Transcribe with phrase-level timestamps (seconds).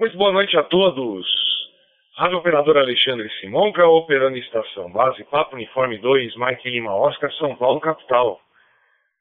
[0.00, 1.26] Muito boa noite a todos.
[2.16, 7.78] Rádio Operador Alexandre Simonca, operando estação base, Papo Uniforme 2, Mike Lima Oscar, São Paulo,
[7.80, 8.40] capital.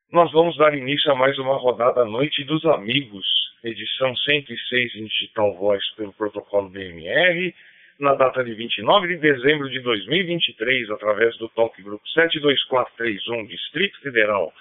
[0.09, 3.27] Nós vamos dar início a mais uma rodada Noite dos Amigos,
[3.61, 7.53] edição 106 em Digital Voice pelo protocolo BMR,
[7.99, 14.53] na data de 29 de dezembro de 2023, através do Talk Group 72431, Distrito Federal,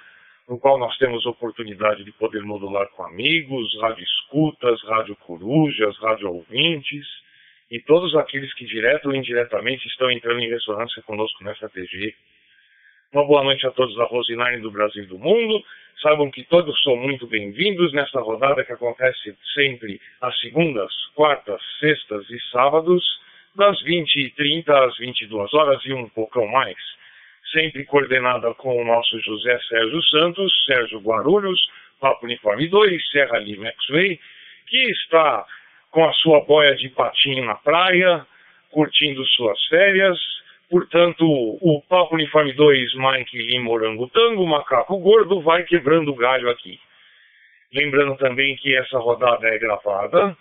[0.48, 6.32] no qual nós temos oportunidade de poder modular com amigos, rádio escutas, rádio corujas, rádio
[6.32, 7.06] ouvintes
[7.70, 12.14] e todos aqueles que direto ou indiretamente estão entrando em ressonância conosco nessa TG.
[13.12, 15.62] Uma boa noite a todos da Rosinane do Brasil e do mundo.
[16.02, 22.28] Saibam que todos são muito bem-vindos nesta rodada que acontece sempre às segundas, quartas, sextas
[22.30, 23.04] e sábados,
[23.54, 26.78] das 20h30 às 22 horas e um pouco mais
[27.52, 31.60] sempre coordenada com o nosso José Sérgio Santos, Sérgio Guarulhos,
[32.00, 34.20] Papo Uniforme 2, Serra Lima X-Way,
[34.66, 35.44] que está
[35.90, 38.26] com a sua boia de patinho na praia,
[38.70, 40.18] curtindo suas férias.
[40.70, 46.78] Portanto, o Papo Uniforme 2, Mike Lima Orangotango, Macaco Gordo, vai quebrando galho aqui.
[47.72, 50.36] Lembrando também que essa rodada é gravada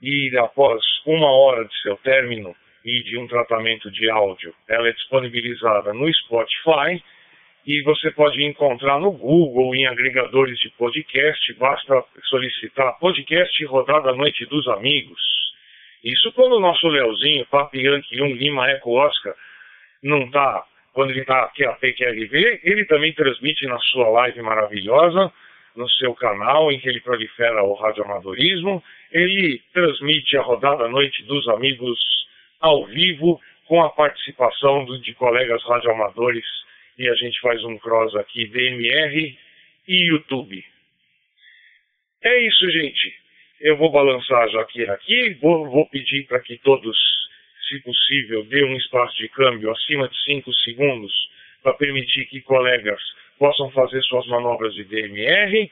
[0.00, 4.92] e após uma hora de seu término, e de um tratamento de áudio, ela é
[4.92, 7.02] disponibilizada no Spotify
[7.66, 14.44] e você pode encontrar no Google, em agregadores de podcast, basta solicitar podcast Rodada Noite
[14.46, 15.18] dos Amigos.
[16.04, 19.34] Isso quando o nosso Leozinho, Papi Yankee 1 Lima Eco Oscar,
[20.02, 20.62] não está,
[20.92, 25.32] quando ele está aqui a PQRV, ele também transmite na sua live maravilhosa,
[25.74, 31.48] no seu canal em que ele prolifera o radioamadorismo, ele transmite a Rodada Noite dos
[31.48, 31.98] Amigos
[32.64, 36.44] ao vivo, com a participação de colegas radioamadores,
[36.98, 39.38] e a gente faz um cross aqui, DMR
[39.86, 40.64] e YouTube.
[42.22, 43.14] É isso, gente.
[43.60, 46.96] Eu vou balançar já aqui, aqui vou, vou pedir para que todos,
[47.68, 51.12] se possível, dê um espaço de câmbio acima de 5 segundos
[51.62, 53.00] para permitir que colegas
[53.38, 55.70] possam fazer suas manobras de DMR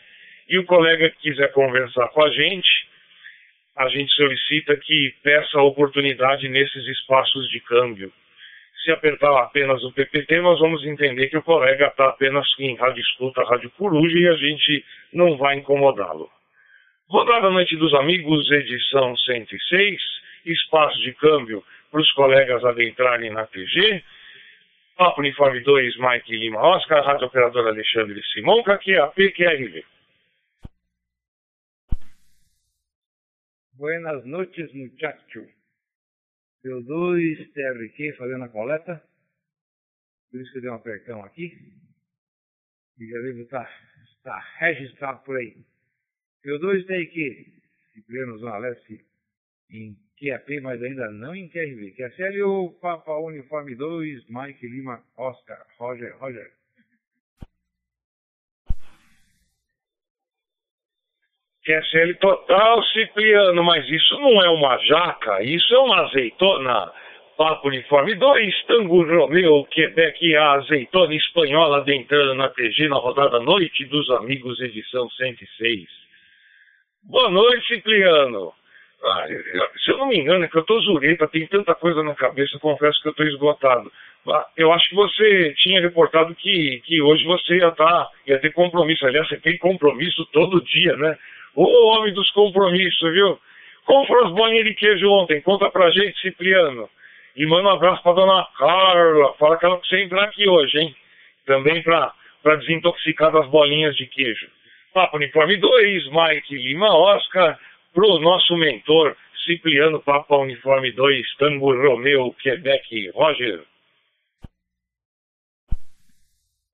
[0.49, 2.87] e o colega que quiser conversar com a gente,
[3.77, 8.13] a gente solicita que peça oportunidade nesses espaços de câmbio.
[8.85, 13.01] Se apertar apenas o PPT, nós vamos entender que o colega está apenas em rádio
[13.01, 16.29] escuta, rádio coruja e a gente não vai incomodá-lo.
[17.09, 20.03] Rodada Noite dos Amigos, edição 106,
[20.47, 24.03] espaço de câmbio para os colegas adentrarem na TG.
[24.97, 29.13] Papo Uniforme 2, Mike Lima Oscar, Rádio Operador Alexandre Simonca, que é.
[33.83, 35.45] Buenas noches, muchacho.
[36.63, 39.03] Eu dois TRQ fazendo a coleta.
[40.31, 41.59] Por isso que eu dei um apertão aqui.
[43.01, 43.69] E já devo estar,
[44.05, 45.57] estar registrado por aí.
[46.45, 47.45] Eu dois TRQ,
[47.93, 49.05] Cipriano Zona Leste,
[49.69, 51.91] em QAP, mas ainda não em QRV.
[51.91, 52.11] Que é
[52.81, 56.53] Papa Uniforme 2, Mike Lima, Oscar, Roger, Roger.
[61.65, 66.93] QSL total, Cipriano, mas isso não é uma jaca, isso é uma azeitona.
[67.37, 73.85] Papo Uniforme 2, Tango Romeu, Quebec, a azeitona espanhola adentrando na TG na rodada Noite
[73.85, 75.89] dos Amigos, edição 106.
[77.05, 78.53] Boa noite, Cipriano.
[79.05, 79.27] Ah,
[79.85, 82.59] se eu não me engano, é que eu tô zureta, tem tanta coisa na cabeça,
[82.59, 83.91] confesso que eu tô esgotado.
[84.29, 88.53] Ah, eu acho que você tinha reportado que, que hoje você ia, tá, ia ter
[88.53, 89.07] compromisso.
[89.07, 91.17] Aliás, você tem compromisso todo dia, né?
[91.55, 93.39] O homem dos compromissos, viu?
[93.85, 96.89] Comprou as bolinhas de queijo ontem, conta pra gente, Cipriano.
[97.37, 99.35] E manda um abraço pra dona Carla.
[99.35, 100.97] Fala que ela precisa entrar aqui hoje, hein?
[101.47, 104.49] Também pra, pra desintoxicar das bolinhas de queijo.
[104.93, 107.59] Papo Uniforme 2, Mike Lima Oscar,
[107.95, 113.65] pro nosso mentor, Cipriano Papa Uniforme 2, Tango Romeu, Quebec, Roger.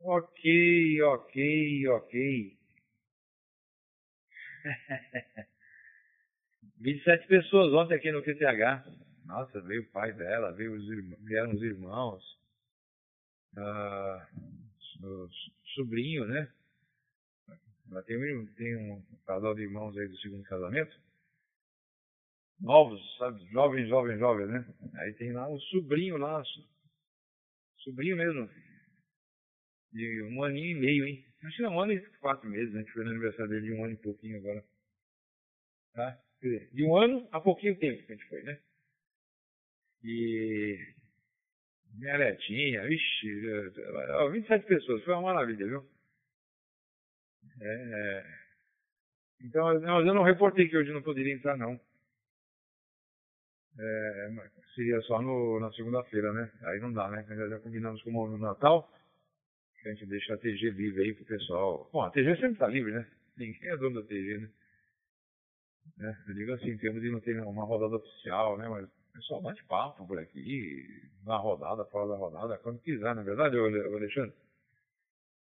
[0.01, 2.58] Ok, ok, ok.
[6.81, 8.85] 27 pessoas ontem aqui no QTH.
[9.27, 12.39] Nossa, veio o pai dela, veio os irmãos, vieram os irmãos,
[13.57, 15.29] uh, o
[15.75, 16.51] sobrinho, né?
[17.91, 20.95] Ela tem um, tem um casal de irmãos aí do segundo casamento.
[22.61, 23.45] Novos, sabe?
[23.51, 24.75] Jovens, jovens, jovens, né?
[24.97, 26.43] Aí tem lá um sobrinho lá,
[27.79, 28.51] sobrinho mesmo,
[29.93, 31.28] de um aninho e meio, hein?
[31.45, 32.81] Acho que é um ano e quatro meses, né?
[32.81, 34.65] Gente foi no aniversário dele de um ano e pouquinho agora.
[35.95, 36.19] Tá?
[36.41, 38.61] Quer dizer, de um ano a pouquinho tempo que a gente foi, né?
[40.03, 40.95] E
[41.95, 43.41] minha netinha, vixi,
[44.33, 45.85] 27 pessoas, foi uma maravilha, viu?
[47.61, 48.39] É,
[49.41, 51.81] então, não, eu não reportei que hoje não poderia entrar, não.
[53.79, 56.51] É, seria só no, na segunda-feira, né?
[56.63, 57.25] Aí não dá, né?
[57.29, 58.98] Já, já combinamos com o Natal, que
[59.89, 61.89] a gente deixa a TG livre aí pro pessoal.
[61.93, 63.07] Bom, a TG sempre tá livre, né?
[63.37, 64.51] Ninguém é dono da TG, né?
[66.01, 68.69] É, eu digo assim, em termos de não ter uma rodada oficial, né?
[68.69, 70.87] Mas o pessoal bate papo por aqui,
[71.25, 74.35] na rodada, fora da rodada, quando quiser, não é verdade, Alexandre?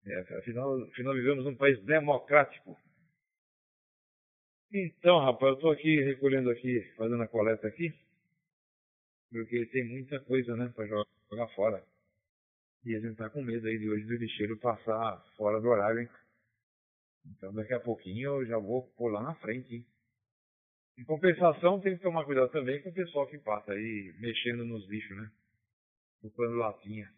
[0.05, 2.77] É, afinal, afinal, vivemos num país democrático.
[4.71, 7.93] Então, rapaz, eu estou aqui recolhendo aqui, fazendo a coleta aqui,
[9.31, 11.83] porque tem muita coisa, né, para jogar fora.
[12.85, 16.01] E a gente tá com medo aí de hoje do lixeiro passar fora do horário,
[16.01, 16.09] hein?
[17.25, 19.85] Então daqui a pouquinho eu já vou pular na frente, hein?
[20.97, 24.87] Em compensação, tem que tomar cuidado também com o pessoal que passa aí mexendo nos
[24.89, 25.31] lixos, né?
[26.21, 27.09] Ocupando latinha.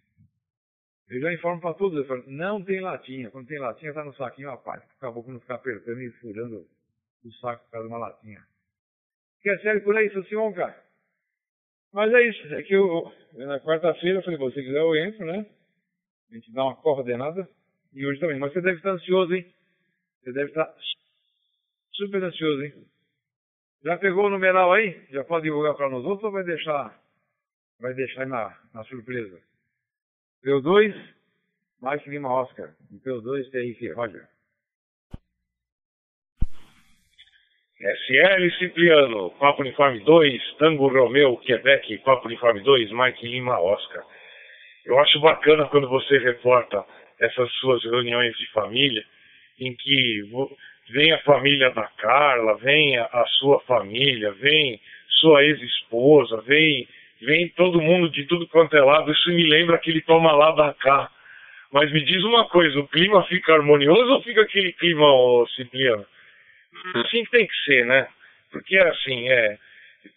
[1.10, 3.32] Eu já informo para todos, eu falo, não tem latinha.
[3.32, 4.84] Quando tem latinha, tá no saquinho rapaz.
[4.98, 6.68] Acabou por não ficar apertando e furando
[7.24, 8.46] o saco por causa de uma latinha.
[9.42, 10.91] Quer sério por aí, seu Simão, cara?
[11.94, 12.54] Mas é isso.
[12.54, 15.46] É que eu, na quarta-feira, eu falei, você quiser eu entro, né?
[16.32, 17.48] A gente dá uma coordenada.
[17.94, 18.40] E hoje também.
[18.40, 19.46] Mas você deve estar ansioso, hein?
[20.24, 20.74] Você deve estar
[21.94, 22.74] super ansioso, hein?
[23.84, 25.06] Já pegou o numeral aí?
[25.10, 26.98] Já pode divulgar para nós outros ou vai deixar,
[27.80, 29.42] vai deixar na, na surpresa?
[30.46, 30.94] P2,
[31.82, 32.74] Mike Lima Oscar.
[32.92, 34.28] E P2, TRQ, Roger.
[37.82, 44.04] SL Cipriano, Papo Uniforme 2, Tango Romeu, Quebec, Papo Uniforme 2, Mike Lima Oscar.
[44.86, 46.86] Eu acho bacana quando você reporta
[47.20, 49.04] essas suas reuniões de família,
[49.60, 50.22] em que
[50.92, 54.80] vem a família da Carla, vem a sua família, vem
[55.20, 56.88] sua ex-esposa, vem,
[57.20, 59.12] vem todo mundo de tudo quanto é lado.
[59.12, 61.10] Isso me lembra aquele toma lá da cá.
[61.72, 66.06] Mas me diz uma coisa, o clima fica harmonioso ou fica aquele clima, oh, Cipriano?
[66.96, 68.08] Assim tem que ser, né?
[68.52, 69.58] Porque assim, é,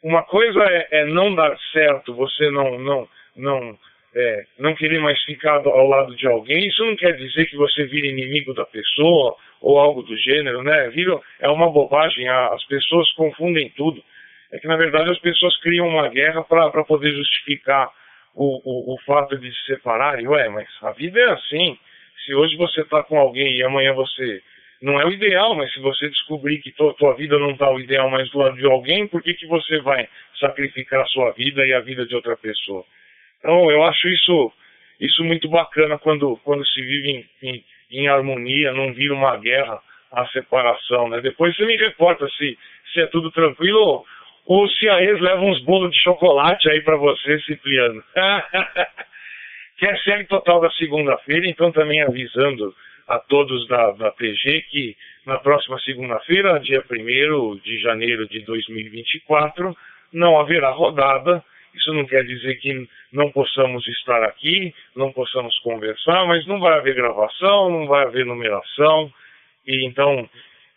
[0.03, 3.79] uma coisa é, é não dar certo, você não, não, não
[4.15, 7.85] é, não querer mais ficar ao lado de alguém, isso não quer dizer que você
[7.85, 10.89] vire inimigo da pessoa ou algo do gênero, né?
[10.91, 14.03] Vira, é uma bobagem, as pessoas confundem tudo.
[14.53, 17.91] É que na verdade as pessoas criam uma guerra para poder justificar
[18.35, 20.29] o, o, o, fato de se separarem.
[20.29, 21.79] Ué, mas a vida é assim.
[22.25, 24.43] Se hoje você está com alguém e amanhã você.
[24.85, 27.81] Não é o ideal, mas se você descobrir que tua, tua vida não está o
[27.81, 30.07] ideal mais do lado de alguém, por que, que você vai
[30.39, 32.85] sacrificar a sua vida e a vida de outra pessoa?
[33.39, 34.53] Então, eu acho isso,
[35.01, 39.81] isso muito bacana quando, quando se vive em, em, em harmonia, não vira uma guerra
[40.13, 41.23] a separação, né?
[41.23, 42.59] Depois você me reporta se,
[42.93, 44.07] se é tudo tranquilo ou,
[44.45, 48.05] ou se a ex leva uns bolos de chocolate aí para você, Cipriano.
[49.79, 52.75] que é série total da segunda-feira, então também avisando
[53.07, 54.97] a todos da, da PG que
[55.27, 59.77] na próxima segunda-feira, dia 1 de janeiro de 2024,
[60.13, 61.43] não haverá rodada
[61.75, 66.79] isso não quer dizer que não possamos estar aqui, não possamos conversar, mas não vai
[66.79, 69.13] haver gravação, não vai haver numeração.
[69.67, 70.29] E então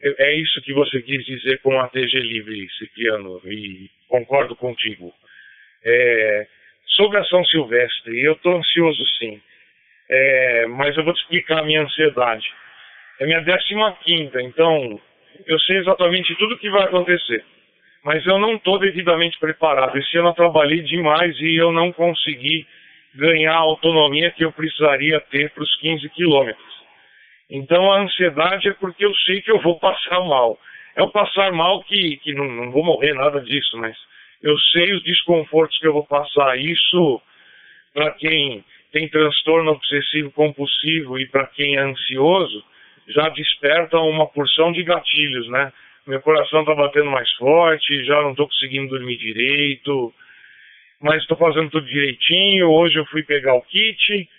[0.01, 5.13] é, é isso que você quis dizer com a TG Livre, Cipriano, e concordo contigo.
[5.83, 6.47] É,
[6.87, 9.39] sobre a São Silvestre, eu estou ansioso sim,
[10.09, 12.45] é, mas eu vou te explicar a minha ansiedade.
[13.19, 14.99] É minha décima quinta, então
[15.45, 17.43] eu sei exatamente tudo o que vai acontecer
[18.07, 19.97] mas eu não estou devidamente preparado.
[19.97, 22.65] Esse ano eu trabalhei demais e eu não consegui
[23.13, 26.65] ganhar a autonomia que eu precisaria ter para os 15 quilômetros.
[27.49, 30.57] Então a ansiedade é porque eu sei que eu vou passar mal.
[30.95, 33.97] É o passar mal que, que não, não vou morrer nada disso, mas
[34.41, 36.57] eu sei os desconfortos que eu vou passar.
[36.57, 37.21] Isso,
[37.93, 42.63] para quem tem transtorno obsessivo compulsivo e para quem é ansioso,
[43.07, 45.71] já desperta uma porção de gatilhos, né?
[46.07, 50.13] meu coração está batendo mais forte, já não estou conseguindo dormir direito,
[51.01, 52.71] mas estou fazendo tudo direitinho.
[52.71, 54.29] Hoje eu fui pegar o kit,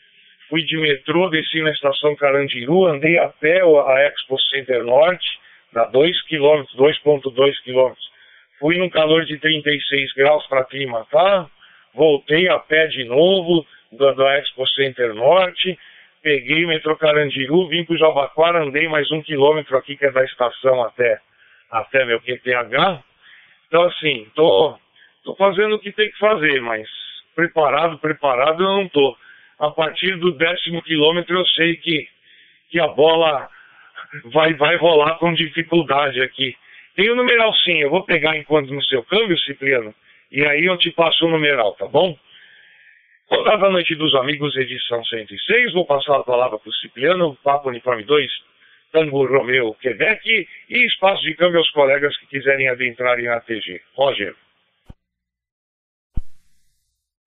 [0.48, 5.26] fui de metrô, desci na estação Carandiru, andei a pé a Expo Center Norte,
[5.72, 7.92] dá 2 km, 2.2 km.
[8.58, 11.48] Fui num calor de 36 graus para aclimatar,
[11.94, 15.78] voltei a pé de novo da, da Expo Center Norte,
[16.22, 20.10] peguei o metrô Carandiru, vim para o Jabaquara, andei mais um quilômetro aqui que é
[20.10, 21.20] da estação até
[21.70, 23.02] até meu QTH.
[23.66, 24.78] Então, assim, tô,
[25.24, 26.88] tô fazendo o que tem que fazer, mas
[27.34, 29.16] preparado, preparado eu não tô.
[29.58, 32.08] A partir do décimo quilômetro eu sei que,
[32.70, 33.48] que a bola
[34.32, 36.56] vai, vai rolar com dificuldade aqui.
[36.94, 39.94] Tem o numeral sim, eu vou pegar enquanto no seu câmbio, Cipriano,
[40.32, 42.18] e aí eu te passo o numeral, tá bom?
[43.30, 47.68] Rodada da Noite dos Amigos, edição 106, vou passar a palavra para o Cipriano, Papo
[47.68, 48.32] Uniforme 2,
[48.90, 53.82] Tango Romeu, Quebec e espaço de câmbio aos colegas que quiserem adentrar em ATG.
[53.94, 54.34] Roger.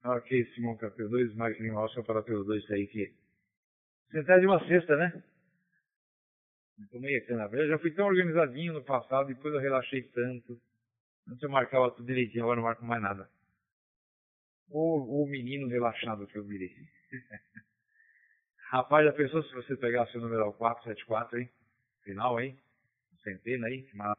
[0.04, 3.14] Ok, Simão Capel 2, Mike Lima Oscar para Capel 2, isso aí que.
[4.10, 5.22] Centésima sexta, né?
[6.92, 10.60] Tomei a cana Eu já fui tão organizadinho no passado, depois eu relaxei tanto.
[11.30, 13.30] Antes eu marcava tudo direitinho, agora não marco mais nada.
[14.72, 16.74] O, o menino relaxado que eu virei.
[18.72, 21.50] Rapaz, já pensou se você pegasse o número 474, hein?
[22.04, 22.58] Final, hein?
[23.22, 24.16] Centena aí, mas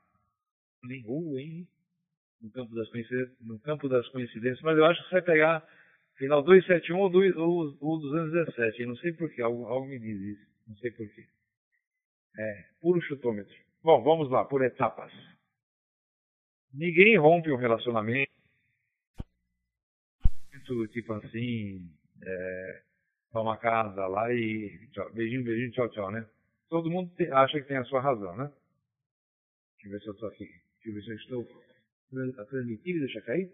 [0.85, 1.67] nem rua, hein?
[2.41, 2.89] No campo, das
[3.41, 5.69] no campo das coincidências, mas eu acho que você vai pegar
[6.17, 10.47] final 271 ou, 2, ou, ou 217, não sei porquê, algo, algo me diz isso,
[10.67, 11.25] não sei porquê.
[12.37, 13.55] É, puro chutômetro.
[13.83, 15.13] Bom, vamos lá, por etapas.
[16.73, 18.32] Ninguém rompe um relacionamento
[20.89, 21.91] tipo assim,
[22.25, 22.83] é,
[23.33, 26.29] toma casa lá e tchau, beijinho, beijinho, tchau, tchau, né?
[26.69, 28.51] Todo mundo te, acha que tem a sua razão, né?
[29.75, 30.45] Deixa eu ver se eu estou aqui.
[30.47, 31.63] Deixa eu ver se eu estou
[32.39, 33.53] a transmitir, deixa cair.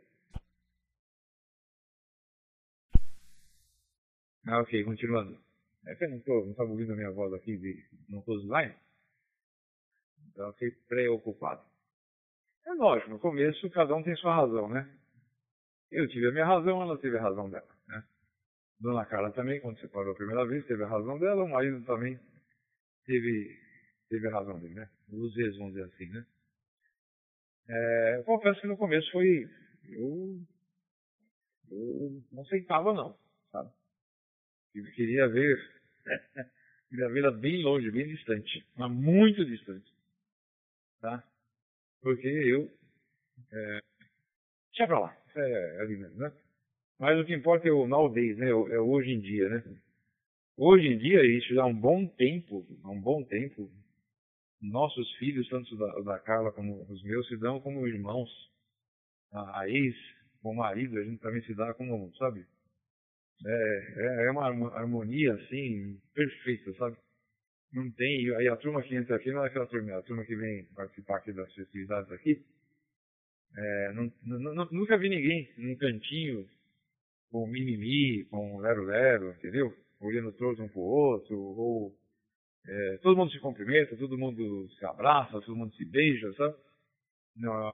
[4.46, 5.38] Ah, ok, continuando.
[5.86, 8.74] É que eu não estou não ouvindo a minha voz aqui, de, não estou online.
[10.28, 11.62] Então eu fiquei preocupado.
[12.66, 14.97] É lógico, no começo cada um tem sua razão, né?
[15.90, 18.04] Eu tive a minha razão, ela teve a razão dela, né?
[18.80, 22.18] Dona Carla também, quando separou a primeira vez, teve a razão dela, o marido também
[23.04, 23.58] teve,
[24.08, 24.90] teve a razão dele, né?
[25.10, 26.26] Os vezes, vamos dizer assim, né?
[27.68, 29.48] É, confesso que no começo foi.
[29.84, 30.40] Eu,
[31.70, 33.18] eu não aceitava, não,
[33.50, 33.70] sabe?
[34.74, 35.58] Eu queria ver.
[36.88, 39.92] queria vê-la bem longe, bem distante, mas muito distante,
[41.00, 41.22] tá?
[42.00, 42.70] Porque eu.
[43.52, 43.80] É,
[44.78, 46.32] deixa pra lá, isso é ali mesmo, né?
[46.98, 48.48] Mas o que importa é o nowadays, né?
[48.48, 49.62] É hoje em dia, né?
[50.56, 53.70] Hoje em dia, isso há um bom tempo, há um bom tempo,
[54.60, 58.30] nossos filhos, tanto da, da Carla como os meus, se dão como irmãos.
[59.32, 59.94] A, a ex,
[60.42, 62.44] o marido, a gente também se dá como, sabe?
[63.46, 66.96] É, é, é uma harmonia, assim, perfeita, sabe?
[67.72, 70.34] Não tem, aí a turma que entra aqui não é aquela turma, a turma que
[70.34, 72.42] vem participar aqui das festividades aqui,
[73.56, 73.92] é,
[74.70, 76.48] nunca vi ninguém num cantinho
[77.30, 79.74] com mimimi, com lero-lero, entendeu?
[80.00, 81.94] Olhando todos um pro outro, ou
[82.66, 86.54] é, todo mundo se cumprimenta, todo mundo se abraça, todo mundo se beija, sabe?
[87.36, 87.72] Não,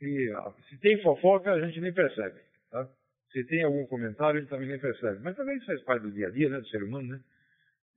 [0.00, 0.32] e,
[0.68, 2.40] se tem fofoca, a gente nem percebe,
[2.70, 2.88] tá?
[3.32, 5.20] Se tem algum comentário, a gente também nem percebe.
[5.22, 7.20] Mas também isso faz parte do dia a dia, né, do ser humano, né?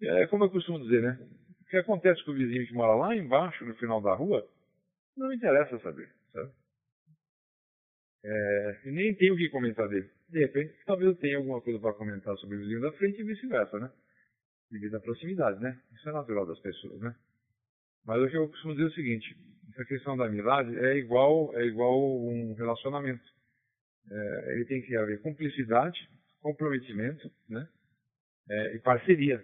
[0.02, 1.18] É como eu costumo dizer, né?
[1.62, 4.48] O que acontece com o vizinho que mora lá embaixo, no final da rua,
[5.16, 6.23] não interessa saber, sabe?
[8.24, 10.10] É, nem tenho o que comentar dele.
[10.30, 13.24] De repente, talvez eu tenha alguma coisa para comentar sobre o vizinho da frente e
[13.24, 13.92] vice-versa, né?
[14.72, 15.80] Devido à proximidade, né?
[15.94, 17.16] Isso é natural das pessoas, né?
[18.06, 19.38] Mas o que eu costumo dizer é o seguinte:
[19.72, 23.24] essa questão da amizade é igual, é igual um relacionamento.
[24.10, 26.10] É, ele tem que haver cumplicidade,
[26.42, 27.68] comprometimento, né?
[28.50, 29.44] É, e parceria,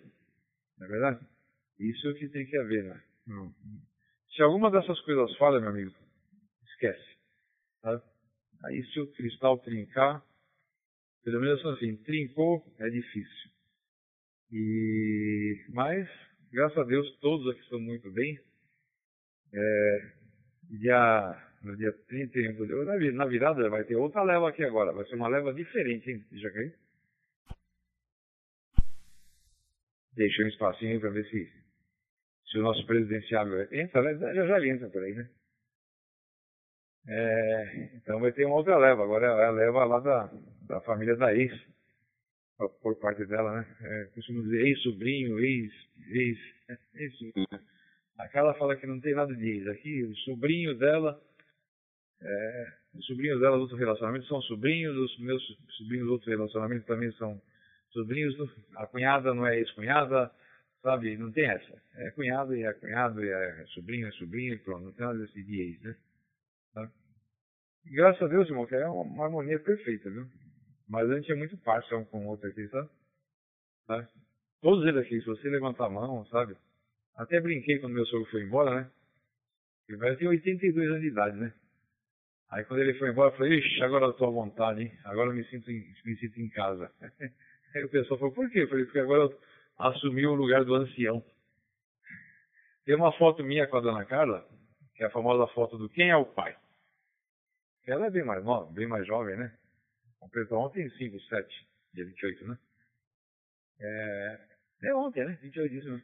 [0.78, 1.26] não é verdade?
[1.80, 3.02] Isso é o que tem que haver, né?
[3.28, 3.54] Não.
[4.36, 5.94] Se alguma dessas coisas falha, meu amigo,
[6.66, 7.18] esquece.
[8.66, 10.24] Aí se o cristal trincar,
[11.24, 13.50] pelo menos assim, trincou, é difícil.
[14.52, 16.10] E, mas,
[16.52, 18.40] graças a Deus, todos aqui estão muito bem.
[19.54, 20.12] É,
[20.70, 25.28] dia, no dia 31, na, virada vai ter outra leva aqui agora, vai ser uma
[25.28, 26.72] leva diferente, hein, já caiu?
[30.14, 31.52] Deixei um espacinho para ver se,
[32.52, 34.34] se o nosso presidenciável entra, né?
[34.36, 35.30] já já entra por aí, né?
[37.08, 40.32] É, então vai ter uma outra leva, agora é a leva lá da,
[40.68, 41.52] da família da ex,
[42.82, 43.78] por parte dela, né?
[43.82, 45.72] É, costumo dizer ex-sobrinho, ex,
[46.10, 46.38] ex,
[46.96, 47.48] ex-sobrinho.
[48.18, 49.68] Aquela fala que não tem nada de ex.
[49.68, 51.20] Aqui, o sobrinho dela,
[52.22, 55.42] é, os sobrinhos dela do outro relacionamento são sobrinhos, os meus
[55.78, 57.42] sobrinhos do outro relacionamento também são
[57.92, 60.30] sobrinhos, do, a cunhada não é ex-cunhada,
[60.82, 61.18] sabe?
[61.18, 61.82] Não tem essa.
[61.96, 64.84] É cunhado e é cunhado, e é sobrinho, é sobrinho, pronto.
[64.84, 65.96] Não tem nada desse de ex, né?
[66.74, 66.92] Tá?
[67.86, 70.28] Graças a Deus, irmão, que é uma harmonia perfeita, viu?
[70.88, 72.90] Mas a gente é muito parcial um com o outro aqui, sabe?
[73.86, 74.08] sabe?
[74.62, 76.56] Todos eles aqui, se você levantar a mão, sabe?
[77.16, 78.92] Até brinquei quando meu sogro foi embora, né?
[79.88, 81.54] Ele vai ter 82 anos de idade, né?
[82.52, 84.92] Aí quando ele foi embora, eu falei, ixi, agora eu tô à vontade, hein?
[85.06, 86.92] Agora eu me sinto em, me sinto em casa.
[87.76, 88.64] Aí o pessoal falou, por quê?
[88.64, 89.40] Eu falei, porque agora eu
[89.78, 91.24] assumi o lugar do ancião.
[92.86, 94.48] Tem uma foto minha com a dona Carla,
[95.00, 96.56] é a famosa foto do quem é o pai.
[97.88, 99.52] Ela é bem mais nova, bem mais jovem, né?
[100.20, 102.58] Completou ontem 5, 7, dia 28, né?
[103.80, 104.40] É,
[104.84, 105.40] é ontem, né?
[105.42, 106.02] 28 disso, né?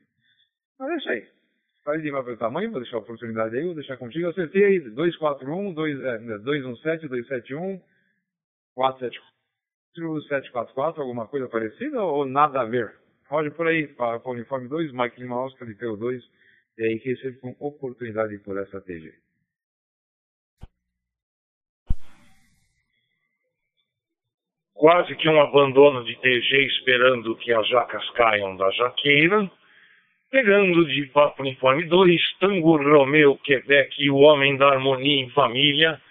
[0.79, 1.35] Mas é isso aí.
[1.83, 4.27] Falei de para o tamanho, vou deixar a oportunidade aí, vou deixar contigo.
[4.27, 7.79] Acertei aí 241, 2, é, 217, 271,
[8.73, 10.09] 474.
[10.09, 12.97] o 744, alguma coisa parecida ou nada a ver?
[13.27, 16.23] Roger por aí, para o uniforme 2, Mike Lima Oscar de PO2,
[16.77, 19.13] e aí que recebe com oportunidade por essa TG.
[24.73, 29.49] Quase que um abandono de TG esperando que as jacas caiam da jaqueira.
[30.29, 36.01] Pegando de Papo Uniforme 2, Tango Romeu Quebec, o homem da harmonia em família.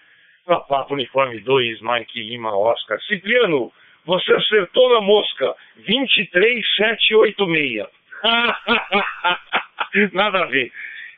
[0.46, 2.98] Para Papo Uniforme 2, Mike Lima Oscar.
[3.02, 3.70] Cipriano,
[4.06, 5.54] você acertou na mosca.
[5.86, 7.86] 23786.
[10.12, 10.70] Nada a ver.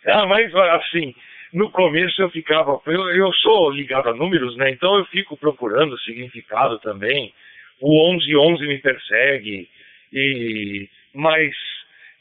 [0.07, 1.15] Ah, mas assim,
[1.53, 2.81] no começo eu ficava.
[2.87, 4.71] Eu, eu sou ligado a números, né?
[4.71, 7.33] Então eu fico procurando significado também.
[7.81, 9.69] O 1111 me persegue.
[10.13, 11.55] E, mas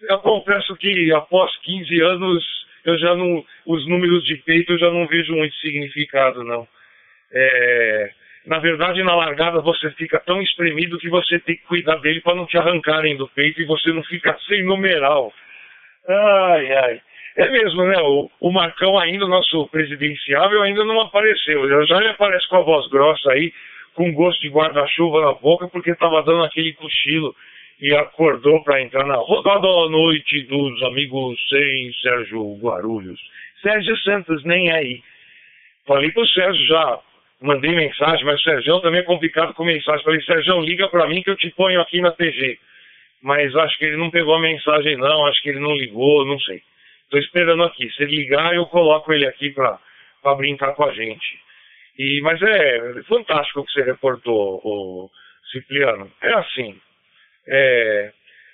[0.10, 3.46] eu confesso que após 15 anos eu já não.
[3.66, 6.68] Os números de peito eu já não vejo muito significado, não.
[7.32, 8.12] É,
[8.46, 12.36] na verdade, na largada você fica tão espremido que você tem que cuidar dele para
[12.36, 15.34] não te arrancarem do peito e você não ficar sem numeral.
[16.08, 17.02] Ai, ai.
[17.38, 17.98] É mesmo, né?
[18.02, 21.86] O, o Marcão ainda, nosso presidenciável, ainda não apareceu.
[21.86, 23.52] Já me aparece com a voz grossa aí,
[23.94, 27.36] com gosto de guarda-chuva na boca, porque estava dando aquele cochilo
[27.82, 33.20] e acordou para entrar na rodada da noite dos amigos sem Sérgio Guarulhos.
[33.62, 35.02] Sérgio Santos nem aí.
[35.86, 37.00] Falei pro Sérgio já,
[37.42, 40.04] mandei mensagem, mas o Sérgio também é complicado com mensagem.
[40.04, 42.58] Falei, Sérgio, liga para mim que eu te ponho aqui na TG.
[43.26, 46.40] Mas acho que ele não pegou a mensagem não, acho que ele não ligou, não
[46.42, 46.62] sei.
[47.06, 47.90] Estou esperando aqui.
[47.94, 49.80] Se ele ligar, eu coloco ele aqui para
[50.36, 51.40] brincar com a gente.
[51.98, 55.10] E, mas é fantástico o que você reportou, o
[55.52, 56.12] Cipriano.
[56.22, 56.80] É assim,
[57.48, 58.14] é,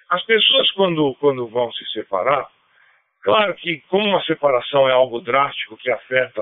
[0.10, 2.48] as pessoas quando, quando vão se separar,
[3.24, 6.42] claro que como uma separação é algo drástico que afeta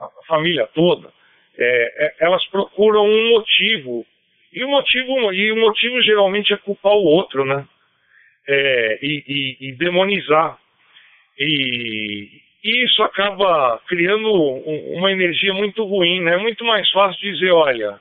[0.00, 1.12] a família toda,
[1.58, 4.06] é, é, elas procuram um motivo.
[4.56, 7.68] E o motivo, e o motivo geralmente é culpar o outro, né?
[8.48, 10.56] É, e, e, e, demonizar.
[11.38, 16.36] E, e, isso acaba criando um, uma energia muito ruim, né?
[16.36, 18.00] É muito mais fácil dizer, olha,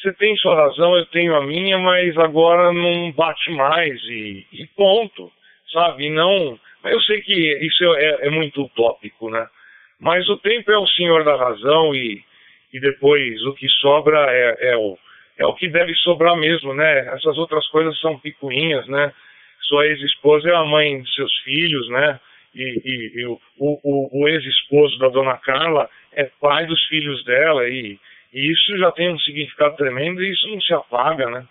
[0.00, 4.66] você tem sua razão, eu tenho a minha, mas agora não bate mais e, e
[4.68, 5.30] ponto,
[5.70, 6.08] sabe?
[6.08, 9.46] Não, eu sei que isso é, é, muito utópico, né?
[10.00, 12.24] Mas o tempo é o senhor da razão e,
[12.72, 14.96] e depois o que sobra é, é, o,
[15.40, 17.06] é o que deve sobrar mesmo, né?
[17.14, 19.12] Essas outras coisas são picuinhas, né?
[19.62, 22.20] Sua ex-esposa é a mãe de seus filhos, né?
[22.54, 27.68] E, e, e o, o, o ex-esposo da dona Carla é pai dos filhos dela
[27.68, 27.98] e
[28.32, 31.46] e isso já tem um significado tremendo e isso não se apaga, né?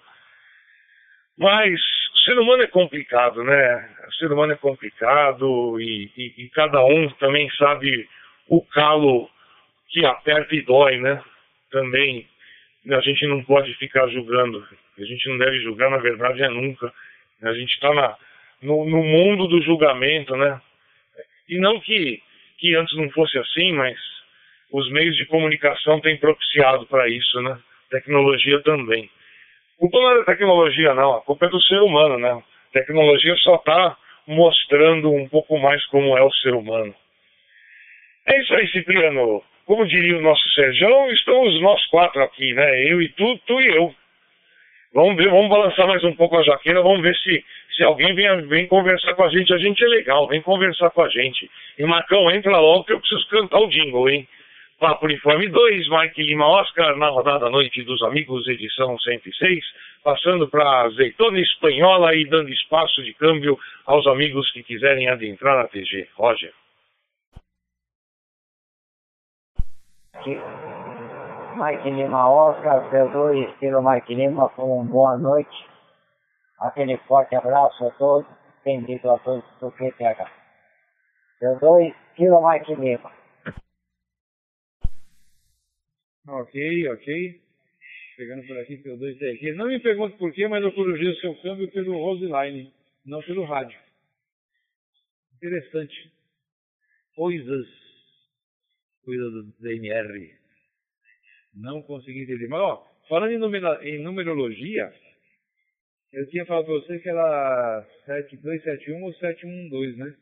[1.38, 1.80] Mas
[2.14, 3.96] o ser humano é complicado, né?
[4.08, 8.08] O ser humano é complicado e, e, e cada um também sabe
[8.48, 9.30] o calo
[9.90, 11.22] que aperta e dói, né?
[11.70, 12.28] Também
[12.88, 14.66] a gente não pode ficar julgando.
[14.98, 16.92] A gente não deve julgar, na verdade, é nunca.
[17.42, 18.18] A gente está
[18.62, 20.62] no, no mundo do julgamento, né?
[21.48, 22.22] E não que,
[22.58, 23.98] que antes não fosse assim, mas
[24.72, 27.60] os meios de comunicação têm propiciado para isso, né?
[27.90, 29.10] Tecnologia também.
[29.76, 31.16] A culpa não é da tecnologia, não.
[31.16, 32.32] A culpa é do ser humano, né?
[32.32, 36.94] A tecnologia só está mostrando um pouco mais como é o ser humano.
[38.28, 39.44] É isso aí, Cipriano.
[39.70, 42.92] Como diria o nosso Sérgio, estamos nós quatro aqui, né?
[42.92, 43.94] Eu e tu, tu e eu.
[44.92, 47.46] Vamos ver, vamos balançar mais um pouco a jaqueira, vamos ver se,
[47.78, 49.54] se alguém vem, vem conversar com a gente.
[49.54, 51.48] A gente é legal, vem conversar com a gente.
[51.78, 54.28] E Marcão, entra logo que eu preciso cantar o jingle, hein?
[54.80, 59.64] Papo Uniforme 2, Mike Lima Oscar, na rodada Noite dos Amigos, edição 106,
[60.04, 63.56] passando para azeitona espanhola e dando espaço de câmbio
[63.86, 66.08] aos amigos que quiserem adentrar na TG.
[66.16, 66.54] Roger.
[70.28, 75.66] Mike Lima Oscar, P2, estilo Mike Lima, com boa noite.
[76.60, 78.28] Aquele forte abraço a todos,
[78.66, 80.30] bendito a todos do QTH.
[81.42, 83.12] P2, estilo Mike Lima.
[86.28, 87.42] Ok, ok.
[88.18, 89.56] Pegando por aqui pelo 2DQ.
[89.56, 92.74] Não me pergunte por quê, mas eu corrigi o seu câmbio pelo Roseline,
[93.06, 93.80] não pelo rádio.
[95.38, 96.12] Interessante.
[97.16, 97.89] Coisas.
[99.04, 100.36] Coisa do DNR.
[101.54, 102.48] Não consegui entender.
[102.48, 103.32] Mas, ó, falando
[103.84, 104.94] em, numerologia,
[106.12, 110.16] eu tinha falado para você que era 7271 ou 712, né?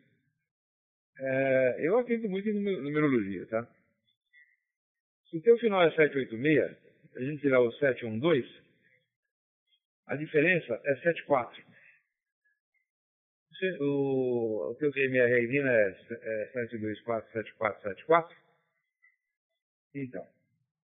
[1.20, 3.68] É, eu acredito muito em numerologia, tá?
[5.30, 6.78] Se o teu final é 786,
[7.16, 8.48] a gente tirar o 712,
[10.08, 11.68] a diferença é 74.
[13.80, 18.46] O, o teu QMR Lina é, é 7247474.
[19.93, 20.26] Então,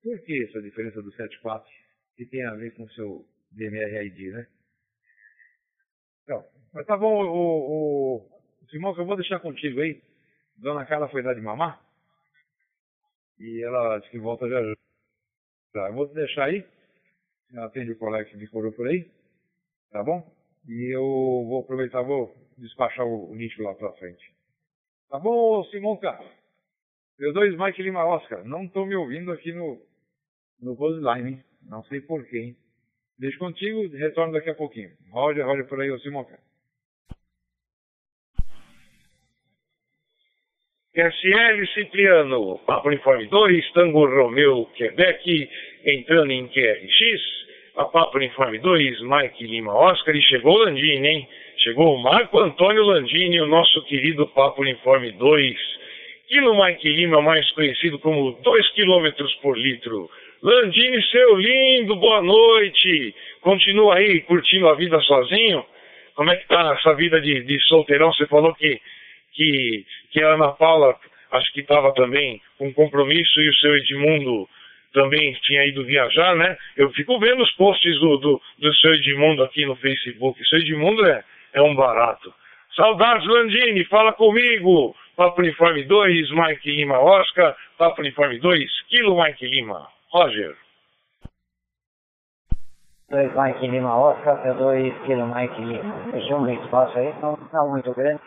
[0.02, 1.68] por que essa diferença do 74
[2.16, 4.46] que tem a ver com o seu de MRID, né?
[6.24, 8.16] Então, mas tá bom, o, o,
[8.62, 10.00] o Simão, que eu vou deixar contigo aí.
[10.56, 11.82] Dona Carla foi dar de mamar.
[13.38, 14.62] E ela disse que volta já
[15.74, 15.88] já.
[15.88, 16.64] Eu vou te deixar aí.
[17.56, 19.10] Atende o colega que me corou por aí.
[19.90, 20.24] Tá bom?
[20.68, 24.32] E eu vou aproveitar, vou despachar o, lixo lá pra frente.
[25.10, 25.98] Tá bom, Simão
[27.18, 27.18] Carlos?
[27.18, 28.44] Eu dois Mike Lima Oscar.
[28.44, 29.80] Não tô me ouvindo aqui no,
[30.60, 31.44] no Buzzline, hein?
[31.68, 32.56] Não sei porquê, hein?
[33.18, 34.90] Deixo contigo, retorno daqui a pouquinho.
[35.10, 36.52] Roger, Roger por aí, ô Simão Carlos.
[40.94, 45.50] QSL Cipriano, Papo Uniforme 2, Tango Romeu, Quebec,
[45.86, 47.22] entrando em QRX,
[47.76, 51.28] a Papo Uniforme 2, Mike Lima Oscar, e chegou o Landini, hein?
[51.58, 55.81] Chegou o Marco Antônio Landini, o nosso querido Papo Uniforme 2, quilo
[56.40, 59.10] Mike Lima, mais conhecido como 2 km
[59.42, 60.10] por litro.
[60.42, 63.14] Landini, seu lindo, boa noite.
[63.42, 65.64] Continua aí curtindo a vida sozinho?
[66.14, 68.12] Como é que tá essa vida de, de solteirão?
[68.12, 68.80] Você falou que
[69.32, 70.96] que, que a Ana Paula,
[71.32, 74.48] acho que estava também com compromisso, e o seu Edmundo
[74.92, 76.56] também tinha ido viajar, né?
[76.76, 80.40] Eu fico vendo os posts do, do, do seu Edmundo aqui no Facebook.
[80.40, 82.32] O seu Edmundo é, é um barato.
[82.74, 84.94] Saudades, Landini, fala comigo.
[85.14, 87.54] Papo Uniforme 2, Mike Lima Oscar.
[87.76, 89.88] Papo Uniforme 2, Kilo Mike Lima.
[90.10, 90.56] Roger.
[93.10, 96.12] 2 Mike Lima Oscar, 2 Kilo Mike Lima.
[96.12, 98.22] Deixa um espaço aí, não está muito grande.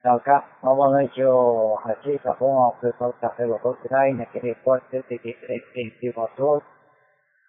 [0.00, 0.18] Então,
[0.62, 2.68] uma boa noite, o Raci, tá bom?
[2.68, 6.64] O pessoal do Café Local Trai, naquele repórter 73 extensivo a todos.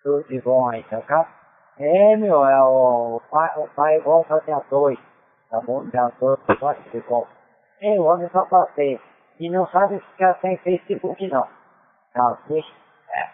[0.03, 1.29] Tudo de bom aí, tá cá?
[1.77, 4.99] É, meu, é o pai, o pai volta até a dois,
[5.49, 5.85] tá bom?
[5.87, 7.27] Até a dois, pode ser bom.
[7.81, 8.99] É, o homem só passei.
[9.39, 11.47] E não sabe ficar sem Facebook, não.
[12.13, 12.63] Tá, ok?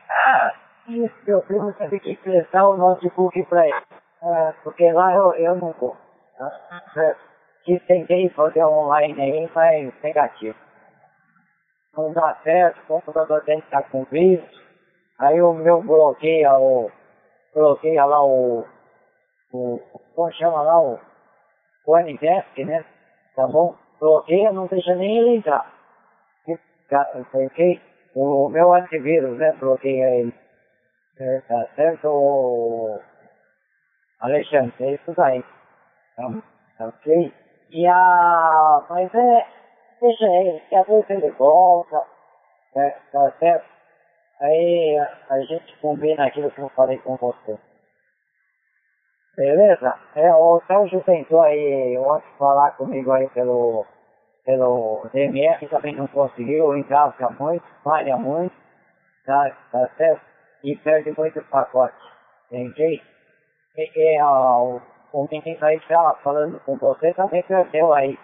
[0.09, 0.53] Ah,
[0.87, 3.83] isso, meu primo teve que emprestar o notebook pra ele.
[4.21, 5.97] É, porque lá eu, eu não vou.
[6.93, 7.35] Certo?
[7.65, 10.55] que tentei fazer online aí, mas negativo.
[11.97, 14.47] Não dá certo, o computador tem que estar com vírus.
[15.17, 16.91] Aí o meu bloqueia o.
[17.53, 18.65] bloqueia lá o.
[19.51, 19.79] o
[20.13, 20.99] como chama lá o.
[21.85, 22.83] o Ndesk, né?
[23.35, 23.75] Tá bom?
[23.99, 25.71] Bloqueia, não deixa nem ele entrar.
[27.31, 27.81] Porque
[28.13, 29.51] o meu antivírus, né?
[29.53, 30.33] Bloqueia ele.
[31.19, 32.99] É, tá certo,
[34.19, 34.73] Alexandre?
[34.79, 35.43] É isso daí.
[36.17, 37.33] Tá, ok?
[37.71, 38.85] E a.
[38.89, 39.47] Mas é.
[40.01, 42.03] Deixa ele, que às vezes ele volta,
[42.75, 43.65] né, tá certo?
[44.41, 44.97] Aí
[45.29, 47.57] a gente combina aquilo que eu falei com você.
[49.35, 49.99] Beleza?
[50.15, 53.85] É, o Sérgio tentou aí ontem falar comigo aí pelo,
[54.45, 58.55] pelo DMR, também não conseguiu, engasga muito, falha muito,
[59.25, 60.21] tá, tá certo?
[60.63, 61.97] E perde muito pacote,
[62.49, 63.03] entende?
[63.77, 64.79] E, e, ó,
[65.11, 68.17] o menino aí estava falando com você também perdeu aí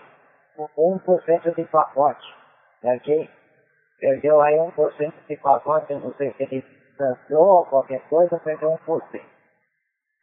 [0.57, 2.35] 1% de pacote,
[2.83, 3.29] ok?
[3.99, 6.65] Perdeu aí 1% de pacote, não sei se ele
[6.97, 9.21] cancelou qualquer coisa, perdeu 1%.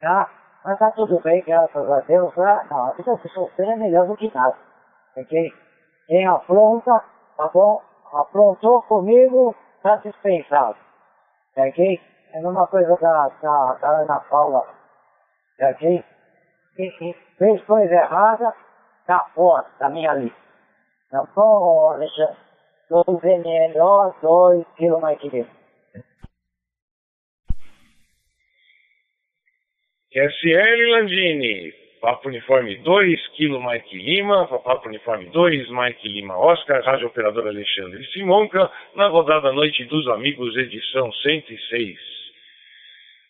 [0.01, 0.31] Tá?
[0.65, 2.37] Mas tá tudo bem, graças a Deus.
[2.39, 4.57] Ah, não, a vida de solteiro é melhor do que nada,
[5.17, 5.53] ok?
[6.07, 7.05] Quem afronta,
[7.37, 7.83] tá bom?
[8.13, 10.77] Afrontou comigo, tá dispensado,
[11.57, 12.01] ok?
[12.33, 14.67] É uma coisa da, da, da Ana Paula,
[15.61, 16.05] ok?
[17.39, 18.55] fez coisa errada,
[19.07, 20.39] tá fora da minha lista.
[21.11, 22.37] Tá bom, Alexandre?
[22.91, 25.47] Dois ml, dois quilos mais que
[30.13, 37.09] SL Landini, Papo Uniforme 2, Kilo Mike Lima, Papo Uniforme 2, Mike Lima Oscar, Rádio
[37.09, 41.99] Operador Alexandre Simonca, na rodada Noite dos Amigos, edição 106.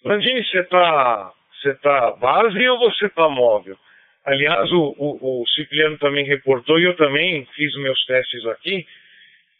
[0.04, 1.32] Landini, você tá
[1.66, 3.76] está base ou você está móvel?
[4.24, 8.86] Aliás, o, o, o Cipriano também reportou e eu também fiz meus testes aqui.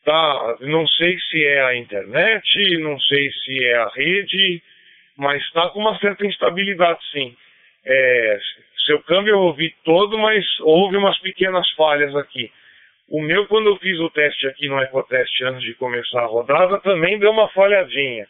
[0.05, 4.63] Tá, não sei se é a internet, não sei se é a rede,
[5.19, 7.37] mas está com uma certa instabilidade sim.
[7.85, 8.39] É,
[8.87, 12.51] seu câmbio eu ouvi todo, mas houve umas pequenas falhas aqui.
[13.11, 16.79] O meu, quando eu fiz o teste aqui no EcoTest antes de começar a rodada,
[16.81, 18.27] também deu uma falhadinha.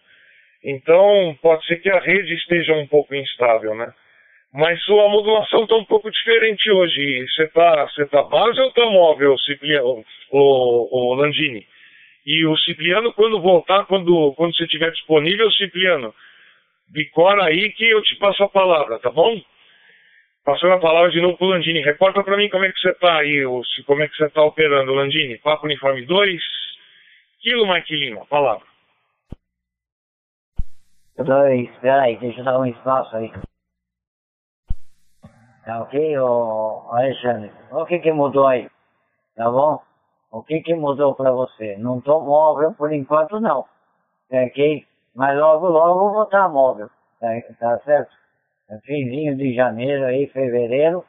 [0.65, 3.93] Então, pode ser que a rede esteja um pouco instável, né?
[4.53, 7.27] Mas sua modulação está um pouco diferente hoje.
[7.29, 11.67] Você está você tá base ou está móvel, Cipriano, o, o Landini?
[12.25, 16.15] E o Cipriano, quando voltar, quando, quando você estiver disponível, Cipriano,
[16.91, 19.41] bicora aí que eu te passo a palavra, tá bom?
[20.45, 21.81] Passando a palavra de novo para o Landini.
[21.81, 24.27] Reporta para mim como é que você está aí, ou se, como é que você
[24.27, 25.39] está operando, Landini.
[25.39, 26.43] Papo Uniforme 2,
[27.41, 28.67] Quilo Mike Lima, palavra.
[31.19, 33.33] Dois, peraí, deixa eu dar um espaço aí.
[35.65, 37.51] Tá ok, ô Alexandre?
[37.73, 38.71] O que que mudou aí?
[39.37, 39.83] Tá bom?
[40.31, 41.77] O que que mudou pra você?
[41.77, 43.65] Não tô móvel por enquanto não.
[44.31, 44.87] Tá ok?
[45.19, 46.89] Mas logo logo vou estar móvel.
[47.19, 47.27] Tá,
[47.59, 48.15] tá certo?
[48.71, 51.05] É finzinho de janeiro aí, fevereiro.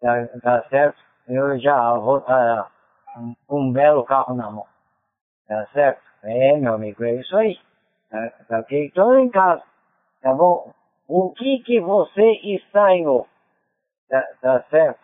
[0.00, 0.96] Tá, tá certo?
[1.28, 2.72] Eu já vou estar
[3.46, 4.64] com um belo carro na mão.
[5.46, 6.00] Tá certo?
[6.22, 7.60] É, meu amigo, é isso aí.
[8.08, 8.90] Tá, tá ok?
[8.92, 9.62] Tô em casa.
[10.22, 10.72] Tá bom?
[11.06, 13.28] O que que você estranhou?
[14.08, 15.00] Tá, tá certo?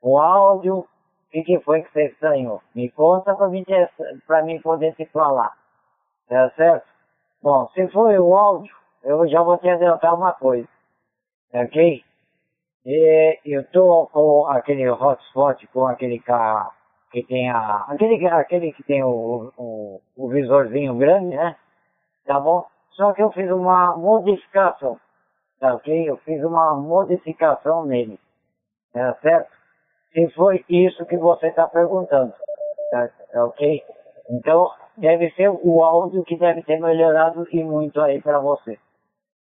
[0.00, 0.86] O áudio, o
[1.30, 2.62] que que foi que você estranhou?
[2.74, 3.66] Me conta pra mim,
[4.26, 5.54] pra mim poder te falar.
[6.26, 6.95] Tá certo?
[7.46, 10.66] Bom, se foi o áudio, eu já vou te adiantar uma coisa.
[11.54, 12.02] Ok?
[12.84, 16.72] E eu tô com aquele hotspot, com aquele carro
[17.12, 17.84] que tem a.
[17.86, 21.54] Aquele, aquele que tem o, o, o visorzinho grande, né?
[22.24, 22.66] Tá bom?
[22.90, 24.98] Só que eu fiz uma modificação.
[25.60, 26.10] Tá ok?
[26.10, 28.18] Eu fiz uma modificação nele.
[28.92, 29.52] Tá certo?
[30.12, 32.34] Se foi isso que você está perguntando.
[32.90, 33.84] Tá, tá ok?
[34.30, 38.78] Então, deve ser o áudio que deve ter melhorado e muito aí para você.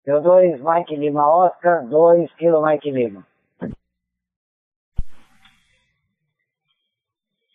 [0.07, 3.25] Eu dois Mike Lima Oscar, 2 kg Mike Lima.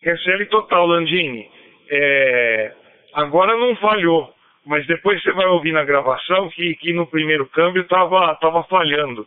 [0.02, 1.50] QSL total, Landini.
[1.90, 2.72] É,
[3.14, 4.32] agora não falhou,
[4.64, 9.26] mas depois você vai ouvir na gravação que, que no primeiro câmbio tava, tava falhando.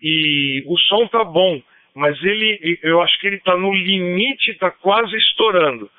[0.00, 1.60] E o som tá bom,
[1.94, 5.90] mas ele, eu acho que ele tá no limite, tá quase estourando.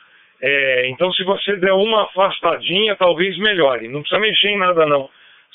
[0.45, 3.88] É, então se você der uma afastadinha, talvez melhore.
[3.88, 5.10] Não precisa mexer em nada não.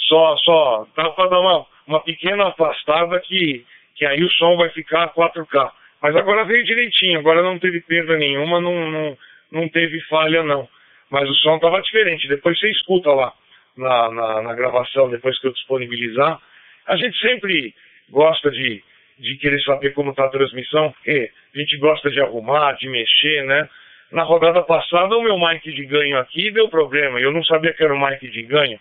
[0.09, 4.71] Só, só dá para dar uma, uma pequena afastada que, que aí o som vai
[4.71, 5.71] ficar 4K.
[6.01, 9.19] Mas agora veio direitinho, agora não teve perda nenhuma, não, não,
[9.53, 10.67] não teve falha não.
[11.11, 13.35] Mas o som estava diferente, depois você escuta lá
[13.77, 16.41] na, na, na, gravação, depois que eu disponibilizar.
[16.87, 17.75] A gente sempre
[18.09, 18.83] gosta de,
[19.19, 23.45] de querer saber como está a transmissão, porque a gente gosta de arrumar, de mexer,
[23.45, 23.69] né?
[24.11, 27.85] Na rodada passada o meu mic de ganho aqui deu problema, eu não sabia que
[27.85, 28.81] era o mic de ganho.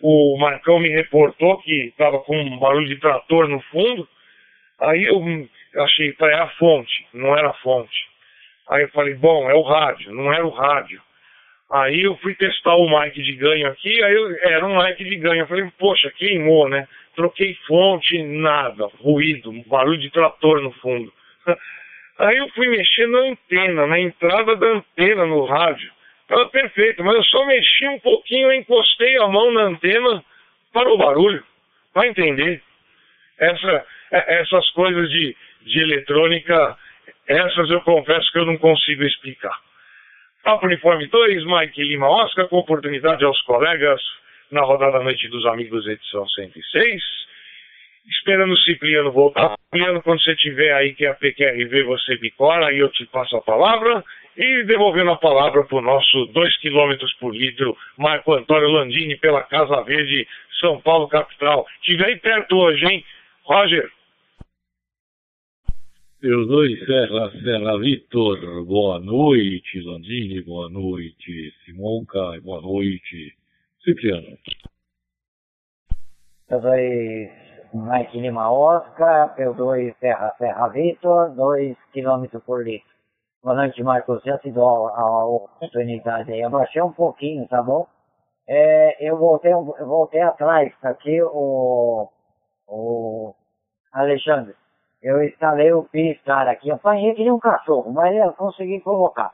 [0.00, 4.06] O Marcão me reportou que estava com um barulho de trator no fundo,
[4.78, 5.22] aí eu
[5.82, 8.06] achei, é a fonte, não era a fonte.
[8.68, 11.00] Aí eu falei, bom, é o rádio, não era o rádio.
[11.70, 15.16] Aí eu fui testar o mic de ganho aqui, aí eu, era um mic de
[15.16, 15.42] ganho.
[15.42, 16.86] Eu falei, poxa, queimou, né?
[17.14, 21.12] Troquei fonte, nada, ruído, barulho de trator no fundo.
[22.18, 25.90] Aí eu fui mexer na antena, na entrada da antena no rádio.
[26.22, 30.24] Estava perfeito, mas eu só mexi um pouquinho, encostei a mão na antena
[30.72, 31.44] para o barulho,
[31.92, 32.62] para entender.
[33.38, 36.78] Essa, é, essas coisas de de eletrônica,
[37.26, 39.60] essas eu confesso que eu não consigo explicar.
[40.42, 44.00] Papo Uniforme 2, Mike Lima Oscar, com oportunidade aos colegas
[44.50, 47.02] na rodada Noite dos Amigos, edição 106.
[48.06, 49.56] Esperando o Cipriano voltar.
[49.64, 53.42] Cipriano, quando você tiver aí que a PQRV, você picora e eu te passo a
[53.42, 54.04] palavra.
[54.36, 59.42] E devolvendo a palavra para o nosso 2 km por litro, Marco Antônio Landini, pela
[59.42, 60.28] Casa Verde,
[60.60, 61.66] São Paulo, capital.
[61.80, 63.04] Estive aí perto hoje, hein?
[63.44, 63.90] Roger.
[66.22, 73.34] Eu dois Serra, Serra Vitor, boa noite, Landini, boa noite, Simonca, boa noite,
[73.84, 74.36] Cipriano.
[76.50, 82.88] Eu dois Mike Lima Oscar, eu dois Serra, Serra Vitor, 2 km por litro.
[83.42, 87.86] Boa noite, Marcos, já te dou a, a oportunidade aí, abaixei um pouquinho, tá bom?
[88.48, 92.08] É, eu voltei, eu voltei atrás, tá aqui o,
[92.66, 93.34] o
[93.92, 94.54] Alexandre
[95.02, 99.32] eu instalei o P-Star aqui, apanhei que nem um cachorro, mas eu consegui colocar.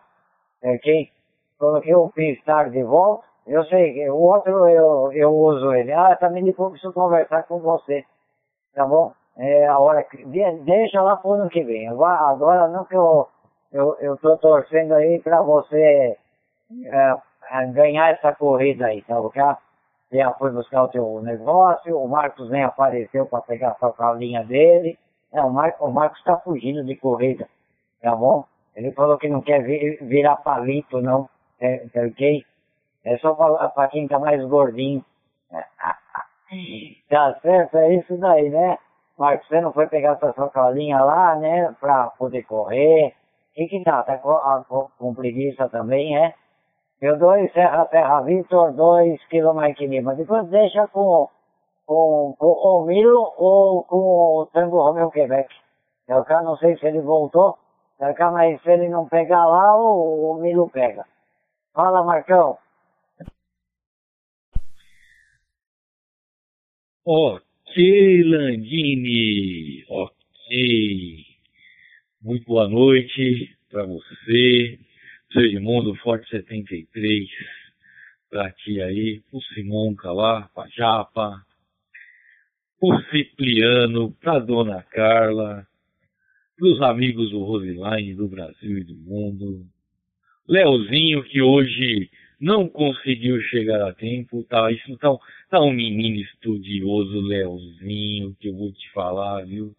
[0.62, 1.08] Ok?
[1.58, 5.92] Coloquei o P-Star de volta, eu sei, o outro eu, eu uso ele.
[5.92, 8.04] Ah, também depois preciso conversar com você,
[8.74, 9.12] tá bom?
[9.36, 11.88] É a hora que, deixa lá pro ano que vem.
[11.88, 13.28] Agora, agora não que eu,
[13.72, 16.16] eu, eu tô torcendo aí pra você
[16.84, 19.42] é, ganhar essa corrida aí, tá ok?
[20.12, 24.98] Já foi buscar o teu negócio, o Marcos nem apareceu para pegar a linha dele.
[25.32, 27.48] É, o, Mar, o Marcos está fugindo de corrida,
[28.02, 28.44] tá bom?
[28.76, 32.44] Ele falou que não quer vir, virar palito, não, é, tá ok?
[33.04, 35.02] É só para quem tá mais gordinho.
[37.08, 38.78] Tá certo, é isso daí, né?
[39.18, 41.74] Marcos, você não foi pegar sua sacolinha lá, né?
[41.80, 43.14] Pra poder correr.
[43.56, 44.02] E que tá?
[44.02, 46.34] Tá com, com preguiça também, é?
[47.00, 50.14] Eu dou Serra Terra Vitor, 2 km Mike Lima.
[50.14, 51.28] Depois deixa com
[51.86, 55.48] com, com o Milo ou com o Tango Romeo Quebec.
[56.08, 57.58] Eu cá não sei se ele voltou,
[58.00, 61.04] eu cá, mas se ele não pegar lá, o, o Milo pega.
[61.74, 62.58] Fala, Marcão.
[67.04, 69.84] Ok, Landini.
[69.88, 71.24] Ok,
[72.22, 74.78] muito boa noite para você,
[75.32, 77.28] seu Edmundo Forte 73,
[78.30, 81.44] para ti aí, pro Simonca lá, pra Japa,
[82.78, 85.66] pro Cipriano, pra Dona Carla,
[86.56, 89.66] pros amigos do Roseline do Brasil e do mundo,
[90.46, 92.08] Leozinho que hoje
[92.42, 95.08] não conseguiu chegar a tempo, tá, isso tá,
[95.48, 99.72] tá um menino estudioso, Leozinho, que eu vou te falar, viu?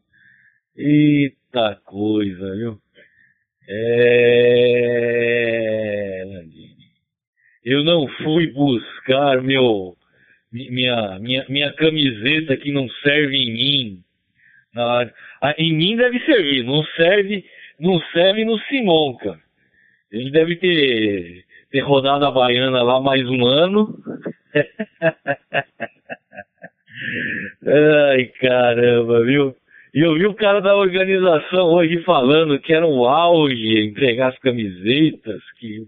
[0.77, 2.79] Eita coisa, viu?
[3.67, 4.63] É,
[6.25, 6.87] Landini.
[7.65, 9.97] Eu não fui buscar meu
[10.53, 13.99] minha, minha, minha camiseta que não serve em mim.
[14.73, 15.11] Na,
[15.57, 17.43] em mim deve servir, não serve,
[17.79, 19.37] não serve no Simonca.
[20.11, 23.97] Ele deve ter, ter rodado a baiana lá mais um ano.
[27.65, 29.55] Ai, caramba, viu?
[29.91, 34.37] E eu vi o cara da organização hoje falando que era um auge entregar as
[34.37, 35.87] camisetas, que,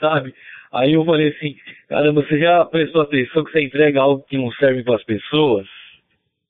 [0.00, 0.34] sabe?
[0.72, 1.54] Aí eu falei assim,
[1.86, 5.66] caramba, você já prestou atenção que você entrega algo que não serve para as pessoas?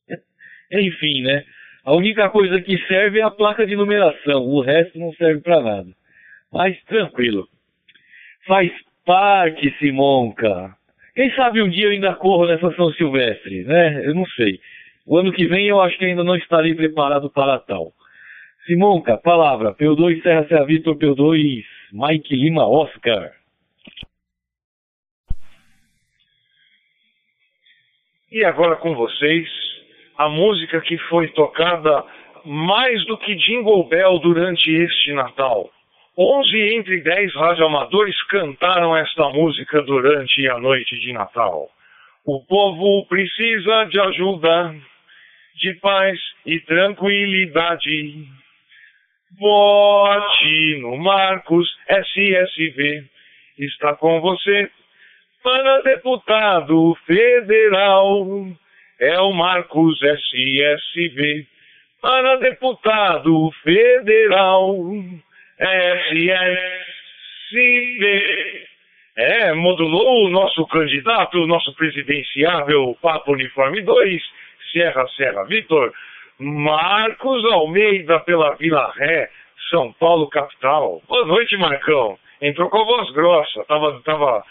[0.70, 1.44] Enfim, né?
[1.84, 5.60] A única coisa que serve é a placa de numeração, o resto não serve para
[5.60, 5.90] nada.
[6.52, 7.48] Mas tranquilo.
[8.46, 8.70] Faz
[9.04, 10.74] parte, Simonca.
[11.14, 14.06] Quem sabe um dia eu ainda corro nessa São Silvestre, né?
[14.06, 14.60] Eu não sei.
[15.06, 17.92] O ano que vem eu acho que ainda não estarei preparado para tal.
[18.66, 19.74] Simonca, palavra.
[19.74, 23.32] P2 Serra Serra Vitor, P2 Mike Lima Oscar.
[28.30, 29.48] E agora com vocês,
[30.18, 32.04] a música que foi tocada
[32.44, 35.70] mais do que Jingle Bell durante este Natal.
[36.18, 41.68] 11 entre 10 radioamadores cantaram esta música durante a noite de Natal.
[42.24, 44.74] O povo precisa de ajuda
[45.56, 48.26] de paz e tranquilidade.
[49.38, 53.04] Vote no Marcos SSV,
[53.58, 54.70] está com você
[55.42, 58.26] para deputado federal.
[58.98, 61.46] É o Marcos SSV,
[62.00, 64.74] para deputado federal.
[65.58, 67.46] SSV.
[69.16, 74.22] É, modulou o nosso candidato, o nosso presidenciável Papo Uniforme 2
[74.72, 75.90] Serra Serra Vitor,
[76.38, 79.30] Marcos Almeida pela Vila Ré,
[79.70, 81.00] São Paulo capital.
[81.08, 82.18] Boa noite, Marcão.
[82.42, 84.44] Entrou com a voz grossa, tava, tava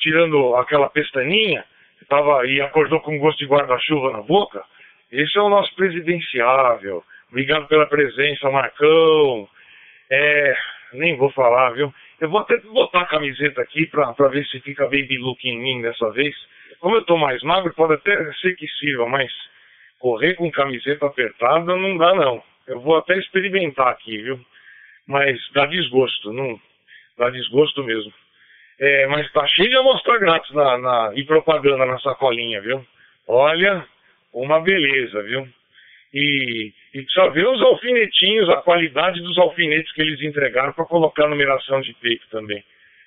[0.00, 1.64] tirando aquela pestaninha,
[2.08, 4.64] tava, e acordou com gosto de guarda-chuva na boca.
[5.12, 7.04] Esse é o nosso presidenciável.
[7.30, 9.48] Obrigado pela presença, Marcão.
[10.10, 10.56] É,
[10.94, 11.92] nem vou falar, viu?
[12.20, 15.58] Eu vou até botar a camiseta aqui pra, pra ver se fica baby look em
[15.58, 16.34] mim dessa vez.
[16.80, 19.30] Como eu tô mais magro, pode até ser que sirva, mas
[19.98, 22.42] correr com camiseta apertada não dá não.
[22.66, 24.40] Eu vou até experimentar aqui, viu?
[25.06, 26.60] Mas dá desgosto, não
[27.16, 28.12] dá desgosto mesmo.
[28.78, 32.84] É, mas tá cheio de amostra grátis na, na, e propaganda na sacolinha, viu?
[33.26, 33.84] Olha,
[34.32, 35.48] uma beleza, viu?
[36.12, 41.24] E, e só ver os alfinetinhos, a qualidade dos alfinetes que eles entregaram para colocar
[41.24, 42.64] a numeração de peito também.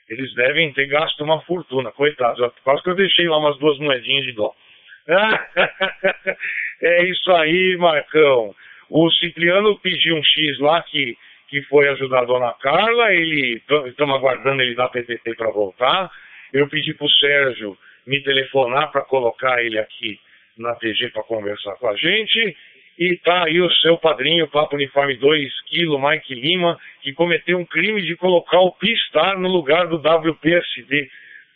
[0.07, 2.53] Eles devem ter gasto uma fortuna, coitados.
[2.63, 4.53] Quase que eu deixei lá umas duas moedinhas de dó.
[6.81, 8.53] é isso aí, Marcão.
[8.89, 14.15] O Cipriano pediu um X lá que, que foi ajudar a dona Carla, ele estamos
[14.15, 16.11] aguardando ele dar PPT para voltar.
[16.51, 20.19] Eu pedi para o Sérgio me telefonar para colocar ele aqui
[20.57, 22.57] na TG para conversar com a gente.
[22.97, 27.65] E tá aí o seu padrinho, Papo Uniforme 2 Kilo, Mike Lima, que cometeu um
[27.65, 31.10] crime de colocar o Pistar no lugar do WPSD.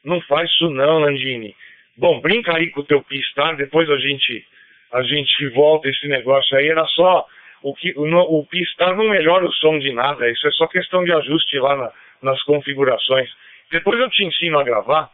[0.04, 1.56] Não faz isso não, Landini.
[1.98, 4.46] Bom, brinca aí com o teu Pistar, depois a gente,
[4.92, 6.68] a gente volta esse negócio aí.
[6.68, 7.26] Era só.
[7.62, 8.06] O, que, o,
[8.40, 11.76] o Pistar não melhora o som de nada, isso é só questão de ajuste lá
[11.76, 13.30] na, nas configurações.
[13.72, 15.10] Depois eu te ensino a gravar,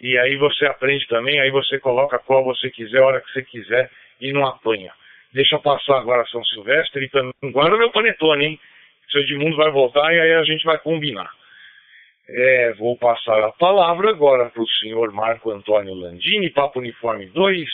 [0.00, 3.42] e aí você aprende também, aí você coloca qual você quiser, a hora que você
[3.42, 4.92] quiser, e não apanha.
[5.34, 8.60] Deixa passar agora São Silvestre e também guarda meu panetone, hein?
[9.12, 11.28] O Edmundo vai voltar e aí a gente vai combinar.
[12.28, 17.68] É, vou passar a palavra agora para o senhor Marco Antônio Landini, Papo Uniforme 2,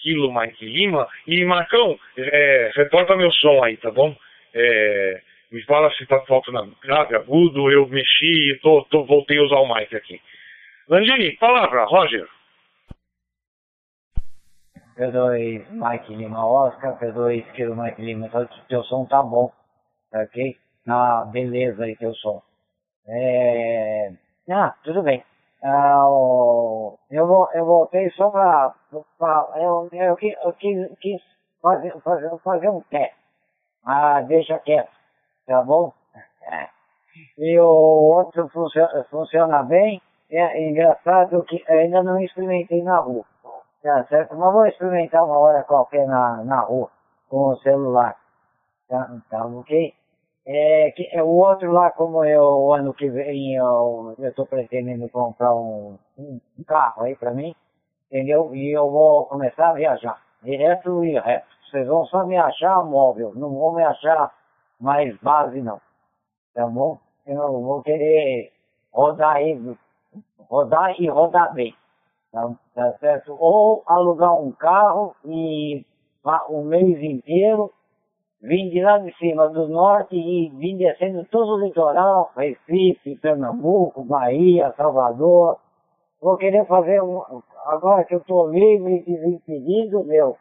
[0.00, 1.08] Quilo Mike Lima.
[1.26, 4.14] E Marcão, é, reporta meu som aí, tá bom?
[4.52, 9.42] É, me fala se tá faltando grave, agudo, eu mexi e tô, tô, voltei a
[9.42, 10.20] usar o mic aqui.
[10.88, 12.26] Landini, palavra, Roger.
[14.96, 18.28] P2 Mike Lima Oscar, P2 Quilo Mike Lima,
[18.68, 19.52] teu som tá bom,
[20.14, 20.56] ok?
[20.86, 22.42] Na beleza aí teu som.
[23.08, 24.12] É...
[24.50, 25.24] Ah, tudo bem.
[25.62, 26.04] Ah,
[27.10, 28.74] eu, vou, eu voltei só para.
[29.56, 31.22] Eu, eu, quis, eu quis, quis
[31.60, 33.16] fazer, fazer, fazer um teste.
[33.84, 34.92] Ah, deixa quieto,
[35.46, 35.92] tá bom?
[36.42, 36.68] É.
[37.38, 40.00] E o outro funciona, funciona bem.
[40.30, 43.24] É engraçado que ainda não experimentei na rua.
[43.84, 44.34] Tá certo?
[44.34, 46.88] Mas vou experimentar uma hora qualquer na, na rua,
[47.28, 48.16] com o celular.
[48.88, 49.94] Tá, tá ok?
[50.46, 55.06] É, que, é, o outro lá, como eu, o ano que vem, eu estou pretendendo
[55.10, 57.54] comprar um, um, carro aí para mim,
[58.10, 58.54] entendeu?
[58.54, 61.46] E eu vou começar a viajar, direto e reto.
[61.70, 64.32] Vocês vão só me achar móvel, não vão me achar
[64.80, 65.78] mais base não,
[66.54, 66.98] tá bom?
[67.26, 68.50] Eu vou querer
[68.90, 69.76] rodar aí,
[70.48, 71.74] rodar e rodar bem,
[72.34, 73.36] tá, tá certo?
[73.38, 75.84] Ou alugar um carro e
[76.48, 77.70] o mês inteiro
[78.42, 84.04] vim de lá de cima do norte e vim descendo todo o litoral, Recife, Pernambuco,
[84.04, 85.58] Bahia, Salvador.
[86.20, 87.22] Vou querer fazer um,
[87.66, 90.36] agora que eu estou livre e desimpedido, meu,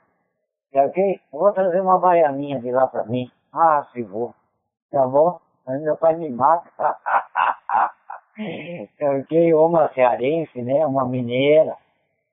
[0.71, 1.19] tá ok?
[1.31, 3.29] Vou trazer uma baianinha de lá para mim.
[3.53, 4.33] Ah, se vou.
[4.91, 5.39] Tá bom?
[5.67, 6.69] Aí meu pai me mata.
[8.99, 9.53] tá ok?
[9.53, 10.85] Ou uma cearense, né?
[10.85, 11.77] Uma mineira.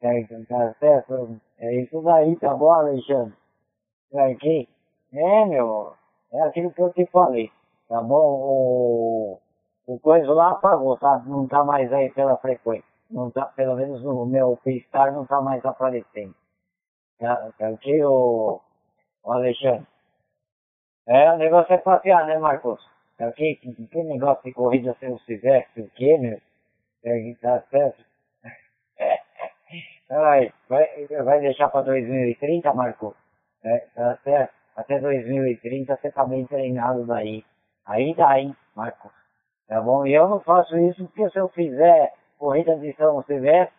[0.01, 0.09] Tá,
[0.49, 1.41] tá certo?
[1.59, 3.35] É isso daí, tá bom, Alexandre?
[4.11, 4.69] Tá ok?
[5.13, 5.93] É, meu,
[6.33, 7.51] é aquilo que eu te falei,
[7.89, 8.17] tá bom?
[8.17, 9.39] O,
[9.87, 11.23] o coisa lá apagou, tá?
[11.27, 12.89] Não tá mais aí pela frequência.
[13.11, 16.35] Não tá, pelo menos o meu P-Star não tá mais aparecendo.
[17.19, 17.71] Tá, tá
[18.09, 18.61] o,
[19.25, 19.87] o Alexandre?
[21.07, 22.81] É, o negócio é passear, né, Marcos?
[23.21, 23.57] Tá ok?
[23.57, 26.41] Que, que negócio de corrida se não fizesse, o quê, meu?
[27.43, 28.03] Tá certo?
[30.09, 33.15] Vai, vai, vai deixar pra 2030, Marcos?
[33.63, 34.53] É, tá certo?
[34.75, 37.45] até 2030 você tá bem treinado daí.
[37.87, 39.13] Aí dá, hein, Marcos?
[39.69, 40.05] Tá bom?
[40.05, 43.77] E eu não faço isso porque se eu fizer corrida de São Silvestre,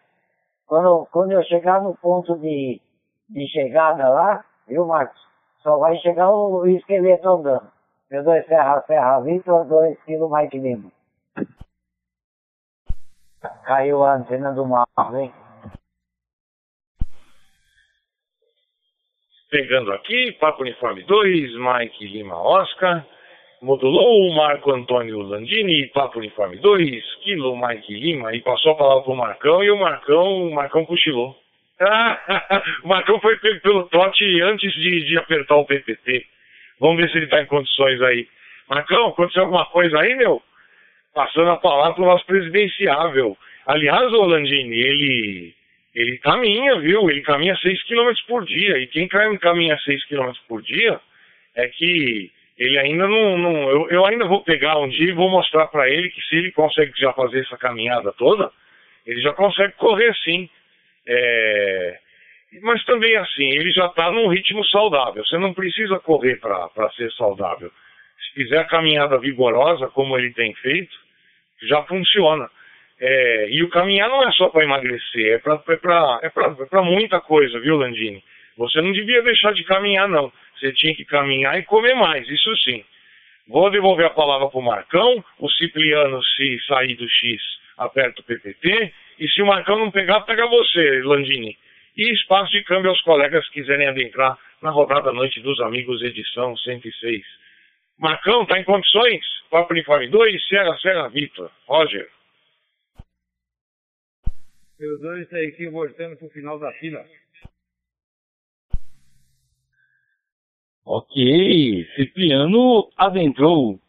[0.68, 2.80] quando, quando eu chegar no ponto de,
[3.30, 5.20] de chegada lá, viu, Marcos?
[5.64, 7.81] Só vai chegar o esqueleto andando.
[8.12, 10.92] Meu dois Serra Serra Vitor, dois quilo Mike Lima.
[13.64, 14.86] Caiu a antena do mal,
[15.16, 15.32] hein?
[19.50, 23.06] Pegando aqui, Papo Uniforme 2, Mike Lima Oscar.
[23.62, 29.04] Modulou o Marco Antônio Landini, Papo Uniforme 2, Kilo Mike Lima, e passou a palavra
[29.04, 31.34] pro Marcão, e o Marcão, o Marcão cochilou.
[32.84, 36.26] o Marcão foi pego pelo trote antes de, de apertar o PPT.
[36.82, 38.28] Vamos ver se ele está em condições aí.
[38.68, 40.42] Marcão, aconteceu alguma coisa aí, meu?
[41.14, 43.38] Passando a palavra pro nosso presidenciável.
[43.68, 45.54] Aliás, o Landini, ele
[45.94, 47.10] ele caminha, viu?
[47.10, 48.80] Ele caminha 6 km por dia.
[48.80, 51.00] E quem caminha 6 km por dia
[51.56, 53.38] é que ele ainda não.
[53.38, 56.36] não eu, eu, ainda vou pegar um dia e vou mostrar para ele que se
[56.36, 58.52] ele consegue já fazer essa caminhada toda,
[59.06, 60.50] ele já consegue correr sim.
[61.06, 62.00] É,
[62.62, 65.24] mas também assim, ele já está num ritmo saudável.
[65.26, 67.72] Você não precisa correr para ser saudável.
[68.20, 70.96] Se fizer a caminhada vigorosa, como ele tem feito,
[71.64, 72.50] já funciona.
[73.00, 75.60] É, e o caminhar não é só para emagrecer, é para
[76.22, 78.24] é é é muita coisa, viu, Landini?
[78.58, 80.32] Você não devia deixar de caminhar, não.
[80.60, 82.84] Você tinha que caminhar e comer mais, isso sim.
[83.48, 85.24] Vou devolver a palavra para o Marcão.
[85.40, 87.42] O Cipriano, se sair do X,
[87.78, 88.94] aperta o PPT.
[89.20, 91.58] E se o Marcão não pegar, pega você, Landini.
[91.98, 96.56] E espaço de câmbio aos colegas que quiserem adentrar na rodada Noite dos Amigos, edição
[96.56, 97.24] 106.
[97.98, 99.24] Marcão, tá em condições?
[99.50, 101.52] Papo Uniforme 2, Serra Serra Vitor.
[101.68, 102.10] Roger.
[104.80, 107.06] Meus dois está aqui voltando para o final da fila.
[110.84, 113.80] Ok, Cipriano adentrou.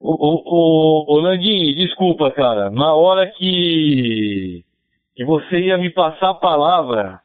[0.00, 2.70] O, o, o, o Landim, desculpa, cara.
[2.70, 4.64] Na hora que,
[5.16, 7.20] que você ia me passar a palavra,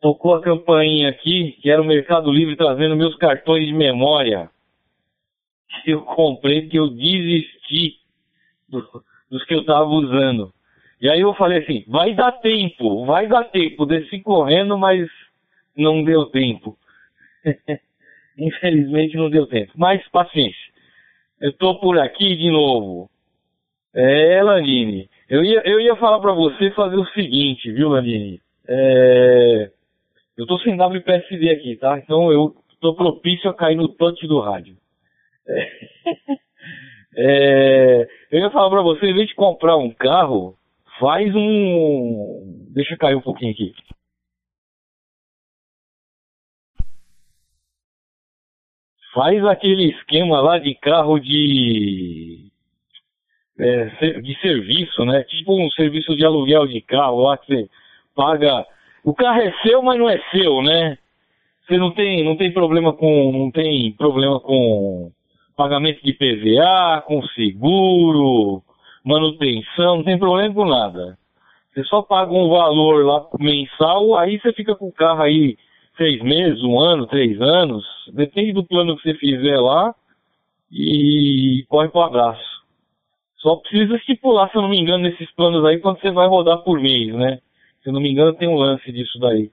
[0.00, 4.50] tocou a campainha aqui, que era o Mercado Livre trazendo meus cartões de memória.
[5.86, 7.94] Eu comprei que eu desisti
[8.68, 8.84] do,
[9.30, 10.52] dos que eu estava usando.
[11.00, 15.08] E aí eu falei assim, vai dar tempo, vai dar tempo, desci correndo, mas
[15.76, 16.76] não deu tempo.
[18.36, 19.72] Infelizmente não deu tempo.
[19.76, 20.72] Mas paciência.
[21.40, 23.08] Eu tô por aqui de novo.
[23.94, 28.40] É, Lanine, eu ia, eu ia falar para você fazer o seguinte, viu, Lanine?
[28.68, 29.70] É,
[30.36, 31.98] eu tô sem WPSD aqui, tá?
[31.98, 34.76] Então eu tô propício a cair no touch do rádio.
[35.48, 35.70] É,
[37.16, 40.56] é, eu ia falar para você, em vez de comprar um carro,
[40.98, 42.66] faz um.
[42.72, 43.74] Deixa eu cair um pouquinho aqui.
[49.14, 52.45] Faz aquele esquema lá de carro de.
[53.58, 55.22] É, de serviço, né?
[55.24, 57.68] Tipo um serviço de aluguel de carro lá que você
[58.14, 58.66] paga.
[59.02, 60.98] O carro é seu, mas não é seu, né?
[61.66, 65.10] Você não tem, não tem problema com, não tem problema com
[65.56, 68.62] pagamento de PVA, com seguro,
[69.04, 71.18] manutenção, não tem problema com nada.
[71.72, 75.56] Você só paga um valor lá mensal, aí você fica com o carro aí
[75.96, 79.94] seis meses, um ano, três anos, depende do plano que você fizer lá
[80.70, 82.55] e corre pro abraço.
[83.46, 86.64] Só precisa estipular, se eu não me engano, nesses planos aí, quando você vai rodar
[86.64, 87.38] por mês, né?
[87.80, 89.52] Se eu não me engano, tem um lance disso daí.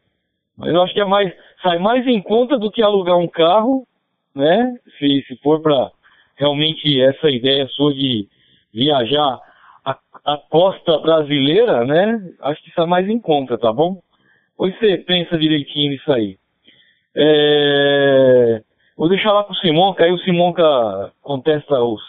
[0.58, 1.32] Mas eu acho que é mais,
[1.62, 3.86] sai mais em conta do que alugar um carro,
[4.34, 4.74] né?
[4.98, 5.91] Se, se for para
[6.36, 8.28] realmente essa ideia sua de
[8.74, 9.39] viajar
[9.86, 12.20] a, a costa brasileira, né?
[12.41, 14.02] Acho que sai mais em conta, tá bom?
[14.58, 16.39] Pois você pensa direitinho nisso aí.
[17.16, 18.64] É...
[18.98, 22.00] Vou deixar lá pro Simonca, aí o Simonca contesta o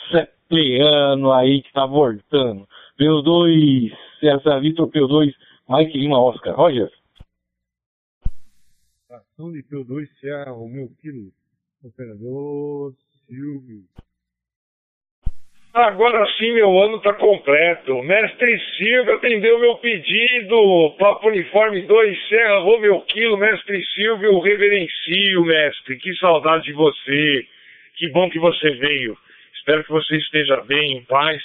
[0.54, 2.66] Sepleano aí que tá voltando.
[2.98, 5.32] P2, César Vitor P2,
[5.68, 6.54] Mike Lima Oscar.
[6.54, 6.88] Roger.
[9.10, 11.30] Ação de P2 Serra Romeu Quilo,
[11.82, 12.92] operador
[13.26, 13.82] Silvio.
[15.72, 18.00] Agora sim meu ano tá completo.
[18.04, 20.94] Mestre Silvio atendeu meu pedido.
[20.98, 25.96] Papo Uniforme 2, Serra Romeu Quilo, Mestre Silvio, reverencio, mestre.
[25.96, 27.46] Que saudade de você.
[27.96, 29.16] Que bom que você veio.
[29.64, 31.42] Espero que você esteja bem, em paz.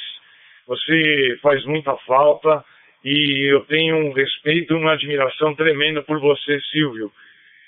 [0.68, 2.66] Você faz muita falta
[3.02, 7.10] e eu tenho um respeito e uma admiração tremenda por você, Silvio.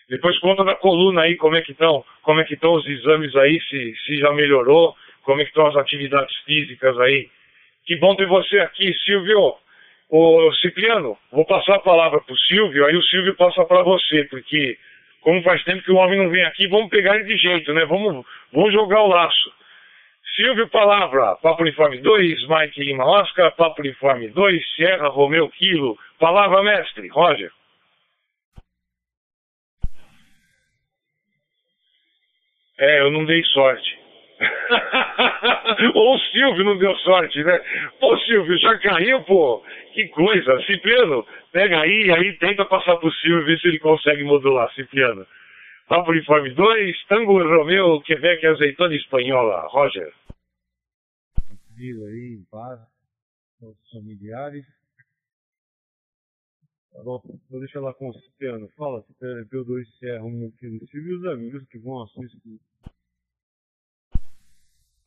[0.09, 3.33] Depois conta da coluna aí, como é que estão, como é que estão os exames
[3.37, 4.93] aí, se, se já melhorou
[5.23, 7.29] como é estão as atividades físicas aí.
[7.85, 9.55] Que bom ter você aqui, Silvio.
[10.09, 14.25] Ô, Cipriano, vou passar a palavra para o Silvio, aí o Silvio passa para você,
[14.25, 14.77] porque
[15.21, 17.85] como faz tempo que o homem não vem aqui, vamos pegar ele de jeito, né?
[17.85, 19.60] Vamos, vamos jogar o laço.
[20.35, 21.35] Silvio, palavra.
[21.35, 25.97] Papo Uniforme 2, Mike Lima Oscar, Papo Uniforme 2, Sierra Romeu Quilo.
[26.19, 27.07] Palavra, mestre.
[27.09, 27.51] Roger.
[32.79, 33.99] É, eu não dei sorte.
[35.93, 37.59] Ou o Silvio não deu sorte, né?
[37.99, 39.63] Pô, Silvio, já caiu, pô.
[39.93, 40.59] Que coisa.
[40.63, 45.27] Cipriano, pega aí, aí tenta passar pro Silvio, ver se ele consegue modular, Cipriano.
[45.91, 49.67] Papo Uniforme 2, Tango Romeu, Quebec, Azeitona Espanhola.
[49.67, 50.13] Roger.
[51.35, 52.79] Tranquilo aí, em paz,
[53.59, 54.65] nossos familiares.
[56.93, 58.69] Tá bom, vou deixar lá com o Cipriano.
[58.77, 62.61] Fala, Cipriano, P2 Serra, meu querido Silvio e os amigos que vão assistir.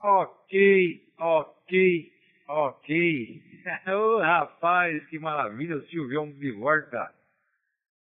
[0.03, 2.12] Ok, ok,
[2.47, 3.43] ok.
[3.89, 7.11] Ô oh, rapaz, que maravilha, o Silvião de volta.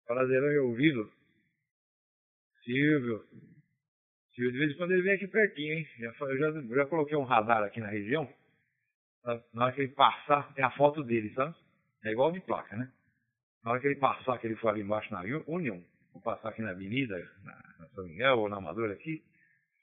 [0.07, 1.11] Prazerão em ouvi-lo.
[2.63, 3.23] Silvio.
[4.33, 5.87] Silvio, de vez em quando ele vem aqui pertinho, hein?
[5.99, 8.31] Eu já, já coloquei um radar aqui na região.
[9.53, 11.55] Na hora que ele passar, tem a foto dele, sabe?
[12.03, 12.91] É igual de placa, né?
[13.63, 16.61] Na hora que ele passar, que ele for ali embaixo na União, vou passar aqui
[16.61, 19.23] na avenida, na, na São Miguel ou na Amadora aqui,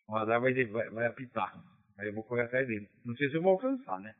[0.08, 1.54] o radar vai, vai, vai apitar.
[1.98, 2.88] Aí eu vou correr atrás dele.
[3.04, 4.14] Não sei se eu vou alcançar, né?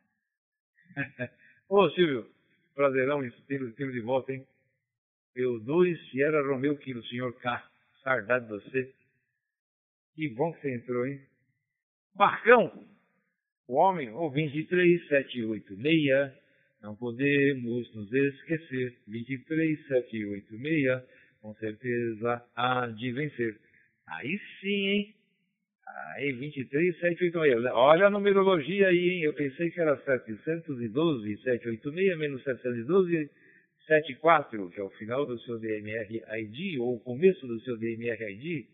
[1.69, 2.31] Ô Silvio,
[2.75, 4.47] prazerão, estilo de volta, hein?
[5.35, 7.68] Eu dois Sierra Romeu Quilo, senhor K.
[8.09, 8.91] Saudade de você.
[10.15, 11.21] Que bom que você entrou, hein?
[12.17, 12.73] Marcão!
[13.69, 16.33] O homem, o 23786.
[16.81, 18.97] Não podemos nos esquecer.
[19.07, 21.03] 23786.
[21.43, 23.59] Com certeza há de vencer.
[24.07, 25.15] Aí sim, hein?
[26.15, 27.67] Aí, 23, 786.
[27.75, 29.25] Olha a numerologia aí, hein?
[29.25, 33.31] Eu pensei que era 712, 786 menos 712,
[33.89, 38.23] 74, que é o final do seu DMR ID, ou o começo do seu DMR
[38.33, 38.67] ID.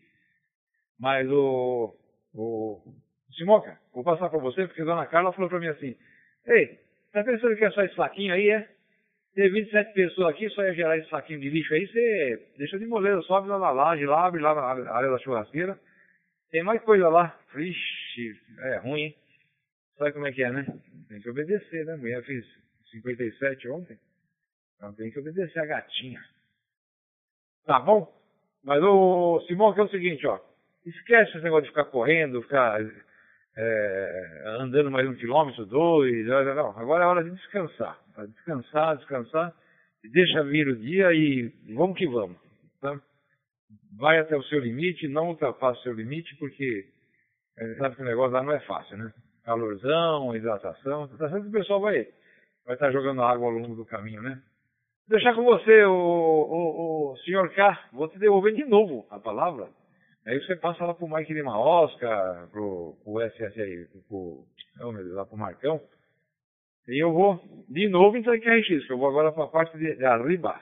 [0.99, 1.95] Mas o.
[2.35, 2.93] o
[3.37, 5.95] Simoca, vou passar para você, porque a dona Carla falou para mim assim:
[6.45, 6.79] Ei,
[7.11, 8.69] tá pensando que é só esse saquinho aí, é?
[9.33, 12.85] Tem 27 pessoas aqui, só ia gerar esse saquinho de lixo aí, você deixa de
[12.85, 15.77] moleza, sobe lá na laje, lá, abre lá na área da churrasqueira
[16.55, 17.37] tem mais coisa lá.
[17.53, 19.15] Vixe, é ruim, hein?
[19.97, 20.65] Sabe como é que é, né?
[21.09, 21.97] Tem que obedecer, né?
[21.97, 22.45] Mulher fez
[22.91, 23.97] 57 ontem.
[24.75, 26.23] Então tem que obedecer a gatinha.
[27.65, 28.13] Tá bom?
[28.63, 30.39] Mas o Simão, que é o seguinte, ó.
[30.85, 32.79] Esquece esse negócio de ficar correndo, ficar
[33.57, 36.25] é, andando mais um quilômetro, dois.
[36.27, 36.77] Não, não.
[36.77, 37.99] Agora é hora de descansar.
[38.27, 39.53] Descansar, descansar.
[40.03, 42.37] Deixa vir o dia e vamos que vamos.
[42.79, 42.99] Tá?
[43.97, 46.85] vai até o seu limite, não ultrapassa o seu limite, porque
[47.57, 49.13] a gente sabe que o negócio lá não é fácil, né?
[49.43, 52.07] Calorzão, hidratação, tá certo que o pessoal vai,
[52.65, 54.41] vai estar jogando água ao longo do caminho, né?
[55.07, 59.69] Deixar com você, o, o, o senhor K, vou te devolver de novo a palavra.
[60.25, 64.43] Aí você passa lá pro Mike Lima Oscar, pro, pro SS aí, pro,
[64.81, 65.79] oh meu Deus, lá pro Marcão.
[66.87, 67.39] E eu vou
[67.69, 70.59] de novo então aqui RX, que eu vou agora para a parte de, arriba.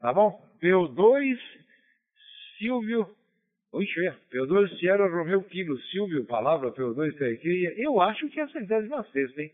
[0.00, 0.40] Tá bom?
[0.60, 1.38] P2
[2.58, 3.08] Silvio
[3.80, 4.14] Ixi, é.
[4.32, 7.74] P2 Sierra Romeu Kilo, Silvio, palavra P2 aqui.
[7.76, 9.52] Eu acho que é a centésima sexta, hein?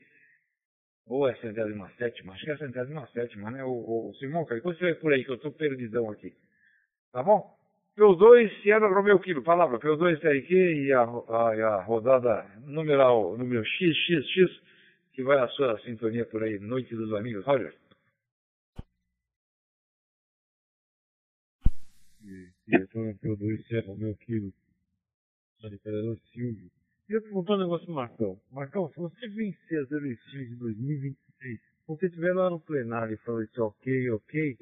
[1.06, 2.32] Ou é centésima sétima?
[2.32, 3.64] Acho que é centésima sétima, né?
[3.64, 6.32] O, o Simão, cara, depois você por aí que eu tô perdidão aqui.
[7.12, 7.56] Tá bom?
[7.96, 14.60] P2 Sierra Romeu Kilo, palavra P2 TRQ e a, a, a rodada numeral, número XXX,
[15.12, 17.44] que vai a sua sintonia por aí, Noite dos Amigos.
[17.44, 17.74] Roger.
[22.66, 24.52] diretor P2 Sierra Romeu Kilo,
[25.64, 26.70] Imperador Silvio.
[27.12, 28.40] Queria perguntar um negócio pro Marcão.
[28.50, 33.18] Marcão, se você vencer as eleições de 2026, se você estiver lá no plenário e
[33.18, 34.56] falar isso ok, ok,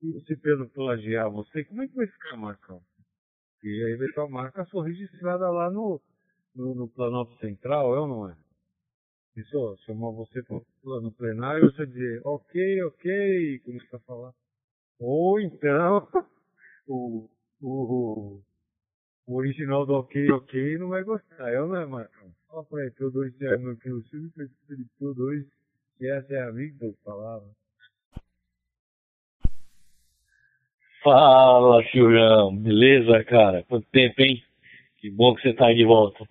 [0.00, 2.80] e você Pedro plagiar você, como é que vai ficar, Marcão?
[3.64, 6.00] E aí vai estar a marca sua registrada lá no,
[6.54, 8.36] no, no Planalto Central, é ou não é?
[9.36, 10.40] Isso, chamar você
[10.84, 14.32] lá no plenário, você dizer ok, ok, e começar a falar.
[15.00, 16.06] Ou então,
[16.86, 17.28] o,
[17.60, 18.40] o,
[19.28, 22.28] o original do ok, ok não vai gostar, eu não é, Marcão?
[22.48, 24.32] Fala pra ele, P2 é meu que o Silvio
[25.00, 25.44] P2,
[25.98, 27.46] que essa é a Victor palavra.
[31.02, 32.56] Fala, Silvão.
[32.56, 33.62] Beleza, cara?
[33.68, 34.42] Quanto tempo, hein?
[34.98, 36.26] Que bom que você tá aí de volta.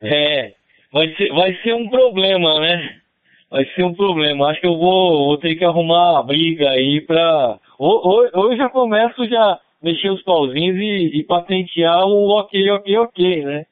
[0.00, 0.54] É,
[0.92, 3.00] vai ser, vai ser um problema, né?
[3.48, 4.48] Vai ser um problema.
[4.48, 7.58] Acho que eu vou, vou ter que arrumar uma briga aí pra.
[7.78, 13.66] Hoje já começo já mexer os pauzinhos e, e patentear o ok, ok, ok, né?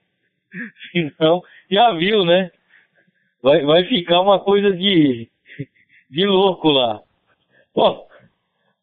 [0.93, 2.51] Senão, já viu, né?
[3.43, 5.29] Vai, vai ficar uma coisa de,
[6.11, 7.01] de louco lá.
[7.75, 8.07] Bom,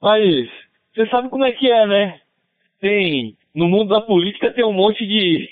[0.01, 0.49] mas
[0.93, 2.19] você sabe como é que é, né?
[2.80, 5.47] Tem, no mundo da política tem um monte de,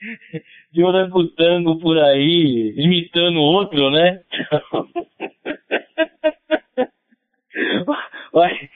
[0.72, 4.20] de orangotango por aí, imitando outro, né?
[8.32, 8.70] Vai,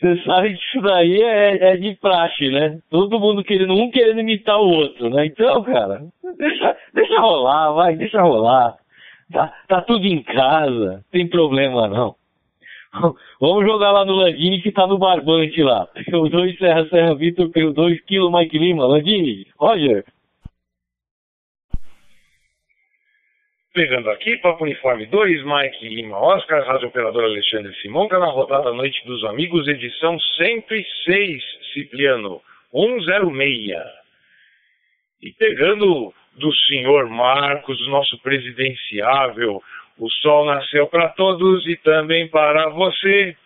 [0.00, 2.78] você sabe que isso daí é, é, de praxe, né?
[2.88, 5.26] Todo mundo querendo, um querendo imitar o outro, né?
[5.26, 6.02] Então, cara,
[6.38, 8.76] deixa, deixa rolar, vai, deixa rolar.
[9.32, 12.14] Tá, tá tudo em casa, tem problema não.
[13.40, 15.88] Vamos jogar lá no Landini que tá no barbante lá.
[16.12, 18.86] O 2 Serra Serra Vitor, o 2 Kilo Mike Lima.
[18.86, 20.04] Landini, Roger.
[23.78, 29.06] Pegando aqui, Papo Uniforme 2, Mike Lima Oscar, Rádio Operador Alexandre Simonca, na rodada Noite
[29.06, 33.80] dos Amigos, edição 106, Cipriano 106.
[35.22, 39.62] E pegando do senhor Marcos, nosso presidenciável,
[39.96, 43.36] o sol nasceu para todos e também para você.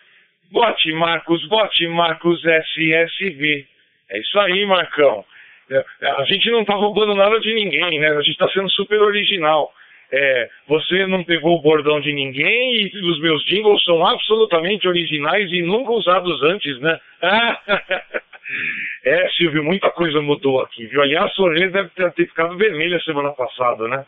[0.50, 3.66] Bote Marcos, bote Marcos SSV.
[4.08, 5.26] É isso aí, Marcão.
[5.70, 8.08] É, a gente não está roubando nada de ninguém, né?
[8.12, 9.70] A gente está sendo super original.
[10.14, 15.50] É, você não pegou o bordão de ninguém e os meus jingles são absolutamente originais
[15.50, 17.00] e nunca usados antes, né?
[19.04, 21.00] é, Silvio, muita coisa mudou aqui, viu?
[21.00, 24.04] Aliás, a orelha deve ter ficado vermelha semana passada, né?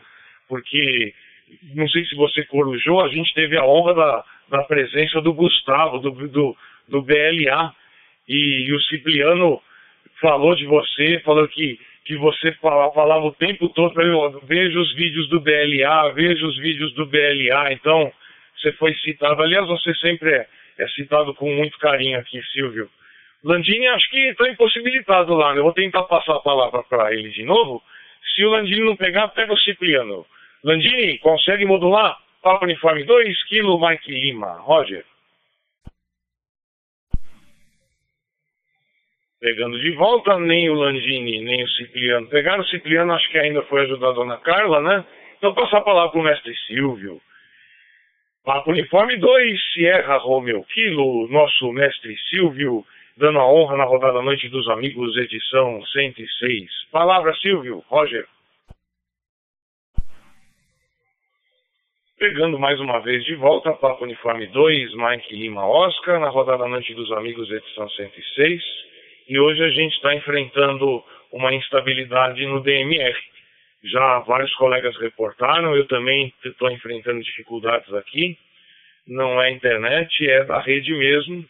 [0.47, 1.11] Porque,
[1.73, 5.97] não sei se você corujou, a gente teve a honra da, da presença do Gustavo,
[5.97, 6.55] do, do,
[6.87, 7.73] do BLA,
[8.29, 9.59] e, e o Cipriano
[10.21, 14.79] falou de você, falou que que você falava, falava o tempo todo para mim, veja
[14.79, 18.11] os vídeos do BLA, veja os vídeos do BLA, então
[18.55, 20.47] você foi citado, aliás você sempre é,
[20.77, 22.89] é citado com muito carinho aqui, Silvio.
[23.43, 25.59] Landini acho que está impossibilitado lá, né?
[25.59, 27.81] eu vou tentar passar a palavra para ele de novo,
[28.35, 30.25] se o Landini não pegar, pega o Cipriano.
[30.63, 32.17] Landini, consegue modular?
[32.41, 34.59] Papo Uniforme 2, Kilo Mike Lima.
[34.59, 35.03] Roger.
[39.45, 42.63] Pegando de volta, nem o Landini, nem o Cipriano pegaram.
[42.63, 45.05] O Cipriano acho que ainda foi ajudar a dona Carla, né?
[45.37, 47.21] Então passar a palavra para o mestre Silvio.
[48.43, 52.83] Papo Uniforme 2, Sierra Romeo Kilo, nosso mestre Silvio,
[53.15, 56.71] dando a honra na rodada Noite dos Amigos, edição 106.
[56.91, 57.83] Palavra, Silvio.
[57.87, 58.25] Roger.
[62.17, 66.95] Pegando mais uma vez de volta, Papo Uniforme 2, Mike Lima Oscar, na rodada Noite
[66.95, 68.94] dos Amigos, edição 106
[69.27, 73.17] e hoje a gente está enfrentando uma instabilidade no DMR.
[73.83, 78.37] Já vários colegas reportaram, eu também estou enfrentando dificuldades aqui.
[79.07, 81.45] Não é internet, é da rede mesmo.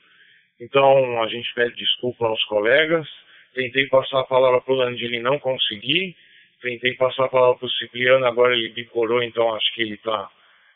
[0.59, 3.07] Então a gente pede desculpa aos colegas.
[3.53, 6.15] Tentei passar a palavra para o Landini, não consegui.
[6.61, 10.29] Tentei passar a palavra para o Cipriano, agora ele bicorou, então acho que ele está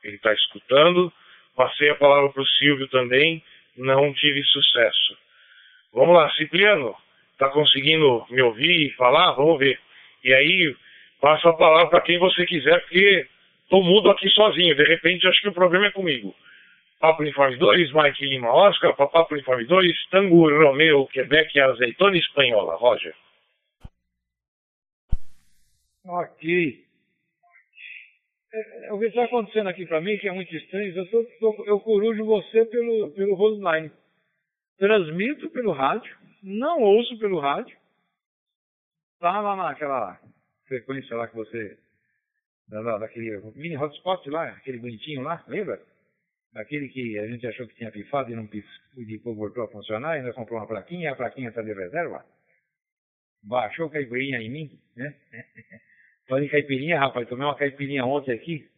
[0.03, 1.11] ele tá escutando.
[1.55, 3.43] Passei a palavra para o Silvio também,
[3.75, 5.17] não tive sucesso.
[5.93, 6.95] Vamos lá, Cipriano,
[7.31, 9.31] está conseguindo me ouvir e falar?
[9.33, 9.79] Vamos ver.
[10.23, 10.75] E aí,
[11.19, 13.27] passa a palavra para quem você quiser, porque
[13.63, 14.75] estou mudo aqui sozinho.
[14.75, 16.35] De repente, acho que o problema é comigo.
[16.99, 22.75] Papo Uniforme 2, Mike Lima Oscar, Papo Uniforme 2, Tango Romeo, Quebec, Azeitona Espanhola.
[22.75, 23.15] Roger.
[26.05, 26.83] Ok.
[28.51, 31.23] É, é, o que está acontecendo aqui para mim, que é muito estranho, eu, tô,
[31.39, 33.91] tô, eu corujo você pelo, pelo Roseline.
[34.79, 37.77] Transmito pelo rádio, não ouço pelo rádio.
[39.19, 40.17] Tá lá naquela
[40.65, 41.77] frequência lá que você.
[42.65, 45.81] Da, daquele mini hotspot lá, aquele bonitinho lá, lembra?
[46.55, 50.31] Aquele que a gente achou que tinha pifado e não pifou, voltou a funcionar, ainda
[50.33, 52.23] comprou uma plaquinha, a plaquinha está de reserva.
[53.43, 55.13] Baixou caipirinha em mim, né?
[56.31, 58.69] Em caipirinha, rapaz, tomei uma caipirinha ontem aqui.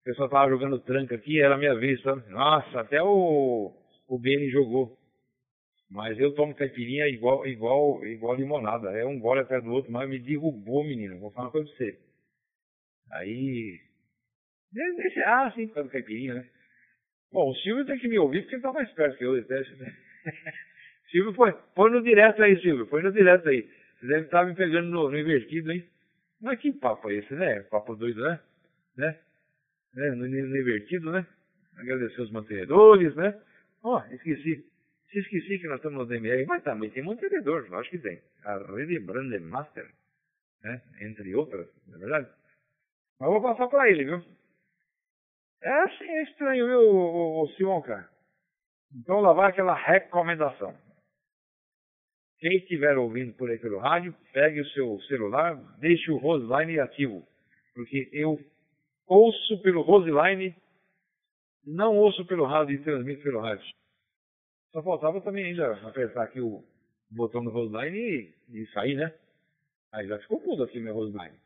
[0.00, 2.28] O pessoal tava jogando tranca aqui, era a minha vez, sabe?
[2.30, 3.72] Nossa, até o,
[4.08, 4.98] o Beni jogou.
[5.90, 8.90] Mas eu tomo caipirinha igual, igual, igual limonada.
[8.90, 11.18] É um gole atrás do outro, mas me derrubou, menino.
[11.18, 11.98] Vou falar uma coisa pra você.
[13.12, 13.80] Aí.
[15.24, 16.48] Ah, sim, por causa do caipirinha, né?
[17.32, 19.74] Bom, o Silvio tem que me ouvir porque ele tá mais perto que eu, deteste,
[19.76, 19.92] né?
[21.10, 22.86] Silvio, foi, foi no direto aí, Silvio.
[22.86, 23.68] Foi no direto aí.
[23.98, 25.88] Você deve estar me pegando no, no invertido, hein?
[26.40, 27.60] Mas que papo é esse, né?
[27.62, 28.40] Papo doido, né?
[28.96, 29.18] Né?
[29.94, 30.10] né?
[30.10, 31.26] No, no invertido, né?
[31.76, 33.40] Agradecer os mantenedores, né?
[33.82, 34.64] Ó, oh, esqueci.
[35.14, 38.20] Se esqueci que nós estamos no DMR, mas também tem mantenedor, acho que tem.
[38.44, 39.88] A rede Brandemaster,
[40.60, 40.82] né?
[41.02, 42.28] Entre outras, não é verdade?
[43.20, 44.20] Mas vou passar para ele, viu?
[45.62, 48.10] É assim, é estranho, viu, o, o cara?
[48.92, 50.76] Então lá vai aquela recomendação.
[52.40, 57.24] Quem estiver ouvindo por aí pelo rádio, pegue o seu celular, deixe o Roseline ativo.
[57.72, 58.36] Porque eu
[59.06, 60.56] ouço pelo Roseline,
[61.64, 63.64] não ouço pelo rádio e transmito pelo rádio.
[64.74, 66.64] Só faltava também ainda apertar aqui o
[67.08, 69.14] botão do Roseline e, e sair, né?
[69.92, 71.38] Aí já ficou tudo aqui meu Roseline.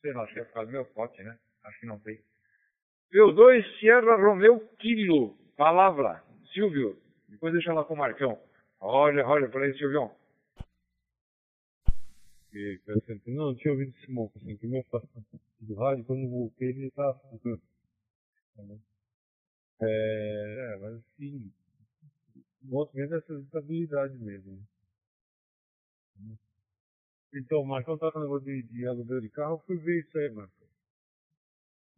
[0.00, 1.38] Sei lá, acho que é por causa do meu pote, né?
[1.62, 2.18] Acho que não tem.
[3.12, 5.36] P2 Sierra Romeu Kilo.
[5.58, 6.24] Palavra.
[6.54, 6.98] Silvio.
[7.28, 8.40] Depois deixa lá com o Marcão.
[8.80, 10.10] Olha, olha, por aí, Silvio
[12.50, 15.24] que, que assim, não, não tinha ouvido esse monte, assim, que me afastado
[15.60, 17.20] do rádio, quando voltei ele estava
[19.82, 21.50] é, mas assim,
[22.62, 24.66] mostra mesmo essa estabilidade mesmo.
[26.16, 26.36] Né?
[27.34, 30.30] Então, Marcão com o negócio de, de aluguel de carro, eu fui ver isso aí,
[30.30, 30.68] Marcão.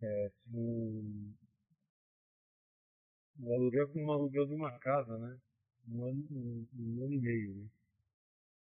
[0.03, 1.33] É, um,
[3.41, 5.39] o aluguel foi um aluguel de uma casa, né?
[5.89, 7.69] Um ano, um, um ano e meio, né?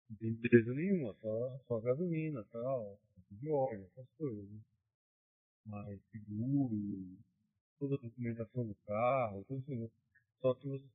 [0.10, 3.00] Não tem empresa nenhuma, só, só gasolina, tal,
[3.32, 4.50] de óleo, essas coisas.
[4.50, 4.60] Né?
[5.66, 7.18] Mas seguro,
[7.78, 9.90] toda a documentação do carro, tudo assim.
[10.42, 10.86] Só que você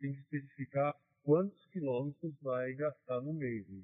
[0.00, 3.66] tem que especificar quantos quilômetros vai gastar no mês.
[3.68, 3.82] Né?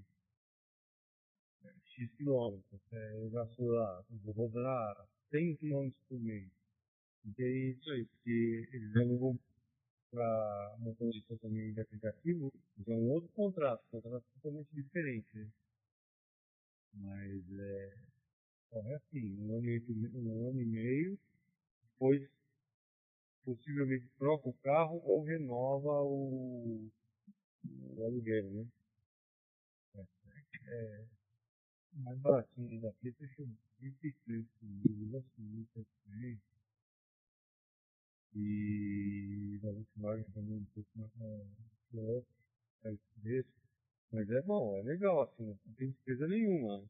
[1.87, 2.81] X quilômetros.
[2.93, 6.51] É, eu gasto lá, vou rodar 100 quilômetros por mês.
[7.25, 9.39] E é isso aí, porque eles alugam
[10.11, 12.53] para motorista também de aplicativo,
[12.87, 15.29] é um outro contrato, um contrato totalmente diferente.
[15.35, 15.51] Né?
[16.95, 17.95] Mas é,
[18.73, 19.83] é assim, um ano, e,
[20.15, 21.19] um ano e meio,
[21.83, 22.29] depois
[23.45, 26.91] possivelmente troca o carro ou renova o,
[27.65, 28.67] o aluguel, né?
[29.95, 31.05] É,
[31.95, 33.49] é mais baratinho daqui, deixa eu
[33.81, 36.39] 23 mil, assim, 23
[38.35, 41.11] e da Volkswagen também um pouco mais
[42.85, 43.51] é, desse.
[44.11, 46.83] Mas é bom, é legal, assim, não tem despesa nenhuma.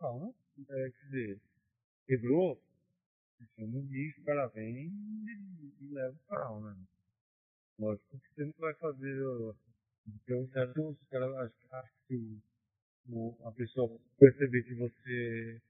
[0.00, 0.34] Ah, né?
[0.68, 1.40] é, quer dizer,
[2.06, 2.60] quebrou,
[3.46, 6.76] você não diz, cara vem e, e leva o carro, né?
[7.78, 9.54] Lógico que você não vai fazer.
[10.06, 12.42] Então, certo, os caras acham que o,
[13.08, 15.60] o, a pessoa perceber que você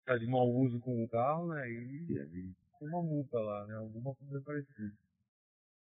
[0.00, 1.70] está de mau uso com o carro, né?
[1.70, 3.74] E, uma multa lá, né?
[3.74, 4.92] Alguma coisa parecida.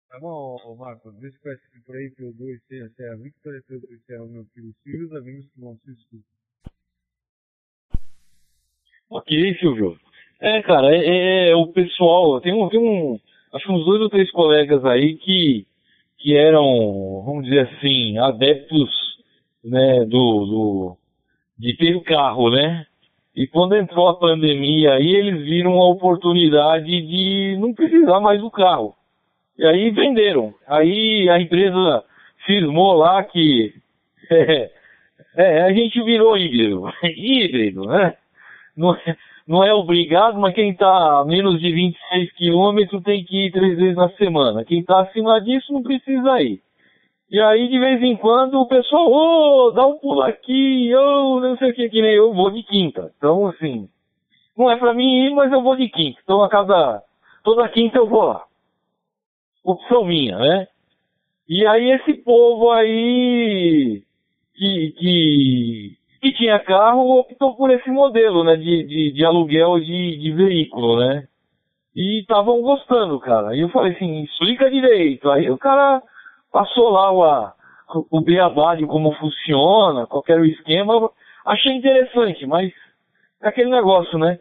[0.08, 4.44] Tá bom, Marcos, deixa eu esse por aí, P2, Serra, Serra Victor, P2, Serra, meu
[4.46, 6.34] filho Silvio, os amigos que vão se escutar.
[9.10, 9.98] Ok, Silvio.
[10.40, 13.18] É, cara, é, é, é, o pessoal, tem um, tem um,
[13.52, 15.66] acho que uns dois ou três colegas aí que,
[16.18, 18.90] que eram, vamos dizer assim, adeptos,
[19.64, 20.96] né, do, do,
[21.58, 22.86] de ter o carro, né?
[23.34, 28.50] E quando entrou a pandemia aí, eles viram a oportunidade de não precisar mais do
[28.50, 28.94] carro.
[29.58, 30.54] E aí venderam.
[30.68, 32.04] Aí a empresa
[32.46, 33.74] firmou lá que
[34.30, 34.70] é,
[35.36, 36.84] é, a gente virou híbrido.
[37.02, 38.14] híbrido, né?
[38.76, 39.16] Não é,
[39.46, 43.76] não é obrigado, mas quem está a menos de 26 quilômetros tem que ir três
[43.76, 44.64] vezes na semana.
[44.64, 46.62] Quem está acima disso não precisa ir.
[47.30, 51.36] E aí, de vez em quando, o pessoal, ô, oh, dá um pulo aqui, ô,
[51.36, 53.12] oh, não sei o que, que nem eu vou de quinta.
[53.18, 53.88] Então, assim,
[54.56, 56.18] não é pra mim ir, mas eu vou de quinta.
[56.22, 57.02] Então, a cada,
[57.42, 58.44] toda quinta eu vou lá.
[59.64, 60.68] opção minha, né?
[61.48, 64.02] E aí esse povo aí
[64.54, 68.56] que, que, que tinha carro optou por esse modelo, né?
[68.56, 71.28] De, de, de aluguel de, de veículo, né?
[71.94, 73.54] E estavam gostando, cara.
[73.54, 75.30] E eu falei assim, explica direito.
[75.30, 76.02] Aí o cara
[76.50, 81.10] passou lá o, o beabá de como funciona, qual era o esquema.
[81.44, 82.72] Achei interessante, mas
[83.42, 84.38] é aquele negócio, né?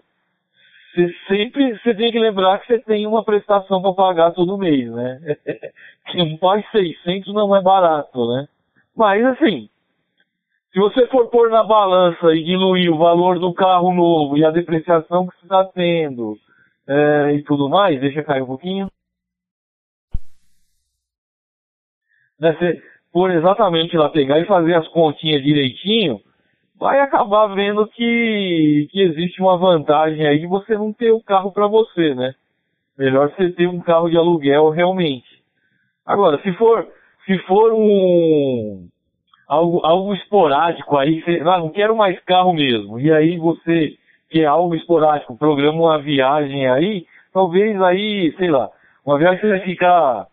[0.95, 4.89] Você sempre você tem que lembrar que você tem uma prestação para pagar todo mês,
[4.89, 5.19] né?
[6.07, 8.47] que um pai 600 não é barato, né?
[8.95, 9.69] Mas assim,
[10.73, 14.49] se você for pôr na balança e diluir o valor do carro novo e a
[14.49, 16.35] depreciação que você está tendo
[16.87, 18.89] é, e tudo mais, deixa cair um pouquinho.
[22.39, 26.19] Né, você por exatamente lá pegar e fazer as continhas direitinho,
[26.79, 31.51] vai acabar vendo que, que existe uma vantagem aí de você não ter o carro
[31.51, 32.33] para você, né?
[32.97, 35.27] Melhor você ter um carro de aluguel realmente.
[36.03, 36.87] Agora, se for,
[37.27, 38.89] se for um
[39.53, 43.95] algo, algo esporádico aí, você, ah, não quero mais carro mesmo, e aí você
[44.29, 48.69] quer algo esporádico, programa uma viagem aí, talvez aí, sei lá,
[49.05, 50.27] uma viagem que vai ficar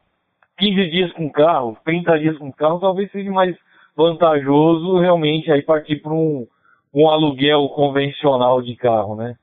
[0.59, 3.57] 15 dias com carro, 30 dias com carro, talvez seja mais
[3.97, 6.47] vantajoso realmente aí partir para um,
[6.95, 9.37] um aluguel convencional de carro, né?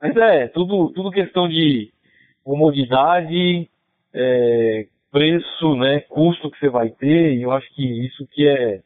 [0.00, 1.90] Mas é, tudo, tudo questão de
[2.44, 3.68] comodidade,
[4.12, 8.80] é, preço, né, custo que você vai ter, e eu acho que isso que é,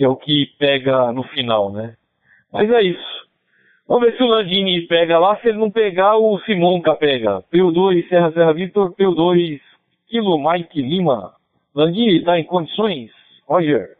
[0.00, 1.94] que é o que pega no final, né?
[2.50, 3.28] Mas é isso.
[3.86, 7.42] Vamos ver se o Landini pega lá, se ele não pegar, o Simonca pega.
[7.52, 9.60] P2 Serra Serra Victor, P2
[10.08, 11.34] Kilo Mike Lima.
[11.74, 13.10] Landini, está em condições?
[13.46, 13.90] Roger.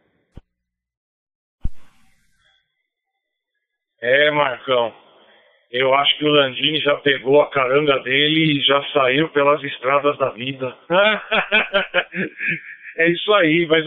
[4.01, 4.91] É, Marcão.
[5.69, 10.17] Eu acho que o Landini já pegou a caranga dele e já saiu pelas estradas
[10.17, 10.75] da vida.
[12.97, 13.85] é isso aí, mas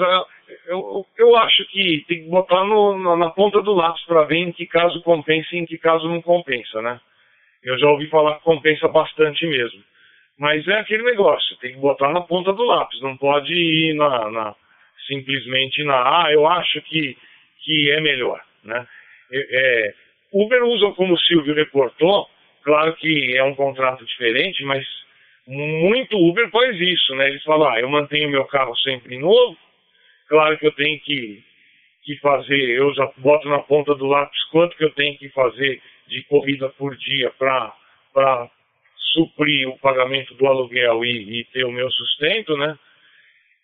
[0.66, 4.52] eu, eu, acho que tem que botar no, na ponta do lápis para ver em
[4.52, 7.00] que caso compensa e em que caso não compensa, né?
[7.62, 9.82] Eu já ouvi falar que compensa bastante mesmo.
[10.38, 14.30] Mas é aquele negócio, tem que botar na ponta do lápis, não pode ir na,
[14.30, 14.54] na
[15.06, 17.16] simplesmente na, ah, eu acho que,
[17.64, 18.86] que é melhor, né?
[19.32, 19.94] É
[20.34, 22.28] Uber usa, como o Silvio reportou,
[22.64, 24.84] claro que é um contrato diferente, mas
[25.46, 27.28] muito Uber faz isso, né?
[27.28, 29.56] Eles falam, ah, eu mantenho meu carro sempre novo,
[30.28, 31.42] claro que eu tenho que,
[32.04, 35.80] que fazer, eu já boto na ponta do lápis quanto que eu tenho que fazer
[36.06, 38.50] de corrida por dia para
[39.12, 42.78] suprir o pagamento do aluguel e, e, ter o meu sustento, né?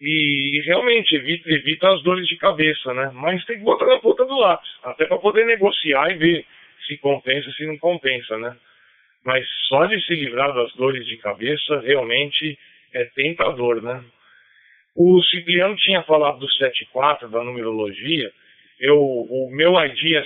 [0.00, 3.10] E, e realmente evita, evita as dores de cabeça, né?
[3.12, 6.46] Mas tem que botar na ponta do lápis, até para poder negociar e ver
[6.86, 8.56] se compensa, se não compensa, né?
[9.24, 12.58] Mas só de se livrar das dores de cabeça realmente
[12.92, 14.02] é tentador, né?
[15.02, 18.30] O Cipriano tinha falado do 74, da numerologia.
[18.78, 20.22] Eu, o meu ID é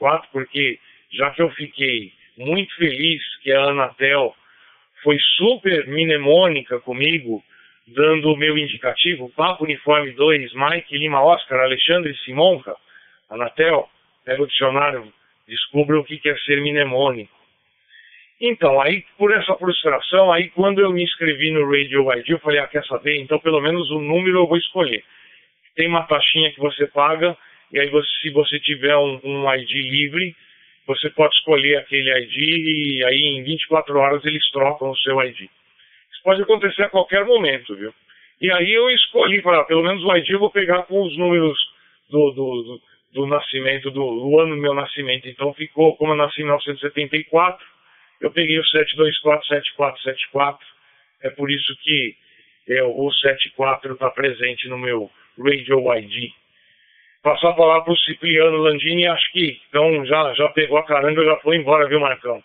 [0.00, 0.80] 7247474, porque
[1.12, 4.34] já que eu fiquei muito feliz que a Anatel
[5.04, 7.40] foi super mnemônica comigo,
[7.86, 12.74] dando o meu indicativo, Papo Uniforme 2, Mike Lima Oscar, Alexandre Simonca,
[13.30, 13.88] Anatel,
[14.24, 15.12] pega o dicionário,
[15.46, 17.41] descubra o que quer ser mnemônico.
[18.44, 22.58] Então, aí, por essa frustração, aí quando eu me inscrevi no Radio ID, eu falei,
[22.58, 23.20] ah, quer saber?
[23.20, 25.04] Então, pelo menos o número eu vou escolher.
[25.76, 27.36] Tem uma taxinha que você paga,
[27.72, 30.34] e aí você, se você tiver um, um ID livre,
[30.88, 35.42] você pode escolher aquele ID e aí em 24 horas eles trocam o seu ID.
[35.42, 37.94] Isso pode acontecer a qualquer momento, viu?
[38.40, 41.56] E aí eu escolhi, para pelo menos o ID eu vou pegar com os números
[42.10, 42.80] do, do, do
[43.12, 45.28] do nascimento, do, do, ano do meu nascimento.
[45.28, 47.64] Então ficou, como eu nasci em 1974,
[48.22, 50.58] eu peguei o 7247474.
[51.22, 52.16] É por isso que
[52.68, 56.30] eu, o 74 está presente no meu Radio ID.
[57.22, 61.24] Passar a palavra para o Cipriano Landini, acho que então já, já pegou a caranga,
[61.24, 62.42] já foi embora, viu, Marcão?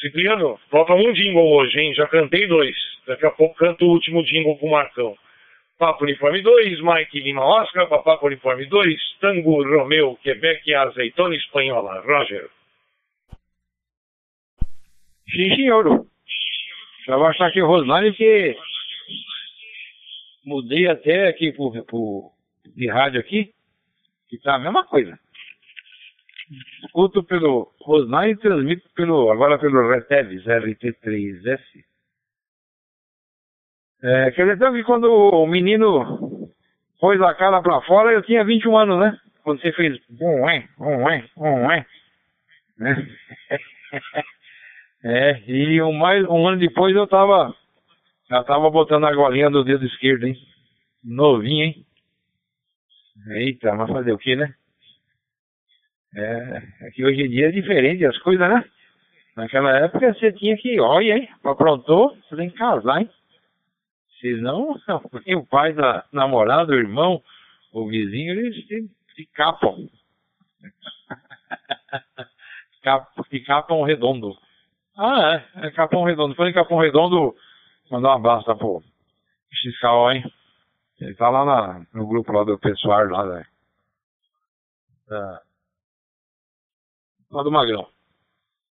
[0.00, 1.94] Cipriano, falta um jingle hoje, hein?
[1.94, 2.76] Já cantei dois.
[3.06, 5.16] Daqui a pouco canto o último jingle com o Marcão.
[5.78, 12.00] Papo Uniforme 2, Mike Lima Oscar, Papo Uniforme 2, Tango Romeu, Quebec, Azeitona Espanhola.
[12.02, 12.48] Roger.
[15.32, 16.06] Sim, senhor.
[17.06, 18.56] Vou achar aqui o Rosmani porque
[20.44, 22.30] mudei até aqui pro, pro,
[22.76, 23.50] de rádio aqui,
[24.28, 25.18] que tá a mesma coisa.
[26.84, 31.60] Escuto pelo Rosmani e transmito pelo, agora pelo Reteves RT3S.
[34.02, 36.50] É, quer dizer, então que quando o menino
[37.00, 39.18] pôs a cara pra fora, eu tinha 21 anos, né?
[39.42, 41.86] Quando você fez um é, um é, um é.
[42.78, 43.08] Né?
[45.04, 47.54] é, e um, mais, um ano depois eu tava
[48.28, 50.36] Já tava botando a golinha do dedo esquerdo, hein?
[51.02, 51.86] Novinho, hein?
[53.30, 54.54] Eita, mas fazer o que, né?
[56.14, 58.64] É, é que hoje em dia é diferente as coisas, né?
[59.36, 61.28] Naquela época você tinha que, olha, hein?
[61.42, 63.10] Aprontou, você tem que casar, hein?
[64.20, 64.78] Senão,
[65.36, 67.22] o pai da namorada, o irmão,
[67.72, 69.88] o vizinho, eles te, te capam.
[73.30, 74.36] que Capão Redondo.
[75.04, 76.36] Ah, é, é Capão Redondo.
[76.36, 77.34] Foi em Capão Redondo,
[77.90, 78.80] mandar um abraço tá, pro
[79.50, 80.24] fiscal, hein?
[81.00, 83.44] Ele tá lá na, no grupo lá do pessoal lá, né?
[85.08, 85.42] Da,
[87.32, 87.88] lá do Magrão.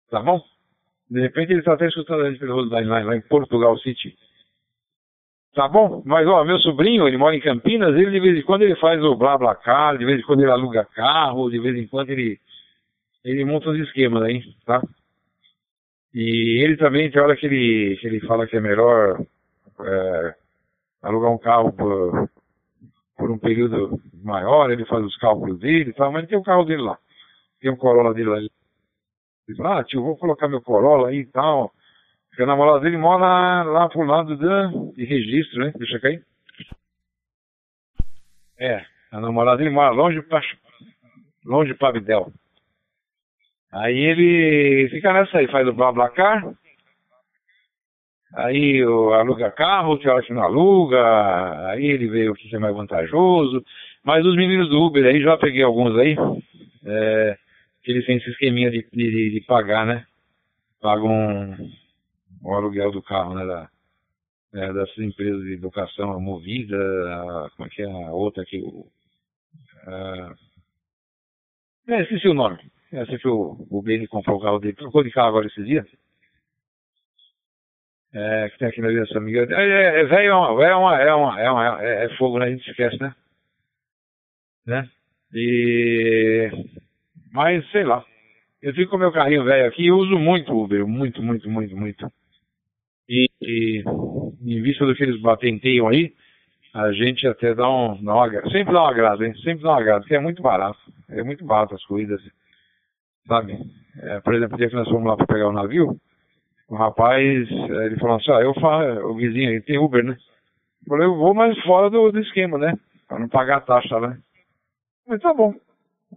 [0.09, 0.41] Tá bom?
[1.11, 4.17] De repente ele tá até escutando a gente pelo lá, lá em Portugal City.
[5.53, 6.01] Tá bom?
[6.07, 9.03] Mas ó, meu sobrinho, ele mora em Campinas, ele de vez em quando ele faz
[9.03, 12.11] o blá blá car, de vez em quando ele aluga carro, de vez em quando
[12.11, 12.39] ele
[13.25, 14.81] ele monta uns esquemas aí, tá?
[16.13, 19.21] E ele também tem hora que ele, que ele fala que é melhor
[19.81, 20.35] é,
[21.03, 22.29] alugar um carro por,
[23.17, 26.65] por um período maior, ele faz os cálculos dele e tal, mas tem o carro
[26.65, 26.99] dele lá.
[27.61, 28.39] Tem um Corolla dele lá.
[28.39, 31.73] Ele fala, ah tio, vou colocar meu Corolla aí e tal.
[32.29, 35.73] Porque a namorada dele mora lá pro lado da, de registro, né?
[35.77, 36.25] Deixa cair.
[38.59, 40.41] É, a namorada dele mora longe pra,
[41.45, 42.33] longe pra Videl.
[43.73, 46.53] Aí ele fica nessa aí, faz o BlaBlaCar,
[48.35, 52.59] aí o, aluga carro, tem hora que não aluga, aí ele vê o que é
[52.59, 53.65] mais vantajoso.
[54.03, 56.17] Mas os meninos do Uber aí, já peguei alguns aí,
[56.85, 57.39] é,
[57.83, 60.05] que eles têm esse esqueminha de, de, de pagar, né?
[60.81, 61.55] Pagam
[62.43, 63.47] o aluguel do carro, né?
[63.47, 63.69] Da,
[64.53, 68.63] é, dessas empresas de educação, a Movida, a, como é que é a outra aqui?
[69.87, 70.35] A,
[71.89, 72.59] é, esqueci o nome.
[72.93, 75.65] É, sei que o, o Beni comprou o carro dele, trocou de carro agora esses
[75.65, 75.87] dias.
[78.13, 79.47] É, que tem aqui na vida dessa amiga.
[79.49, 82.39] É, é, é velho, é uma, é uma, é uma, é, uma, é, é fogo,
[82.39, 82.47] né?
[82.47, 83.15] A gente esquece, né?
[84.67, 84.89] Né?
[85.33, 86.51] E.
[87.33, 88.05] Mas, sei lá.
[88.61, 92.13] Eu fico com meu carrinho velho aqui e uso muito Uber, muito, muito, muito, muito.
[93.09, 93.83] E, e
[94.43, 96.13] em vista do que eles batenteiam aí,
[96.75, 99.35] a gente até dá um, dá uma, sempre dá um agrado, hein?
[99.37, 100.79] Sempre dá um agrado, porque é muito barato.
[101.09, 102.21] É muito barato as coisas
[103.27, 103.59] sabe?
[104.03, 105.97] É, por exemplo, o dia que nós fomos lá para pegar o navio,
[106.69, 110.17] o rapaz, é, ele falou assim, ah, eu faço, o vizinho aí tem Uber, né?
[110.83, 112.75] Eu falei, eu vou mais fora do, do esquema, né?
[113.09, 114.19] Para não pagar a taxa, né?
[115.07, 115.55] Mas tá bom.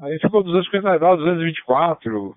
[0.01, 2.35] Aí ficou 250 reais, 224.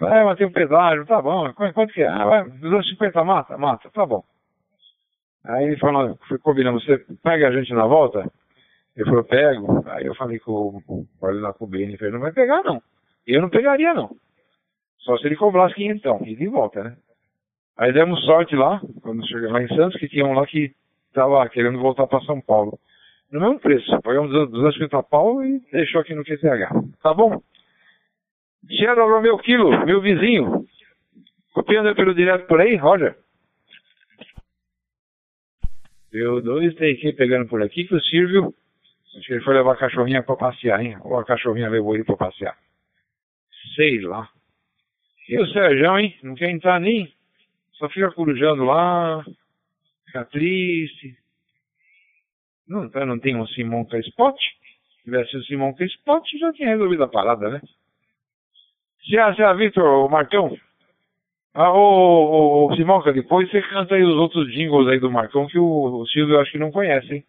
[0.00, 1.52] É, mas tem um pedágio, tá bom.
[1.52, 2.08] Quanto que é?
[2.08, 3.58] Ah, vai, 250 mata?
[3.58, 4.22] Mata, tá bom.
[5.44, 8.30] Aí ele falou, fui combinando, você pega a gente na volta?
[8.96, 9.84] Ele falou, pego.
[9.88, 12.32] Aí eu falei com, com, com ele lá com o Beni, ele falou, não vai
[12.32, 12.82] pegar não.
[13.28, 14.16] Eu não pegaria, não.
[15.00, 16.96] Só se ele cobrasse quinhentão, e de volta, né?
[17.76, 20.74] Aí demos sorte lá, quando chegamos lá em Santos, que tinha um lá que
[21.08, 22.78] estava querendo voltar para São Paulo.
[23.30, 26.98] No mesmo preço, pagamos 250 pau e deixou aqui no QTH.
[27.02, 27.42] Tá bom?
[28.70, 30.64] Cheiro meu quilo, meu vizinho.
[31.52, 33.14] Copiando pelo direto por aí, Roger.
[36.10, 38.54] Deu dois tem que pegando por aqui que o Silvio,
[39.16, 40.96] acho que ele foi levar a cachorrinha para passear, hein?
[41.02, 42.56] Ou a cachorrinha levou ele para passear.
[43.74, 44.28] Sei lá.
[45.28, 46.16] E o Sérgio, hein?
[46.22, 47.12] Não quer entrar nem.
[47.72, 49.24] Só fica corujando lá.
[50.06, 51.16] Fica triste.
[52.66, 54.36] Não, então não tem um Simão com Spot?
[54.36, 57.60] Se tivesse o Simão com Spot, já tinha resolvido a parada, né?
[59.08, 60.56] Se a, se a Vitor, Marcão.
[61.54, 65.46] Ah, o, o, o Simonca, depois você canta aí os outros jingles aí do Marcão
[65.46, 67.24] que o, o Silvio acho que não conhece, hein?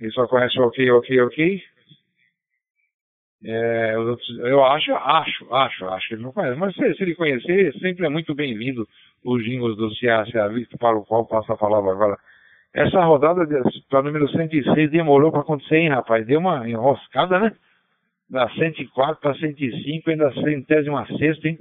[0.00, 1.62] Ele só conhece o ok, ok, ok.
[3.46, 6.58] É, eu acho, acho, acho, acho que ele não conhece.
[6.58, 8.88] Mas se, se ele conhecer, sempre é muito bem-vindo
[9.22, 12.16] os jingles do CA, Visto para o qual passa a palavra agora.
[12.72, 13.46] Essa rodada
[13.90, 16.26] para número 106 demorou para acontecer, hein, rapaz?
[16.26, 17.52] Deu uma enroscada, né?
[18.30, 21.58] Da 104 para 105, ainda centésima sexta, hein?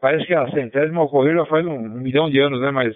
[0.00, 2.70] Parece que a centésima ocorreu já faz um, um milhão de anos, né?
[2.70, 2.94] Mas,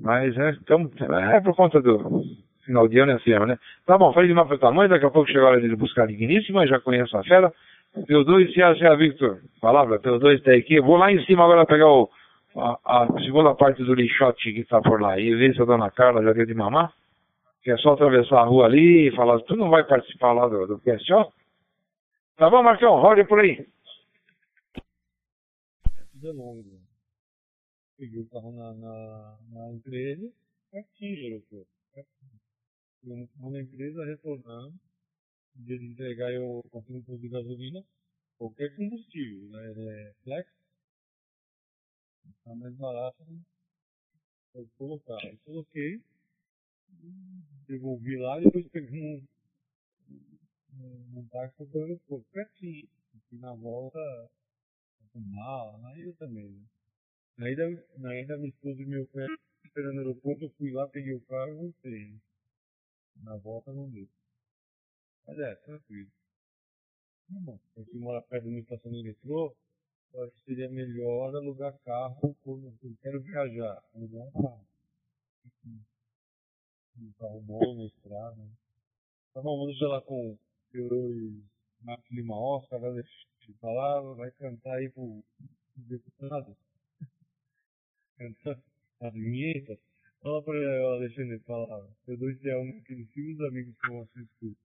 [0.00, 0.90] mas é, então,
[1.32, 2.24] é por conta do,
[2.64, 3.58] final de ano é assim, né?
[3.86, 6.04] Tá bom, falei demais para tua mãe, daqui a pouco chegou a hora de buscar
[6.04, 7.52] a digníssima, já conheço a fera.
[7.96, 10.80] P2, se a, Victor, palavra, P2 tá aqui.
[10.80, 12.10] Vou lá em cima agora pegar o,
[12.56, 15.90] a, a segunda parte do lixote que tá por lá e ver se a dona
[15.90, 16.92] Carla já deu de mamar.
[17.62, 20.66] Que é só atravessar a rua ali e falar, tu não vai participar lá do,
[20.66, 21.32] do PSO?
[22.36, 23.64] Tá bom, Marcão, roda por aí.
[26.22, 26.64] É longo.
[27.96, 30.26] Peguei o carro na, na, na empresa,
[30.72, 31.64] pertinho, pô
[33.04, 34.78] na empresa retornando,
[35.54, 37.84] de entregar eu compro um de gasolina,
[38.38, 39.72] qualquer combustível, né?
[39.72, 40.50] É flex,
[42.44, 43.40] tá mais barato, né?
[44.52, 45.18] Pode colocar.
[45.24, 46.02] Eu coloquei,
[47.66, 49.26] devolvi lá, depois peguei um,
[50.74, 52.88] um, um táxi para o aeroporto, pertinho.
[53.32, 53.98] E na volta,
[55.12, 56.50] com mala, eu também.
[56.50, 56.66] Né?
[57.38, 59.26] Aí da, aí da minha esposa e meu pai
[59.64, 62.20] esperando no aeroporto, eu fui lá, peguei o carro e voltei.
[63.22, 64.08] Na volta não deu.
[65.26, 66.10] Mas é, tranquilo.
[67.28, 67.58] Tá bom,
[67.90, 69.56] se mora perto de uma estação de metrô,
[70.12, 73.82] eu acho que seria melhor alugar carro quando eu quero viajar.
[73.94, 74.66] Alugar um carro.
[76.98, 78.48] Um carro bom na estrada.
[79.32, 80.38] Tá bom, vamos deixar lá com
[80.72, 80.88] eu
[81.80, 85.22] Marcos Lima Oscar, vai deixar lá, vai cantar aí pro
[85.76, 86.56] deputado.
[88.16, 88.62] Cantar
[89.00, 89.78] as vinhetas.
[90.24, 90.54] Fala pra
[90.94, 91.82] Alexandre falar.
[92.08, 92.80] Eu dou é um
[93.12, 94.56] filhos amigos que escuta.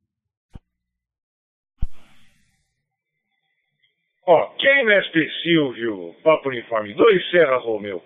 [4.25, 7.99] Ó, quem Mestre Silvio, Papo Uniforme 2, Serra Romeu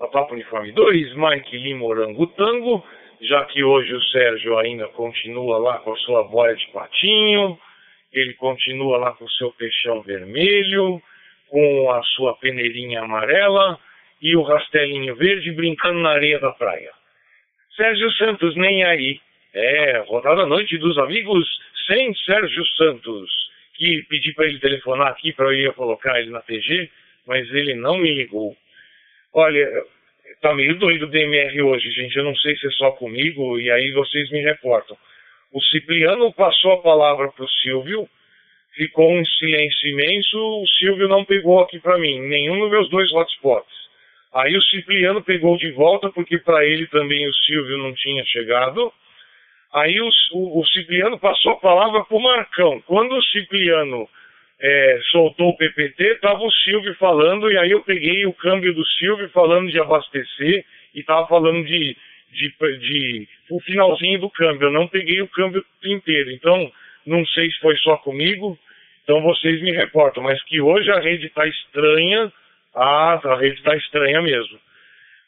[0.00, 2.84] a Papo Uniforme 2, Mike Lima Orangotango,
[3.22, 7.58] já que hoje o Sérgio ainda continua lá com a sua boia de patinho,
[8.12, 11.00] ele continua lá com o seu peixão vermelho,
[11.48, 13.80] com a sua peneirinha amarela
[14.20, 16.90] e o rastelinho verde brincando na areia da praia.
[17.76, 19.20] Sérgio Santos nem aí.
[19.54, 21.46] É, rodada à noite dos amigos
[21.86, 23.46] sem Sérgio Santos
[23.76, 26.90] que pedi para ele telefonar aqui para eu ir colocar ele na TG,
[27.26, 28.56] mas ele não me ligou.
[29.32, 29.68] Olha,
[30.40, 32.16] tá meio doido o DMR hoje, gente.
[32.16, 34.96] Eu não sei se é só comigo, e aí vocês me reportam.
[35.52, 38.08] O Cipriano passou a palavra para o Silvio,
[38.74, 43.12] ficou um silêncio imenso, o Silvio não pegou aqui para mim, nenhum dos meus dois
[43.12, 43.85] hotspots.
[44.36, 48.92] Aí o Cipriano pegou de volta, porque para ele também o Silvio não tinha chegado.
[49.72, 52.82] Aí o, o, o Cipriano passou a palavra para o Marcão.
[52.82, 54.06] Quando o Cipriano
[54.60, 58.84] é, soltou o PPT, estava o Silvio falando, e aí eu peguei o câmbio do
[58.84, 61.96] Silvio falando de abastecer e estava falando de,
[62.30, 64.68] de, de, o finalzinho do câmbio.
[64.68, 66.30] Eu não peguei o câmbio inteiro.
[66.30, 66.70] Então,
[67.06, 68.58] não sei se foi só comigo,
[69.02, 72.30] então vocês me reportam, mas que hoje a rede está estranha.
[72.76, 74.60] Ah, a rede está estranha mesmo.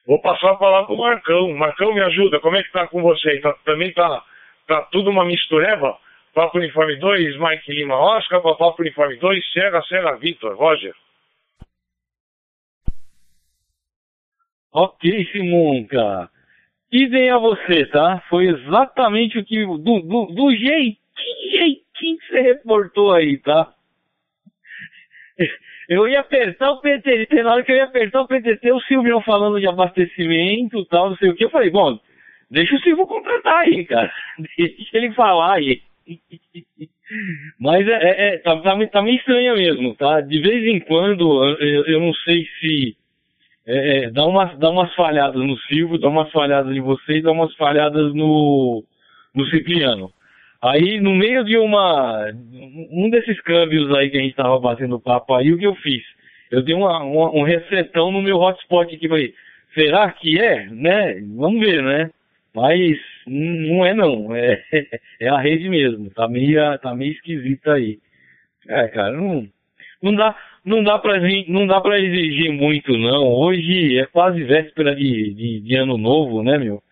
[0.07, 1.55] Vou passar a palavra para o Marcão.
[1.55, 3.41] Marcão, me ajuda, como é que está com você?
[3.41, 4.23] Tá, também está
[4.67, 5.99] tá tudo uma mistureba.
[6.35, 10.95] Papo Uniforme 2, Mike Lima Oscar, Papo Uniforme 2, Serra, Serra Vitor, Roger.
[14.71, 16.31] Ok, Simonca.
[16.93, 18.23] Idem a você, tá?
[18.29, 19.65] Foi exatamente o que.
[19.65, 20.99] Do, do, do jeitinho,
[21.51, 23.75] jeitinho que você reportou aí, tá?
[25.89, 29.21] Eu ia apertar o PTT, na hora que eu ia apertar o PTT, o Silvio
[29.23, 31.45] falando de abastecimento tal, não sei o que.
[31.45, 31.99] Eu falei, bom,
[32.51, 34.11] Deixa o Silvio contratar aí, cara.
[34.57, 35.83] Deixa ele falar aí.
[37.59, 40.21] Mas é, é, é tá, tá, tá, meio estranha mesmo, tá?
[40.21, 42.97] De vez em quando, eu, eu não sei se.
[43.67, 47.31] É, é, dá, umas, dá umas falhadas no Silvio, dá umas falhadas em vocês, dá
[47.33, 48.83] umas falhadas no,
[49.35, 50.11] no Cipriano.
[50.63, 52.31] Aí, no meio de uma.
[52.91, 56.03] Um desses câmbios aí que a gente tava batendo papo aí, o que eu fiz?
[56.51, 59.35] Eu dei uma, uma, um resetão no meu hotspot aqui, falei,
[59.75, 60.67] será que é?
[60.67, 61.21] Né?
[61.37, 62.11] Vamos ver, né?
[62.55, 64.61] Mas não é não, é,
[65.21, 67.99] é a rede mesmo, tá meio, tá meio esquisita aí.
[68.67, 69.47] É, cara, não,
[70.03, 73.29] não dá, não dá pra, não dá pra exigir muito não.
[73.29, 76.83] Hoje é quase véspera de, de, de ano novo, né, meu?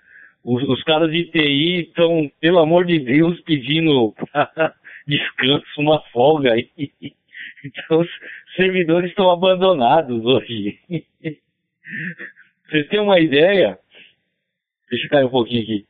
[0.47, 4.15] Os, os caras de TI estão, pelo amor de Deus, pedindo
[5.05, 6.71] descanso, uma folga aí.
[7.65, 8.09] Então os
[8.55, 10.79] servidores estão abandonados hoje.
[12.69, 13.79] Vocês têm uma ideia?
[14.89, 15.87] Deixa eu cair um pouquinho aqui.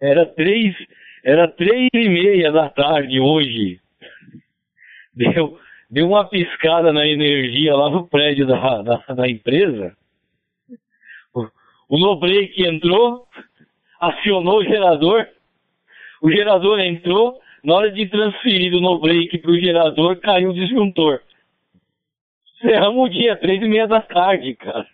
[0.00, 0.74] Era três,
[1.24, 3.80] era três e meia da tarde hoje.
[5.14, 5.58] Deu,
[5.90, 9.96] deu uma piscada na energia lá no prédio da, da, da empresa.
[11.34, 11.48] O,
[11.88, 13.26] o no break entrou,
[14.00, 15.26] acionou o gerador.
[16.22, 20.54] O gerador entrou, na hora de transferir do no break para o gerador, caiu o
[20.54, 21.20] disjuntor.
[22.60, 24.86] Cerramos o dia, três e meia da tarde, cara.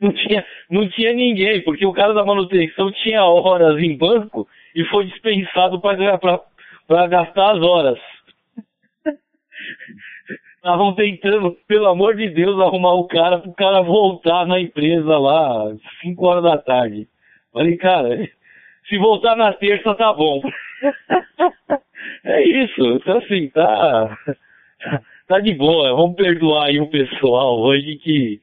[0.00, 4.84] Não tinha, não tinha ninguém, porque o cara da manutenção tinha horas em banco e
[4.84, 7.98] foi dispensado para gastar as horas.
[10.56, 15.16] Estavam tentando, pelo amor de Deus, arrumar o cara para o cara voltar na empresa
[15.16, 15.72] lá,
[16.02, 17.08] 5 horas da tarde.
[17.52, 18.28] Falei, cara,
[18.88, 20.42] se voltar na terça tá bom.
[22.24, 24.18] é isso, então assim, tá
[25.28, 28.40] tá de boa, vamos perdoar aí o pessoal hoje que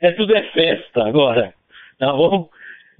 [0.00, 1.54] é tudo é festa agora,
[1.98, 2.48] tá bom?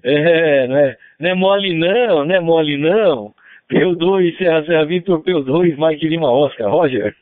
[0.03, 3.35] É, não é, não é mole não, não é mole não.
[3.71, 7.17] P2, Serra Serra Vitor, P2, Mike Lima Oscar, Roger.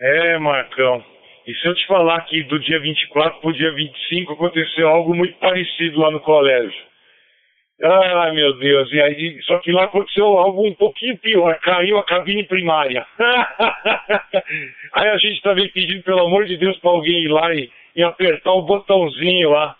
[0.00, 1.04] É, Marcão.
[1.46, 5.36] E se eu te falar que do dia 24 pro dia 25 aconteceu algo muito
[5.38, 6.90] parecido lá no colégio?
[7.82, 8.92] Ai, meu Deus.
[8.92, 11.58] E aí, só que lá aconteceu algo um pouquinho pior.
[11.60, 13.06] Caiu a cabine primária.
[14.94, 17.70] aí a gente também tá pedindo, pelo amor de Deus, para alguém ir lá e,
[17.96, 19.76] e, apertar o botãozinho lá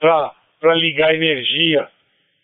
[0.00, 1.88] para ligar a energia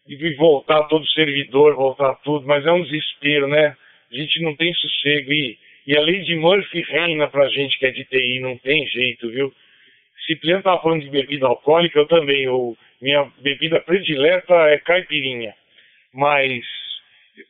[0.06, 2.47] e voltar todo o servidor, voltar tudo.
[2.47, 3.76] Mas é um desespero, né?
[4.10, 5.32] A gente não tem sossego.
[5.32, 8.41] E, e a lei de Murphy reina pra gente que é de TI.
[8.41, 9.53] Não tem jeito, viu?
[10.27, 12.45] Cipriano tava falando de bebida alcoólica, eu também.
[12.45, 15.55] Eu, minha bebida predileta é caipirinha.
[16.15, 16.65] Mas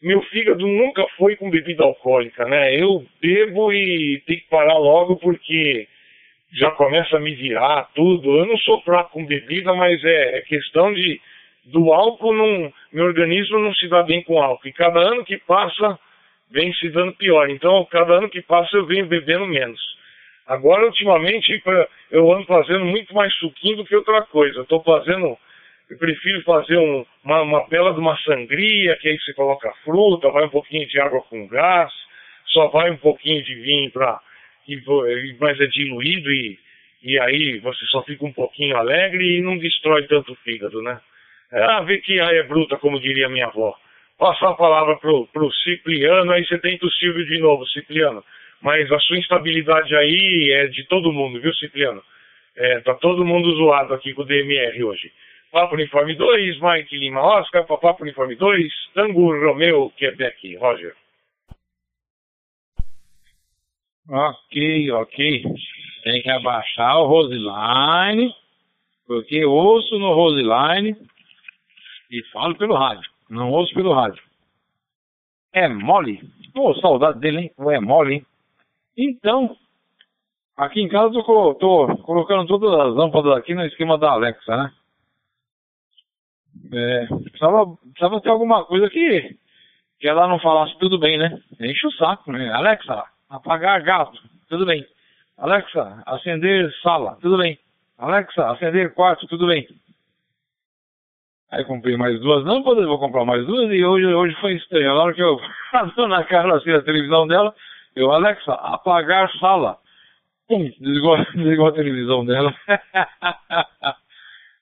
[0.01, 2.75] meu fígado nunca foi com bebida alcoólica, né?
[2.75, 5.87] Eu bebo e tenho que parar logo porque
[6.53, 8.39] já começa a me virar tudo.
[8.39, 11.21] Eu não sou fraco com bebida, mas é, é questão de
[11.65, 14.67] do álcool não, meu organismo não se dá bem com álcool.
[14.69, 15.99] E cada ano que passa
[16.53, 17.49] vem se dando pior.
[17.51, 19.81] Então, cada ano que passa eu venho bebendo menos.
[20.47, 21.63] Agora, ultimamente,
[22.11, 24.61] eu ando fazendo muito mais suquinho do que outra coisa.
[24.61, 25.39] Estou fazendo,
[25.89, 30.31] eu prefiro fazer um, uma, uma bela de uma sangria, que aí você coloca fruta,
[30.31, 31.91] vai um pouquinho de água com gás,
[32.49, 34.21] só vai um pouquinho de vinho para
[35.41, 36.59] mas é diluído e,
[37.03, 41.01] e aí você só fica um pouquinho alegre e não destrói tanto o fígado, né?
[41.51, 43.77] É, ah, vê que aí é bruta, como diria minha avó.
[44.19, 48.25] Passar a palavra pro, pro Cipriano, aí você tenta o Silvio de novo, Cipriano.
[48.61, 52.03] Mas a sua instabilidade aí é de todo mundo, viu, Cipriano?
[52.57, 55.11] É, tá todo mundo zoado aqui com o DMR hoje.
[55.51, 60.95] Papo Uniforme 2, Mike Lima Oscar, Papo Uniforme 2, Tango Romeu, Quebec, Roger.
[64.09, 65.45] Ok, ok.
[66.05, 68.35] Tem que abaixar o Roseline,
[69.07, 70.97] porque ouço no Roseline
[72.11, 73.12] e falo pelo rádio.
[73.33, 74.23] Não ouço pelo rádio.
[75.55, 76.21] É mole?
[76.53, 77.53] Pô, oh, saudade dele, hein?
[77.71, 78.27] É mole, hein?
[78.95, 79.57] Então,
[80.55, 84.55] aqui em casa eu tô, tô colocando todas as lâmpadas aqui no esquema da Alexa,
[84.55, 84.73] né?
[86.75, 89.35] É, precisava, precisava ter alguma coisa que,
[89.99, 91.41] que ela não falasse tudo bem, né?
[91.59, 92.53] Enche o saco, né?
[92.53, 94.87] Alexa, apagar gato, tudo bem.
[95.39, 97.59] Alexa, acender sala, tudo bem.
[97.97, 99.67] Alexa, acender quarto, tudo bem.
[101.53, 104.95] Aí comprei mais duas lâmpadas, vou comprar mais duas e hoje, hoje foi estranho.
[104.95, 105.39] Na hora que eu
[105.75, 107.55] a na cara assim a televisão dela,
[107.95, 109.77] eu, Alexa, apagar sala.
[110.49, 112.55] Desligou, desligou a televisão dela.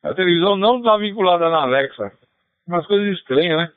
[0.02, 2.10] a televisão não está vinculada na Alexa.
[2.66, 3.72] Umas coisas estranhas, né?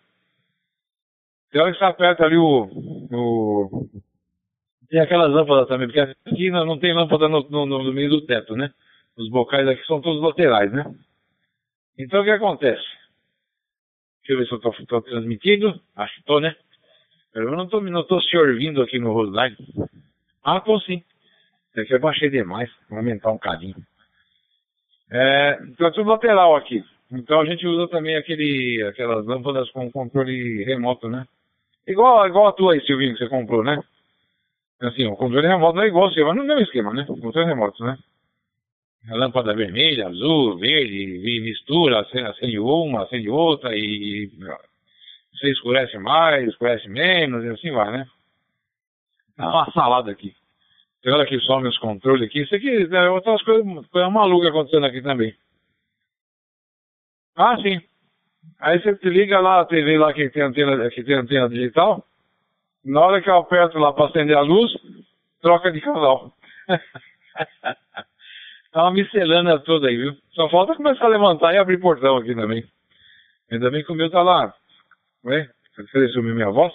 [1.51, 2.67] Tem hora que você aperta ali o,
[3.11, 3.89] o...
[4.89, 8.25] Tem aquelas lâmpadas também, porque aqui não, não tem lâmpada no, no, no, meio do
[8.25, 8.71] teto, né?
[9.15, 10.83] Os bocais aqui são todos laterais, né?
[11.99, 13.02] Então o que acontece?
[14.23, 15.79] Deixa eu ver se eu estou transmitindo.
[15.95, 16.55] Acho que estou, né?
[17.35, 19.57] Eu não tô, não tô se ouvindo aqui no Roseline.
[20.43, 21.03] Ah, tô sim.
[21.75, 22.69] É que eu baixei demais.
[22.89, 23.75] Vou aumentar um cadinho.
[25.11, 26.83] É, tá tudo lateral aqui.
[27.11, 31.25] Então a gente usa também aquele, aquelas lâmpadas com controle remoto, né?
[31.85, 33.77] Igual, igual a tua aí, Silvinho, que você comprou, né?
[34.81, 37.05] Assim, o controle remoto não é igual seu, mas não é o mesmo esquema, né?
[37.09, 37.97] O controle remoto, né?
[39.09, 44.31] Lâmpada vermelha, azul, verde, mistura, acende uma, acende outra e
[45.33, 48.07] você escurece mais, escurece menos, e assim vai, né?
[49.37, 50.33] Dá uma salada aqui.
[51.01, 52.43] Tem hora que some os controles aqui.
[52.43, 55.35] Isso aqui é outras coisas, coisa maluca acontecendo aqui também.
[57.35, 57.81] Ah, sim.
[58.59, 62.05] Aí você te liga lá a TV lá que tem antena, que tem antena digital.
[62.85, 64.71] Na hora que eu aperto lá para acender a luz,
[65.41, 66.31] troca de canal.
[68.73, 70.15] tá uma miscelânea toda aí, viu?
[70.31, 72.63] Só falta começar a levantar e abrir portão aqui também.
[73.51, 74.53] Ainda bem que o meu tá lá
[75.23, 75.47] Oi?
[75.77, 76.73] Você sumiu minha voz?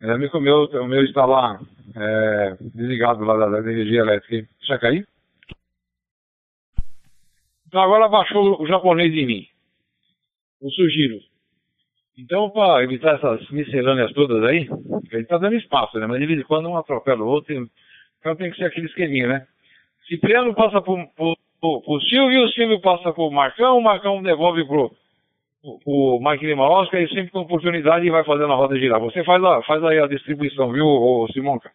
[0.00, 1.60] É, o, meu, o meu está lá
[1.94, 4.48] é, desligado lá da, da, energia elétrica.
[4.58, 5.06] Deixa cair.
[7.66, 9.46] Então agora baixou o japonês em mim.
[10.60, 11.20] O sugiro.
[12.16, 14.68] Então, para evitar essas miscelâneas todas aí,
[15.10, 16.06] ele está dando espaço, né?
[16.06, 17.52] Mas de vez em quando um atropela o outro.
[18.20, 19.46] Então tem que ser aquele esqueminha, né?
[20.06, 24.92] Cipriano passa para o Silvio, o Silvio passa para o Marcão, o Marcão devolve pro
[25.62, 29.00] o, Lima Oscar e sempre com oportunidade vai fazendo a roda girar.
[29.00, 31.70] Você faz, faz aí a distribuição, viu, ô, Simonca?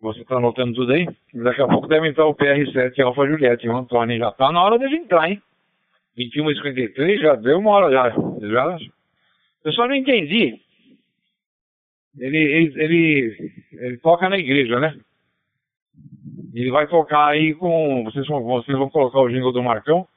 [0.00, 1.08] Você está anotando tudo aí?
[1.32, 3.66] Daqui a pouco deve entrar o PR7 Alfa Juliette.
[3.68, 5.40] O Antônio já está na hora de entrar, hein?
[6.18, 8.10] 21h53, já deu uma hora já.
[8.40, 8.78] já.
[9.64, 10.60] Eu só não entendi.
[12.18, 14.94] Ele, ele, ele, ele toca na igreja, né?
[16.56, 18.02] Ele vai tocar aí com.
[18.04, 20.08] Vocês vão, vocês vão colocar o jingle do Marcão.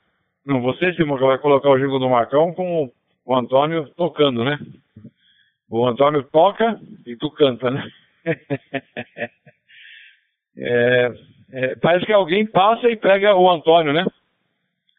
[0.45, 2.89] Não, você, Simão, que vai colocar o jogo do Marcão com
[3.25, 4.57] o Antônio tocando, né?
[5.69, 7.91] O Antônio toca e tu canta, né?
[10.61, 11.13] É,
[11.53, 14.05] é, parece que alguém passa e pega o Antônio, né?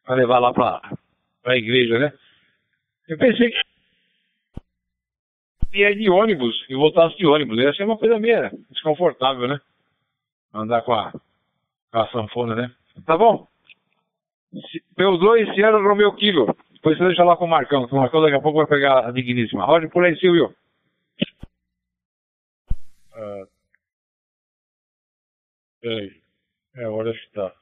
[0.06, 0.80] Pra levar lá pra,
[1.42, 2.14] pra igreja, né?
[3.06, 3.60] Eu pensei que
[5.74, 7.58] ia de ônibus e voltasse de ônibus.
[7.58, 9.60] Ia ser uma coisa meio desconfortável, né?
[10.54, 11.12] Andar com a,
[11.92, 12.74] a sanfona, né?
[13.06, 13.46] Tá bom?
[14.96, 16.56] P2 Sierra Romeo Kilo.
[16.72, 17.84] Depois você deixa lá com o Marcão.
[17.84, 19.64] O Marcão daqui a pouco vai pegar a digníssima.
[19.64, 20.54] Roda por aí, Silvio.
[23.14, 23.46] Ah,
[25.80, 26.20] peraí.
[26.76, 27.52] É, agora acho que tá.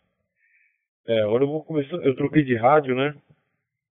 [1.06, 1.96] É, agora eu vou começar.
[1.96, 3.14] Eu troquei de rádio, né?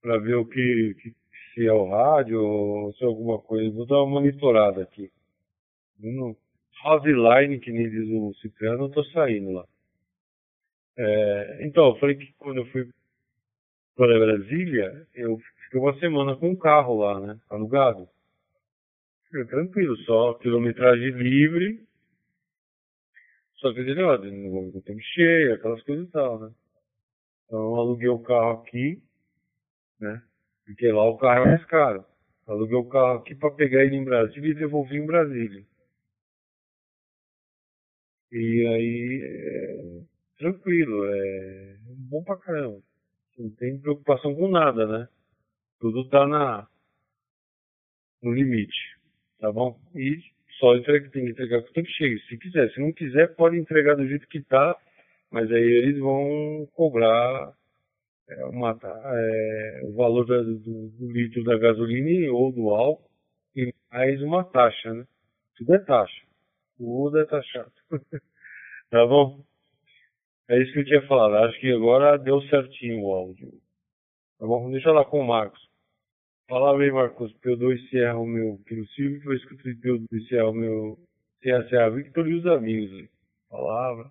[0.01, 1.15] Pra ver o que, que
[1.53, 3.75] se é o rádio ou se é alguma coisa.
[3.75, 5.11] Vou dar uma monitorada aqui.
[5.99, 6.35] No
[7.03, 9.65] Line, que nem diz o Cipriano, eu tô saindo lá.
[10.97, 12.89] É, então, eu falei que quando eu fui
[13.95, 17.39] para Brasília, eu fiquei uma semana com o carro lá, né?
[17.49, 18.07] Alugado.
[19.25, 21.85] Fiquei tranquilo, só quilometragem livre.
[23.57, 26.51] Só que negócio, não vou tempo cheio, aquelas coisas e tal, né?
[27.45, 29.01] Então eu aluguei o carro aqui,
[29.99, 30.21] né?
[30.65, 32.05] Porque lá o carro é mais caro.
[32.45, 35.65] Aluguei o carro aqui para pegar ele em Brasília e devolver em Brasília.
[38.31, 40.01] E aí, é,
[40.37, 41.77] tranquilo, é
[42.09, 42.81] bom pra caramba.
[43.37, 45.07] Não tem preocupação com nada, né?
[45.79, 46.67] Tudo tá na,
[48.21, 48.97] no limite,
[49.39, 49.79] tá bom?
[49.95, 50.19] E
[50.59, 52.71] só entrega, tem que entregar com o tempo cheio, se quiser.
[52.71, 54.75] Se não quiser, pode entregar do jeito que tá,
[55.29, 57.53] mas aí eles vão cobrar
[58.29, 63.09] é, uma, é, o valor da, do, do, litro da gasolina ou do álcool
[63.55, 65.05] e mais uma taxa, né?
[65.55, 66.21] Tudo é taxa.
[66.77, 67.71] Tudo é taxado.
[68.89, 69.43] tá bom?
[70.49, 71.35] É isso que eu tinha falado.
[71.35, 73.51] Acho que agora deu certinho o áudio.
[74.39, 74.69] Tá bom?
[74.71, 75.59] Deixa lá com o Marcos.
[76.49, 77.33] Fala bem, Marcos.
[77.43, 80.97] P2 Sierra o meu Kilo Silvio, foi escrito P2 Sierra o meu
[81.41, 83.09] CSA Victor e os amigos.
[83.49, 84.09] Palavra.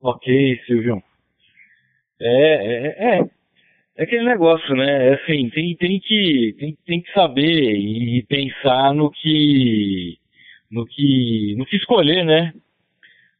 [0.00, 1.02] Ok, Silvio.
[2.20, 3.30] É, é, é,
[3.96, 5.08] é aquele negócio, né?
[5.08, 10.18] É assim, tem, tem, que, tem, tem que saber e pensar no que,
[10.70, 12.52] no que, no que escolher, né?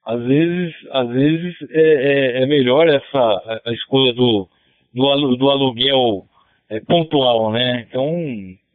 [0.05, 4.49] Às vezes, às vezes é, é, é melhor essa a escolha do,
[4.95, 6.27] do, do aluguel
[6.71, 7.87] é, pontual, né?
[7.89, 8.11] Então,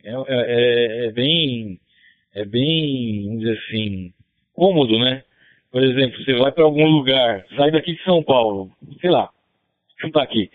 [0.03, 1.79] é, é, é, bem,
[2.35, 4.13] é bem, vamos dizer assim,
[4.53, 5.23] cômodo, né?
[5.71, 8.69] Por exemplo, você vai para algum lugar, sai daqui de São Paulo,
[9.01, 9.29] sei lá,
[9.99, 10.51] chutar aqui.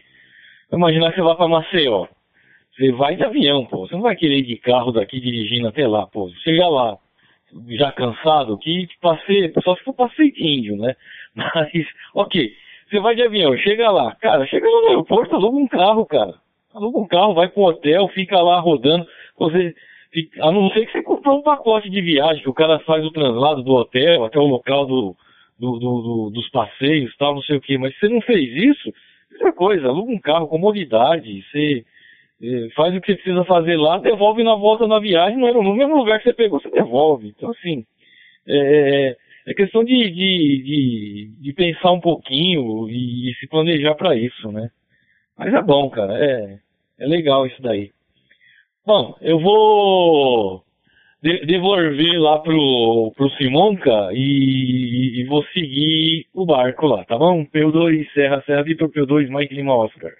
[0.72, 2.06] Imaginar que você vai para Maceió.
[2.76, 3.88] Você vai de avião, pô.
[3.88, 6.30] Você não vai querer ir de carro daqui dirigindo até lá, pô.
[6.44, 6.96] Chega lá,
[7.70, 10.94] já cansado, que passeio, só se for passeio índio, né?
[11.34, 11.70] Mas,
[12.14, 12.52] ok,
[12.88, 16.34] você vai de avião, chega lá, cara, chega no aeroporto, aluga um carro, cara.
[16.74, 19.06] Aluga um carro, vai um hotel, fica lá rodando.
[19.38, 19.74] Você
[20.40, 23.10] a não ser que você comprou um pacote de viagem, que o cara faz o
[23.10, 25.16] translado do hotel até o local do,
[25.58, 28.56] do, do, do dos passeios tal, não sei o que, mas se você não fez
[28.56, 28.92] isso,
[29.32, 31.97] outra coisa, aluga um carro, comodidade, você é,
[32.74, 36.18] faz o que precisa fazer lá, devolve na volta na viagem, no, no mesmo lugar
[36.18, 37.28] que você pegou, você devolve.
[37.28, 37.84] Então, assim,
[38.46, 39.16] é,
[39.46, 44.52] é questão de, de, de, de, pensar um pouquinho e, e se planejar para isso,
[44.52, 44.70] né?
[45.36, 46.58] Mas é bom, cara, é,
[46.98, 47.90] é legal isso daí.
[48.86, 50.64] Bom, eu vou
[51.22, 57.44] de devolver lá pro, pro Simonca e, e, vou seguir o barco lá, tá bom?
[57.44, 60.12] P2 Serra Serra Vitor P2 Mike Lima Oscar.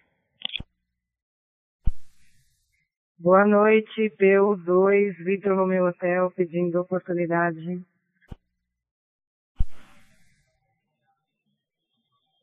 [3.21, 7.81] Boa noite, P2 Vitor Romeu Hotel pedindo oportunidade.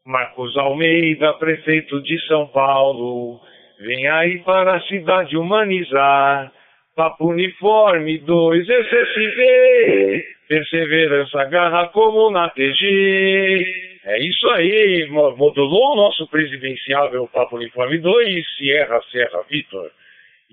[0.06, 3.39] Marcos Almeida, prefeito de São Paulo
[3.80, 6.52] Vem aí para a cidade humanizar.
[6.95, 10.23] Papo uniforme 2, SSV.
[10.47, 13.65] Perseverança, garra como na TG.
[14.06, 19.91] É isso aí, modulou o nosso presidenciável Papo Uniforme 2, Sierra Serra Vitor.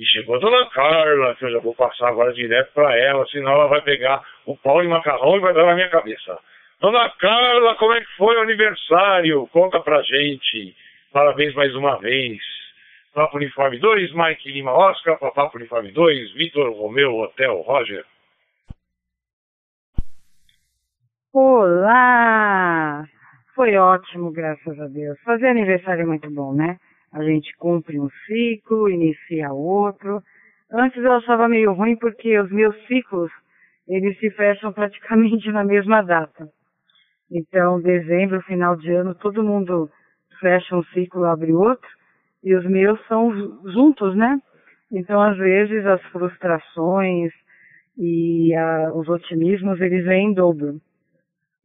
[0.03, 3.53] E chegou a dona Carla, que eu já vou passar agora direto para ela, senão
[3.53, 6.41] ela vai pegar o pau e macarrão e vai dar na minha cabeça.
[6.81, 9.47] Dona Carla, como é que foi o aniversário?
[9.53, 10.75] Conta pra gente.
[11.13, 12.37] Parabéns mais uma vez.
[13.15, 18.05] Papo Uniforme 2, Mike Lima Oscar, Papo Uniforme 2, Vitor Romeu Hotel Roger.
[21.33, 23.05] Olá!
[23.55, 25.17] Foi ótimo, graças a Deus.
[25.21, 26.77] Fazer aniversário é muito bom, né?
[27.13, 30.23] A gente cumpre um ciclo, inicia outro.
[30.71, 33.31] Antes eu achava meio ruim porque os meus ciclos,
[33.87, 36.49] eles se fecham praticamente na mesma data.
[37.31, 39.91] Então, dezembro, final de ano, todo mundo
[40.41, 41.89] fecha um ciclo, abre outro
[42.43, 43.31] e os meus são
[43.71, 44.39] juntos, né?
[44.91, 47.33] Então, às vezes, as frustrações
[47.97, 50.81] e a, os otimismos eles vêm em dobro.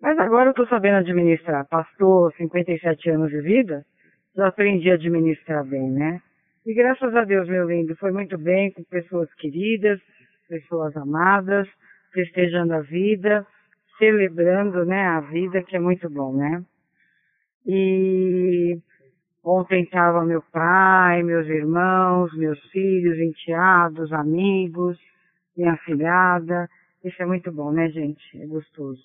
[0.01, 1.67] Mas agora eu estou sabendo administrar.
[1.67, 3.83] Pastor 57 anos de vida,
[4.43, 6.21] aprendi a administrar bem, né?
[6.65, 9.99] E graças a Deus, meu lindo, foi muito bem com pessoas queridas,
[10.49, 11.67] pessoas amadas,
[12.11, 13.45] festejando a vida,
[13.97, 16.63] celebrando, né, a vida, que é muito bom, né?
[17.65, 18.77] E
[19.43, 24.99] ontem estava meu pai, meus irmãos, meus filhos, enteados, amigos,
[25.55, 26.69] minha filhada.
[27.03, 28.41] Isso é muito bom, né, gente?
[28.41, 29.03] É gostoso.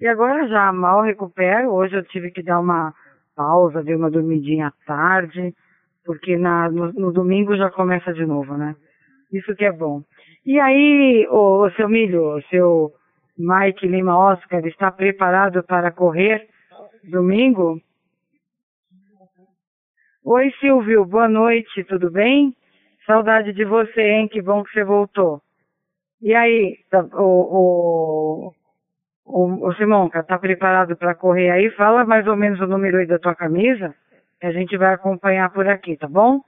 [0.00, 1.72] E agora já mal recupero.
[1.72, 2.94] Hoje eu tive que dar uma
[3.36, 5.54] pausa, dei uma dormidinha à tarde,
[6.04, 8.74] porque na, no, no domingo já começa de novo, né?
[9.32, 10.02] Isso que é bom.
[10.44, 12.92] E aí, o, o seu Milho, o seu
[13.36, 16.48] Mike Lima Oscar, está preparado para correr
[17.04, 17.80] domingo?
[20.24, 22.56] Oi, Silvio, boa noite, tudo bem?
[23.06, 24.28] Saudade de você, hein?
[24.28, 25.40] Que bom que você voltou.
[26.20, 28.52] E aí, tá, o, o,
[29.26, 31.68] o, o Simonca, tá preparado para correr aí?
[31.70, 33.94] Fala mais ou menos o número aí da tua camisa,
[34.40, 36.40] que a gente vai acompanhar por aqui, tá bom?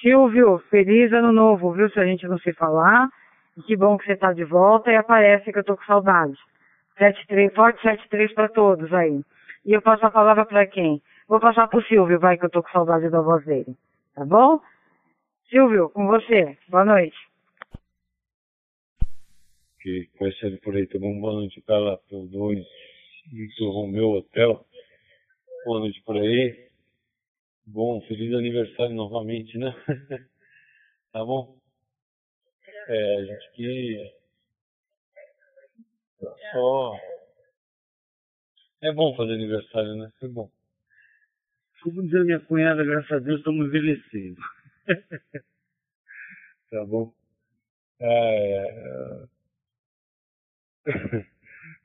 [0.00, 1.88] Silvio, feliz ano novo, viu?
[1.90, 3.08] Se a gente não se falar.
[3.66, 6.36] Que bom que você tá de volta e aparece que eu tô com saudade.
[6.98, 9.22] 73, forte 73 para todos aí.
[9.64, 11.02] E eu passo a palavra para quem?
[11.28, 13.74] Vou passar pro Silvio, vai que eu tô com saudade da voz dele.
[14.14, 14.60] Tá bom?
[15.48, 16.56] Silvio, com você.
[16.68, 17.16] Boa noite.
[19.86, 22.66] Que conhecendo por aí, tomou boa noite para lá pelo 2
[23.56, 24.66] do Romeu Hotel.
[25.64, 26.72] Boa noite por aí.
[27.64, 29.72] Bom, feliz aniversário novamente, né?
[31.12, 31.56] tá bom?
[32.88, 34.12] É, a gente que
[36.50, 36.98] só
[38.82, 40.12] é bom fazer aniversário, né?
[40.20, 40.50] É bom.
[41.84, 44.40] Como diz a minha cunhada, graças a Deus, estamos envelhecendo.
[46.72, 47.14] tá bom?
[48.00, 49.26] É,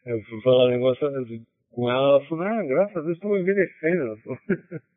[0.05, 4.17] eu fui falar um negócio com ela, ela falou, ah, graças a Deus, estamos envelhecendo.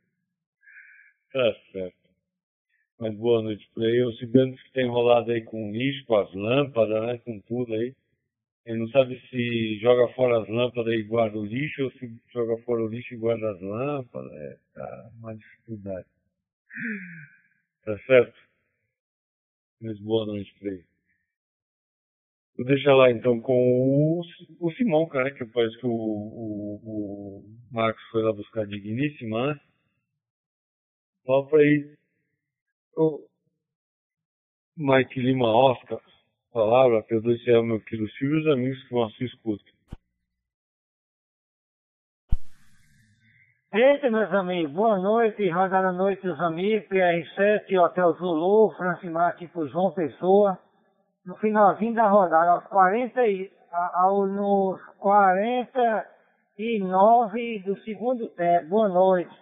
[1.33, 1.97] Tá certo.
[3.01, 4.05] Mas boa noite por aí.
[4.05, 7.19] O Ciganos que tem enrolado aí com lixo, com as lâmpadas, né?
[7.25, 7.93] Com tudo aí.
[8.65, 12.57] Ele não sabe se joga fora as lâmpadas e guarda o lixo ou se joga
[12.63, 14.33] fora o lixo e guarda as lâmpadas.
[14.33, 16.07] É, tá uma dificuldade.
[17.85, 18.39] Tá certo?
[19.81, 20.85] Mas boa noite pra ele.
[22.57, 24.23] Vou deixar lá então com o,
[24.61, 29.61] o Simão, cara, que parece que o, o, o Marcos foi lá buscar digníssima, né?
[31.27, 31.97] Fala pra ele.
[32.97, 33.27] O
[34.77, 36.01] Mike Lima Oscar
[36.55, 39.75] palavra, perdoe se é meu querido Silvio e os amigos que vão se escutam.
[43.73, 49.93] Eita, meus amigos, boa noite, rodada noite os amigos, PR7, Hotel Zulu, Francimar, por João
[49.93, 50.57] Pessoa.
[51.25, 53.51] No finalzinho da rodada, aos 40 e,
[53.95, 58.69] ao, nos 49 do segundo tempo.
[58.69, 59.35] Boa noite.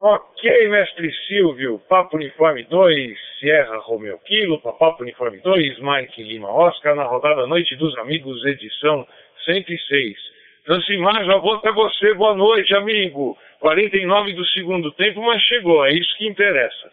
[0.00, 6.94] Ok, mestre Silvio, Papo Uniforme 2, Sierra Romeo Kilo, Papo Uniforme 2, Mike Lima Oscar,
[6.94, 9.06] na rodada Noite dos Amigos, edição
[9.44, 10.16] 106.
[10.64, 13.36] Francimar, já vou até você, boa noite, amigo.
[13.58, 16.90] 49 do segundo tempo, mas chegou, é isso que interessa.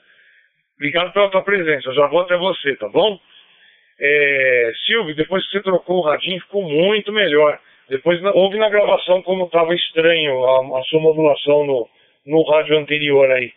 [0.77, 3.19] Obrigado pela tua presença, já vou até você, tá bom?
[3.99, 7.60] É, Silvio, depois que você trocou o radinho, ficou muito melhor.
[7.89, 11.88] Depois houve na gravação como estava estranho a, a sua modulação no
[12.26, 13.53] no rádio anterior aí.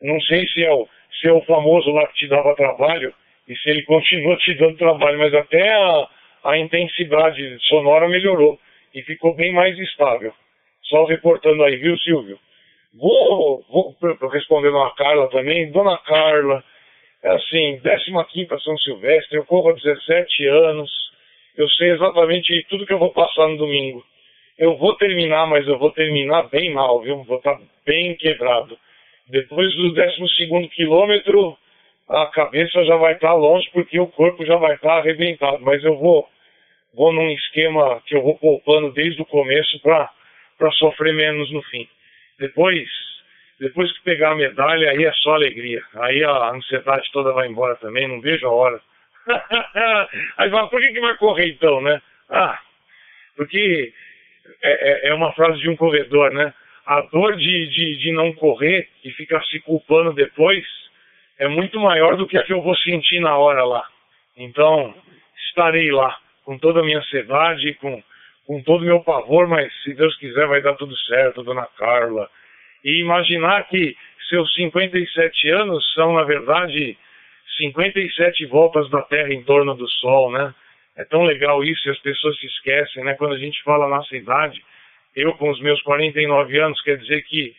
[0.00, 0.88] Não sei se é o,
[1.20, 3.12] se é o famoso lá que te dava trabalho
[3.48, 6.08] e se ele continua te dando trabalho, mas até a,
[6.44, 8.58] a intensidade sonora melhorou
[8.94, 10.32] e ficou bem mais estável.
[10.84, 12.38] Só reportando aí, viu, Silvio?
[12.96, 13.96] Vou, vou
[14.30, 15.70] respondendo a Carla também.
[15.72, 16.62] Dona Carla,
[17.24, 20.90] é assim, 15 São Silvestre, eu corro há 17 anos,
[21.56, 24.04] eu sei exatamente tudo que eu vou passar no domingo.
[24.56, 27.24] Eu vou terminar, mas eu vou terminar bem mal, viu?
[27.24, 28.78] Vou estar bem quebrado.
[29.28, 31.56] Depois do 12 quilômetro,
[32.08, 35.58] a cabeça já vai estar longe porque o corpo já vai estar arrebentado.
[35.62, 36.28] Mas eu vou,
[36.94, 41.88] vou num esquema que eu vou poupando desde o começo para sofrer menos no fim.
[42.38, 42.88] Depois,
[43.60, 45.82] depois que pegar a medalha, aí é só alegria.
[45.94, 48.80] Aí a ansiedade toda vai embora também, não vejo a hora.
[50.36, 52.00] aí fala, por que, que vai correr então, né?
[52.28, 52.58] Ah,
[53.36, 53.92] porque
[54.62, 56.52] é, é, é uma frase de um corredor, né?
[56.86, 60.64] A dor de, de, de não correr e ficar se culpando depois
[61.38, 63.86] é muito maior do que a que eu vou sentir na hora lá.
[64.36, 64.94] Então,
[65.48, 68.02] estarei lá com toda a minha ansiedade, com,
[68.46, 72.28] com todo o meu pavor, mas se Deus quiser vai dar tudo certo, dona Carla.
[72.84, 73.96] E imaginar que
[74.28, 76.96] seus 57 anos são, na verdade,
[77.56, 80.54] 57 voltas da Terra em torno do Sol, né?
[80.96, 83.14] É tão legal isso e as pessoas se esquecem, né?
[83.14, 84.62] Quando a gente fala nossa idade,
[85.14, 87.54] eu com os meus 49 anos, quer dizer que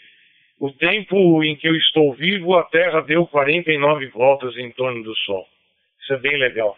[0.60, 5.16] o tempo em que eu estou vivo, a Terra deu 49 voltas em torno do
[5.18, 5.46] Sol.
[6.02, 6.78] Isso é bem legal.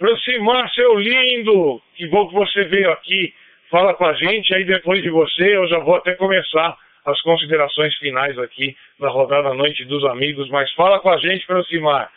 [0.00, 1.78] Proximar, seu lindo!
[1.94, 3.34] Que bom que você veio aqui.
[3.68, 6.74] Fala com a gente, aí depois de você eu já vou até começar
[7.04, 12.10] as considerações finais aqui da rodada Noite dos Amigos, mas fala com a gente, Proximar.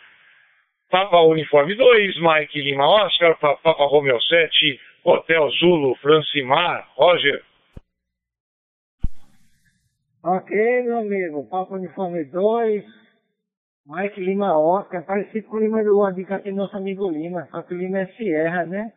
[0.90, 7.42] Papa Uniforme 2, Mike Lima Oscar, Papa Romeo 7, Hotel Zulu, Francimar, Roger.
[10.24, 12.82] Ok, meu amigo, Papa Uniforme 2,
[13.86, 17.60] Mike Lima Oscar, é parecido com o Lima do que é nosso amigo Lima, só
[17.62, 18.92] que o Lima é Sierra, né?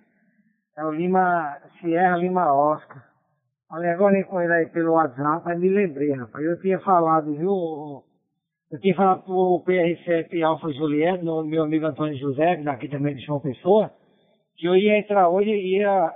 [0.78, 3.04] É o Lima, Sierra Lima Oscar.
[3.70, 6.46] Olha, agora com ele aí pelo WhatsApp, aí me lembrei, rapaz.
[6.46, 8.02] Eu tinha falado, viu?
[8.72, 13.26] Eu tinha falado pro PR7 Alfa Juliette, no meu amigo Antônio José, daqui também de
[13.26, 13.92] João Pessoa,
[14.56, 16.16] que eu ia entrar hoje e ia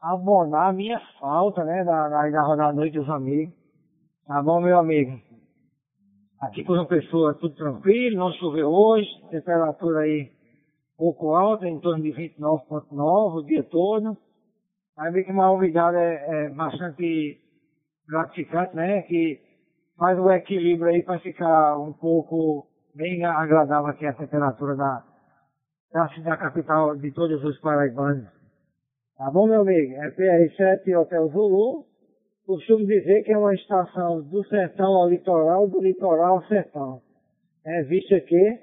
[0.00, 3.54] abonar a minha falta, né, da, da, da rodada noite dos amigos.
[4.26, 5.20] Tá bom, meu amigo?
[6.42, 10.32] Aqui com João Pessoa tudo tranquilo, não choveu hoje, temperatura aí
[10.98, 14.16] pouco alta, em torno de 29,9 o dia todo.
[14.98, 17.38] Aí vê que uma umidade é, é bastante
[18.08, 19.40] gratificante, né, que
[19.96, 25.04] faz o equilíbrio aí para ficar um pouco bem agradável aqui a temperatura da,
[25.92, 28.26] da cidade capital de todos os paraibanos.
[29.16, 29.92] Tá bom, meu amigo?
[29.94, 31.91] É PR7 Hotel Zulu.
[32.46, 37.00] Costumo dizer que é uma estação do sertão ao litoral, do litoral ao sertão.
[37.64, 38.58] É, visto que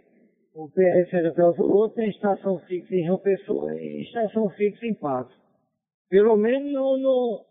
[0.53, 5.33] o PR7 Hotel Zulu tem estação fixa em João Pessoa e estação fixa em Patos.
[6.09, 7.45] Pelo menos no, no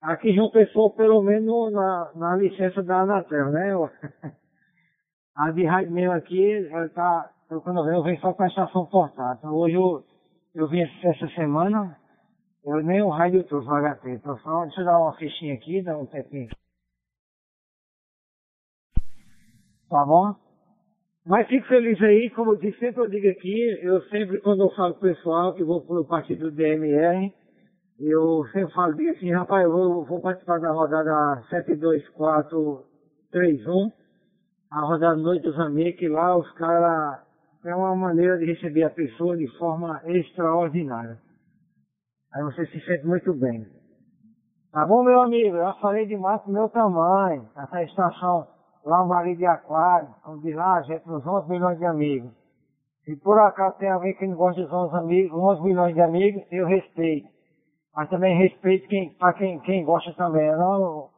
[0.00, 3.72] Aqui João Pessoa, pelo menos na, na licença da Anatel, né?
[5.34, 8.48] A de rádio mesmo aqui, ela tá, quando eu venho, eu venho só com a
[8.48, 9.50] estação portátil.
[9.50, 10.04] Hoje eu,
[10.54, 11.96] eu vim essa semana,
[12.64, 15.82] eu nem o rádio trouxe o HT, então só, deixa eu dar uma fichinha aqui,
[15.82, 16.48] dar um tempinho.
[19.88, 20.34] Tá bom?
[21.24, 24.70] Mas fico feliz aí, como eu disse, sempre eu digo aqui, eu sempre, quando eu
[24.70, 27.32] falo pro pessoal que vou pro partido do DMR,
[28.00, 33.92] eu sempre falo assim, rapaz, eu vou, vou participar da rodada 72431,
[34.70, 37.18] a rodada Noite dos Amigos, que lá os caras
[37.64, 41.18] é uma maneira de receber a pessoa de forma extraordinária.
[42.34, 43.66] Aí você se sente muito bem.
[44.72, 45.56] Tá bom, meu amigo?
[45.56, 47.48] Eu falei demais do meu tamanho.
[47.56, 48.46] Essa estação
[48.84, 52.30] Lambari de Aquário, como diz lá, a gente nos 11 milhões de amigos.
[53.04, 56.42] Se por acaso tem alguém que não gosta dos 11, amigos, 11 milhões de amigos,
[56.50, 57.28] eu respeito
[57.98, 60.46] mas também respeito quem, para quem, quem gosta também.
[60.46, 61.10] Eu não,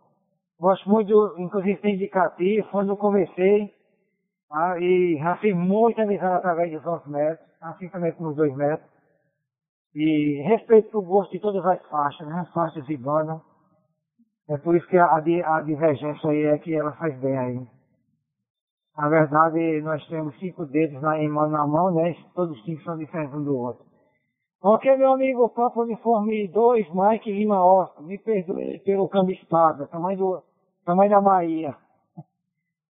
[0.59, 3.71] gosto muito, inclusive tem indicativo, quando eu comecei,
[4.49, 4.79] tá?
[4.79, 8.90] e já fiz muita amizade através dos 11 metros, assim também com os 2 metros.
[9.95, 12.47] E respeito o gosto de todas as faixas, né?
[12.55, 13.41] Faixas e bandas.
[14.49, 17.67] É por isso que a, a divergência aí é que ela faz bem aí.
[18.97, 21.17] Na verdade, nós temos cinco dedos na,
[21.49, 22.15] na mão, né?
[22.35, 23.85] Todos os cinco são diferentes um do outro.
[24.63, 30.19] Ok, meu amigo Papa Uniforme 2, Mike Lima Oscar, me perdoe pelo câmbio espada, tamanho,
[30.19, 30.43] do,
[30.85, 31.75] tamanho da Bahia.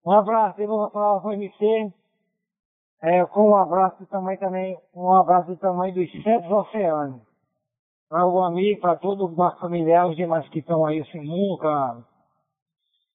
[0.07, 1.93] Um abraço, devo uma palavra para MC,
[3.03, 7.23] é, com um abraço também, também, um abraço tamanho dos sete oceanos.
[8.09, 12.05] Para o amigo, para todo o familiar, os demais que estão aí, o Simuca,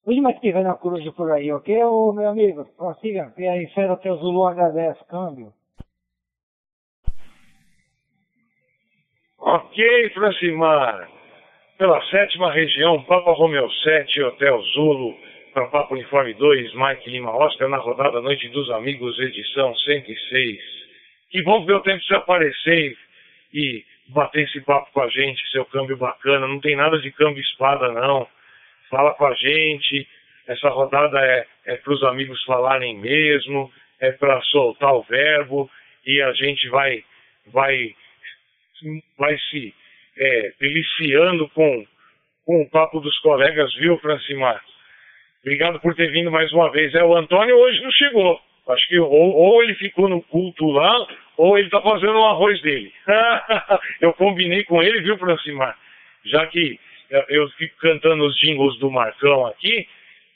[0.05, 2.65] os demais que estiverem na coruja por aí, ok, ô, meu amigo?
[2.77, 5.51] Prossiga, e aí, Fera Teu Zulu agradece, câmbio.
[9.39, 11.09] Ok, Francimar.
[11.77, 15.15] Pela sétima região, Papa Romeu 7, Hotel Zulu,
[15.53, 20.59] Papa Uniforme 2, Mike Lima Oscar, na rodada Noite dos Amigos, edição 106.
[21.29, 22.97] Que bom ver o tempo se aparecer
[23.53, 26.47] e bater esse papo com a gente, seu câmbio bacana.
[26.47, 28.27] Não tem nada de câmbio espada, não.
[28.89, 30.07] Fala com a gente.
[30.47, 35.69] Essa rodada é, é para os amigos falarem mesmo, é para soltar o verbo
[36.05, 37.03] e a gente vai,
[37.47, 37.95] vai
[39.17, 39.73] vai se
[40.17, 41.85] é, deliciando com,
[42.43, 44.61] com o papo dos colegas, viu, Francimar?
[45.43, 46.95] Obrigado por ter vindo mais uma vez.
[46.95, 48.39] É, o Antônio hoje não chegou.
[48.69, 52.61] Acho que ou, ou ele ficou no culto lá, ou ele está fazendo o arroz
[52.61, 52.91] dele.
[53.99, 55.77] eu combinei com ele, viu, Francimar?
[56.25, 56.79] Já que
[57.29, 59.85] eu fico cantando os jingles do Marcão aqui,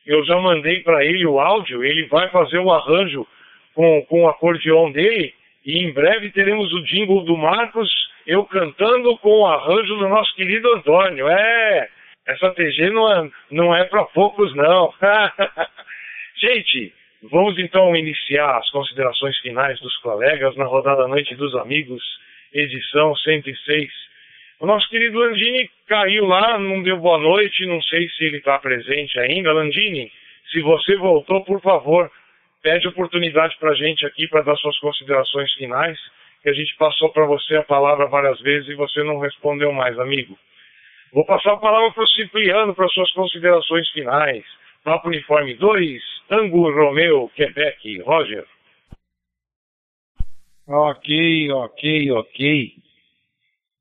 [0.05, 3.25] eu já mandei para ele o áudio, ele vai fazer o arranjo
[3.73, 5.33] com, com o acordeão dele,
[5.65, 7.89] e em breve teremos o jingle do Marcos
[8.25, 11.29] eu cantando com o arranjo do nosso querido Antônio.
[11.29, 11.89] É,
[12.27, 14.93] essa TG não é, não é para poucos, não.
[16.35, 16.93] Gente,
[17.23, 22.03] Vamos então iniciar as considerações finais dos colegas na rodada Noite dos Amigos,
[22.53, 23.91] edição 106.
[24.59, 28.59] O nosso querido Landini caiu lá, não deu boa noite, não sei se ele está
[28.59, 29.51] presente ainda.
[29.51, 30.11] Landini,
[30.51, 32.11] se você voltou, por favor,
[32.61, 35.99] pede oportunidade para a gente aqui para dar suas considerações finais,
[36.43, 39.97] que a gente passou para você a palavra várias vezes e você não respondeu mais,
[39.97, 40.37] amigo.
[41.13, 44.45] Vou passar a palavra para o Cipriano para suas considerações finais.
[44.83, 48.45] Papo Uniforme 2, Tango Romeu, Quebec, Roger.
[50.67, 52.73] Ok, ok, ok.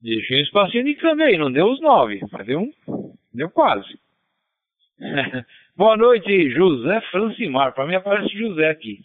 [0.01, 2.73] Deixei um espacinho de câmbio aí, não deu os nove, mas deu.
[3.35, 3.99] Deu quase.
[5.77, 7.75] Boa noite, José Francimar.
[7.75, 9.05] Para mim aparece José aqui.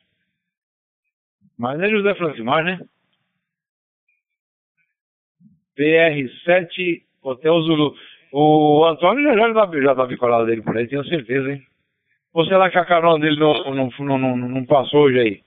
[1.57, 2.79] Mas não é José Francimar, né?
[5.77, 7.95] PR7 Hotel Zulu.
[8.31, 11.61] O Antônio já, tá, já tá bicolado dele por aí, tenho certeza, hein?
[12.33, 15.41] Ou será que a carona dele não, não, não, não, não passou hoje aí?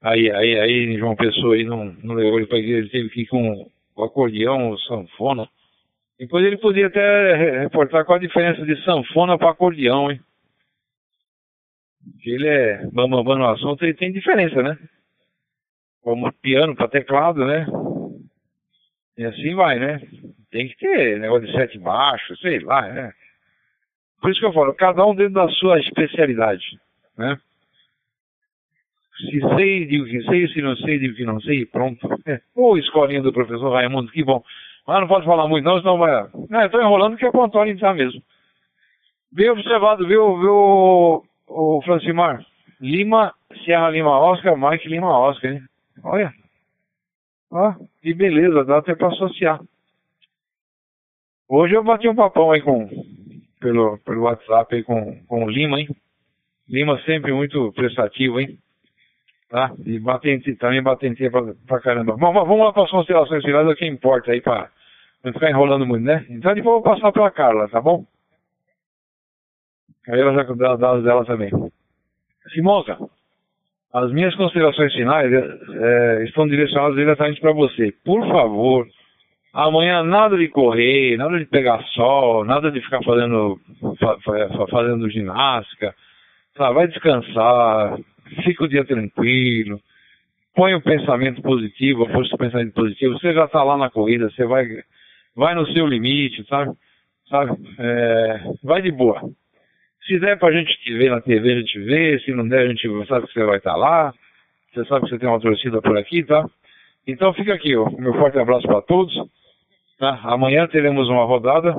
[0.00, 3.22] Aí, aí, aí, João Pessoa aí não, não levou ele para igreja, ele teve que
[3.22, 3.66] ir com
[3.96, 5.48] o acordeão, o sanfona.
[6.18, 10.20] Depois ele podia até reportar qual a diferença de sanfona para acordeão, hein?
[12.12, 14.78] Porque ele é bambambam no assunto, ele tem diferença, né?
[16.02, 17.66] Como piano para teclado, né?
[19.16, 20.00] E assim vai, né?
[20.54, 23.12] Tem que ter negócio de sete baixos, sei lá, né?
[24.20, 26.78] Por isso que eu falo, cada um dentro da sua especialidade,
[27.18, 27.36] né?
[29.16, 32.08] Se sei, digo que sei, se não sei, digo que não sei, pronto.
[32.24, 32.40] É.
[32.54, 34.44] Ô, escolinha do professor Raimundo, que bom.
[34.86, 36.28] Mas não pode falar muito não, senão vai...
[36.48, 38.22] Não, eu tô enrolando que é pro Antônio mesmo.
[39.32, 42.46] Bem observado, viu, viu, o Francimar?
[42.80, 45.62] Lima, Sierra Lima Oscar, Mike Lima Oscar, hein?
[46.04, 46.32] Olha.
[47.50, 49.58] Ó, que beleza, dá até para associar.
[51.48, 52.88] Hoje eu bati um papão aí com,
[53.60, 55.88] pelo, pelo WhatsApp aí com, com o Lima, hein?
[56.68, 58.58] Lima sempre muito prestativo, hein?
[59.50, 59.72] Tá?
[59.84, 62.16] E batente, também batenteia pra, pra caramba.
[62.16, 64.70] Bom, vamos lá para as considerações finais, é o que importa aí para
[65.22, 66.24] não ficar enrolando muito, né?
[66.30, 68.04] Então depois eu vou passar para a Carla, tá bom?
[70.08, 71.50] Aí ela já dá os dados dela também.
[72.52, 72.98] Simonca,
[73.92, 77.92] as minhas considerações finais é, estão direcionadas diretamente para você.
[78.04, 78.86] Por favor,
[79.54, 83.58] amanhã nada de correr, nada de pegar sol, nada de ficar fazendo,
[83.98, 85.94] fa, fazendo ginástica.
[86.56, 86.74] Sabe?
[86.74, 87.98] Vai descansar,
[88.44, 89.80] fica o dia tranquilo,
[90.54, 93.18] põe o pensamento positivo, a do pensamento positivo.
[93.18, 94.66] Você já está lá na corrida, você vai,
[95.34, 96.72] vai no seu limite, sabe?
[97.28, 97.56] sabe?
[97.78, 99.20] É, vai de boa.
[100.06, 102.18] Se der pra gente te ver na TV, a gente vê.
[102.20, 104.12] Se não der, a gente sabe que você vai estar lá.
[104.72, 106.44] Você sabe que você tem uma torcida por aqui, tá?
[107.06, 109.14] Então fica aqui, ó, meu forte abraço para todos.
[109.98, 110.20] Tá?
[110.24, 111.74] Amanhã teremos uma rodada.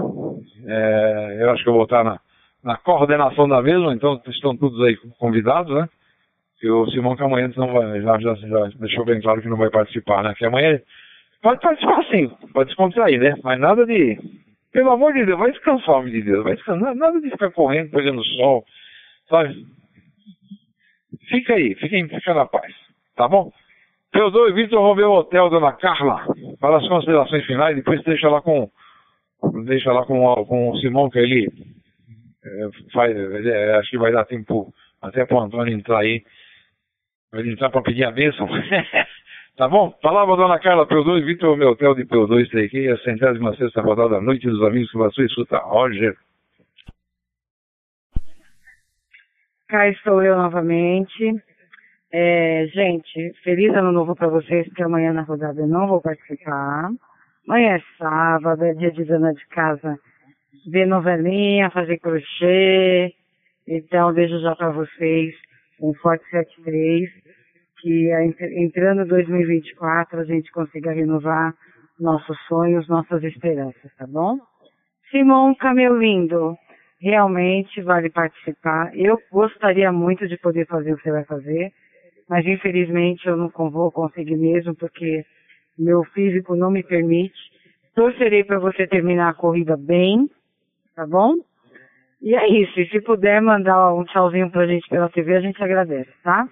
[0.66, 2.20] É, eu acho que eu vou estar na,
[2.64, 5.88] na coordenação da mesma, então estão todos aí convidados, né?
[6.64, 10.24] O Simão amanhã não vai, já, já, já deixou bem claro que não vai participar,
[10.24, 10.34] né?
[10.36, 10.80] Que amanhã
[11.44, 13.36] pode participar sim, pode descontrair, né?
[13.44, 14.18] Mas nada de
[14.76, 16.44] pelo amor de Deus, vai descansar, homem de Deus.
[16.44, 16.94] Vai descansar.
[16.96, 18.66] Nada de ficar correndo, pegando sol.
[19.30, 19.66] Sabe?
[21.30, 22.76] Fica aí, fica, fica na paz.
[23.16, 23.54] Tá bom?
[24.12, 26.26] Teodoro e Vitor vão ver o hotel, dona Carla,
[26.66, 27.76] para as considerações finais.
[27.76, 28.70] Depois deixa lá com.
[29.66, 31.48] Deixa lá com, com o Simão, que ele
[32.44, 33.16] é, faz.
[33.16, 36.24] É, acho que vai dar tempo até para o Antônio entrar aí.
[37.32, 38.48] Vai entrar para pedir a bênção.
[39.58, 39.90] Tá bom?
[39.90, 44.46] Palavra dona Carla P2, Vitor, hotel de P2, aqui, a centésima sexta rodada da noite
[44.46, 45.58] dos amigos que você escuta.
[45.60, 46.14] Roger.
[49.70, 51.42] Cá estou eu novamente.
[52.18, 56.90] É, gente, feliz ano novo para vocês, porque amanhã na rodada eu não vou participar.
[57.46, 60.00] Amanhã é sábado, é dia de dona de casa
[60.66, 63.14] ver novelinha, fazer crochê.
[63.68, 65.36] Então, beijo já para vocês.
[65.82, 67.10] Um forte 73
[67.82, 68.10] que
[68.56, 71.54] entrando 2024 a gente consiga renovar
[72.00, 74.38] nossos sonhos, nossas esperanças, tá bom?
[75.12, 76.56] Simon meu lindo,
[77.02, 78.96] realmente vale participar.
[78.96, 81.74] Eu gostaria muito de poder fazer o que você vai fazer,
[82.30, 85.26] mas infelizmente eu não vou conseguir mesmo porque
[85.78, 87.36] meu físico não me permite.
[87.94, 90.30] Torcerei para você terminar a corrida bem,
[90.96, 91.36] tá bom?
[92.22, 92.80] E é isso.
[92.80, 96.48] E se puder mandar um tchauzinho pra gente pela TV, a gente agradece, tá?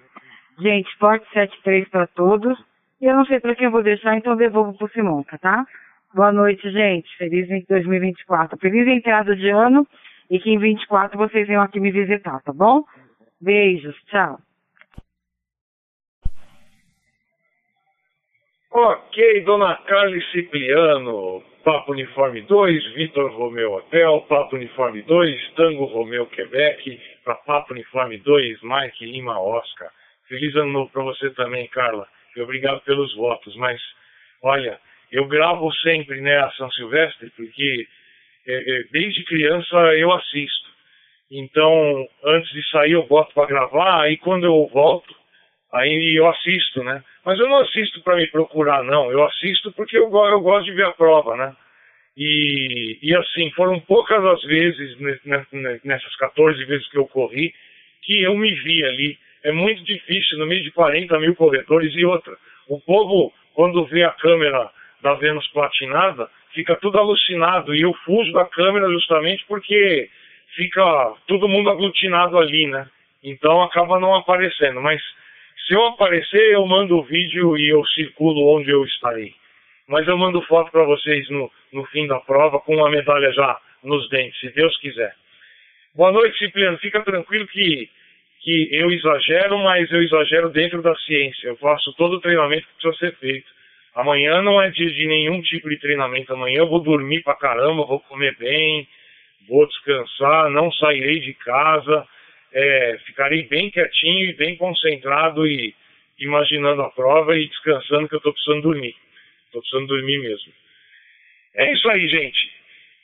[0.58, 2.58] Gente, forte 73 para todos.
[3.00, 5.66] E eu não sei para quem eu vou deixar, então devolvo pro Simonca, tá?
[6.14, 7.08] Boa noite, gente.
[7.18, 8.56] Feliz 2024.
[8.58, 9.86] Feliz entrada de ano
[10.30, 12.84] e que em 24 vocês venham aqui me visitar, tá bom?
[13.40, 14.38] Beijos, tchau.
[18.76, 26.26] Ok, dona Carly Cipriano, Papo Uniforme 2, Vitor Romeu Hotel, Papo Uniforme 2, Tango Romeu
[26.26, 29.88] Quebec, para Papo Uniforme 2, Mike Lima Oscar.
[30.26, 32.08] Feliz ano novo para você também, Carla.
[32.36, 33.54] E obrigado pelos votos.
[33.54, 33.80] Mas,
[34.42, 34.80] olha,
[35.12, 37.86] eu gravo sempre né, a São Silvestre, porque
[38.44, 40.68] é, é, desde criança eu assisto.
[41.30, 45.14] Então, antes de sair eu boto para gravar, aí quando eu volto,
[45.74, 47.02] aí eu assisto, né?
[47.24, 49.10] Mas eu não assisto para me procurar, não.
[49.10, 51.54] Eu assisto porque eu, eu gosto de ver a prova, né?
[52.16, 54.96] E, e assim, foram poucas as vezes,
[55.82, 57.52] nessas 14 vezes que eu corri,
[58.02, 59.18] que eu me vi ali.
[59.42, 62.36] É muito difícil, no meio de 40 mil corredores e outra.
[62.68, 64.70] O povo, quando vê a câmera
[65.02, 67.74] da Vênus platinada, fica tudo alucinado.
[67.74, 70.08] E eu fujo da câmera justamente porque
[70.54, 72.88] fica todo mundo aglutinado ali, né?
[73.22, 74.80] Então acaba não aparecendo.
[74.80, 75.02] Mas
[75.66, 79.34] se eu aparecer, eu mando o vídeo e eu circulo onde eu estarei.
[79.88, 83.58] Mas eu mando foto para vocês no, no fim da prova com a medalha já
[83.82, 85.14] nos dentes, se Deus quiser.
[85.94, 86.76] Boa noite, Cipriano.
[86.78, 87.88] Fica tranquilo que,
[88.40, 91.48] que eu exagero, mas eu exagero dentro da ciência.
[91.48, 93.46] Eu faço todo o treinamento que precisa ser feito.
[93.94, 96.32] Amanhã não é dia de nenhum tipo de treinamento.
[96.32, 98.88] Amanhã eu vou dormir pra caramba, vou comer bem,
[99.48, 102.06] vou descansar, não sairei de casa,
[102.54, 105.74] é, ficarei bem quietinho e bem concentrado e
[106.20, 108.94] imaginando a prova e descansando que eu estou precisando dormir.
[109.46, 110.52] Estou precisando dormir mesmo.
[111.54, 112.54] É isso aí, gente.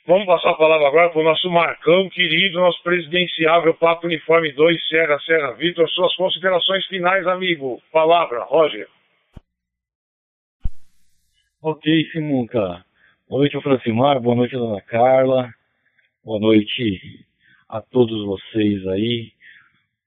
[0.07, 4.87] Vamos passar a palavra agora para o nosso Marcão querido, nosso presidenciável Papo Uniforme 2,
[4.87, 5.87] Serra Serra Vitor.
[5.89, 7.81] Suas considerações finais, amigo.
[7.91, 8.87] Palavra, Roger.
[11.61, 12.83] Ok, Simonca.
[13.29, 15.53] Boa noite Francimar, boa noite, dona Carla.
[16.23, 17.25] Boa noite
[17.69, 19.31] a todos vocês aí.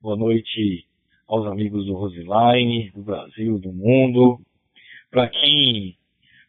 [0.04, 0.84] Boa noite
[1.26, 4.38] aos amigos do Roseline, do Brasil, do mundo.
[5.10, 5.96] Para quem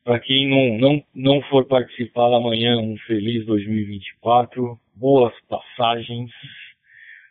[0.04, 6.30] para quem não, não, não for participar amanhã, um feliz 2024, boas passagens,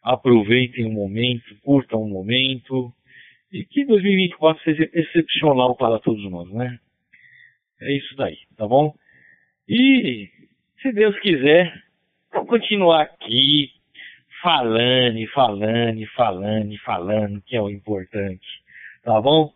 [0.02, 2.90] aproveitem o momento, curtam o momento,
[3.52, 6.78] e que 2024 seja excepcional para todos nós, né?
[7.82, 8.94] É isso daí, tá bom?
[9.68, 10.30] E,
[10.80, 11.70] se Deus quiser,
[12.32, 13.73] vou continuar aqui,
[14.44, 18.46] falando e falando e falando e falando, que é o importante,
[19.02, 19.50] tá bom?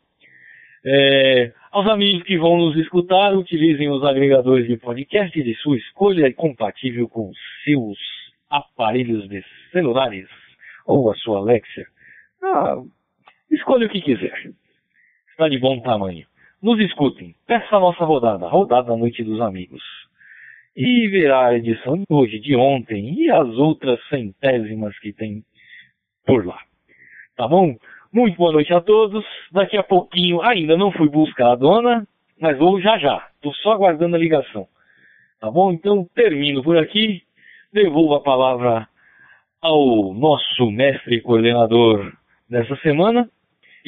[0.83, 6.33] É, aos amigos que vão nos escutar, utilizem os agregadores de podcast de sua escolha
[6.33, 7.31] compatível com
[7.65, 7.99] seus
[8.49, 10.27] aparelhos de celulares
[10.87, 11.85] ou a sua Alexa.
[12.43, 12.77] Ah,
[13.51, 14.51] escolha o que quiser.
[15.31, 16.27] Está de bom tamanho.
[16.63, 17.35] Nos escutem.
[17.47, 19.83] Peça a nossa rodada, rodada da Noite dos Amigos.
[20.77, 25.43] E verá a edição de hoje, de ontem e as outras centésimas que tem
[26.25, 26.61] por lá.
[27.37, 27.77] Tá bom?
[28.13, 29.25] Muito boa noite a todos.
[29.53, 32.07] Daqui a pouquinho ainda não fui buscar a dona,
[32.41, 33.29] mas vou já já.
[33.35, 34.67] Estou só aguardando a ligação.
[35.41, 35.73] Tá bom?
[35.73, 37.23] Então termino por aqui.
[37.73, 38.89] Devolvo a palavra
[39.61, 42.13] ao nosso mestre coordenador
[42.49, 43.29] dessa semana.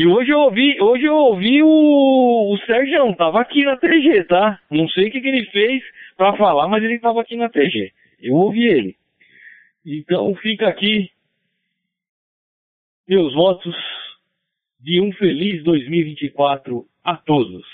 [0.00, 4.58] E hoje eu ouvi, hoje eu ouvi o, o Sérgio, tava aqui na TG, tá?
[4.70, 5.82] Não sei o que, que ele fez
[6.16, 7.92] para falar, mas ele tava aqui na TG.
[8.18, 8.96] Eu ouvi ele.
[9.84, 11.10] Então fica aqui
[13.06, 13.76] meus votos
[14.80, 17.66] de um feliz 2024 a todos.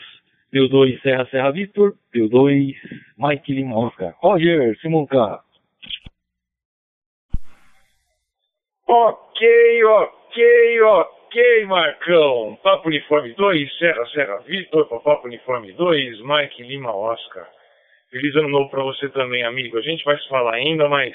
[0.53, 2.75] P2 Serra Serra Vitor, P2
[3.19, 4.17] Mike Lima Oscar.
[4.19, 5.45] Roger Simonca.
[8.89, 11.16] Ok, ok, ok,
[11.67, 12.59] Marcão.
[12.63, 17.47] Papo Uniforme 2, Serra Serra Vitor, Papo Uniforme 2, Mike Lima Oscar.
[18.11, 19.77] Feliz ano novo para você também, amigo.
[19.79, 21.15] A gente vai se falar ainda, mas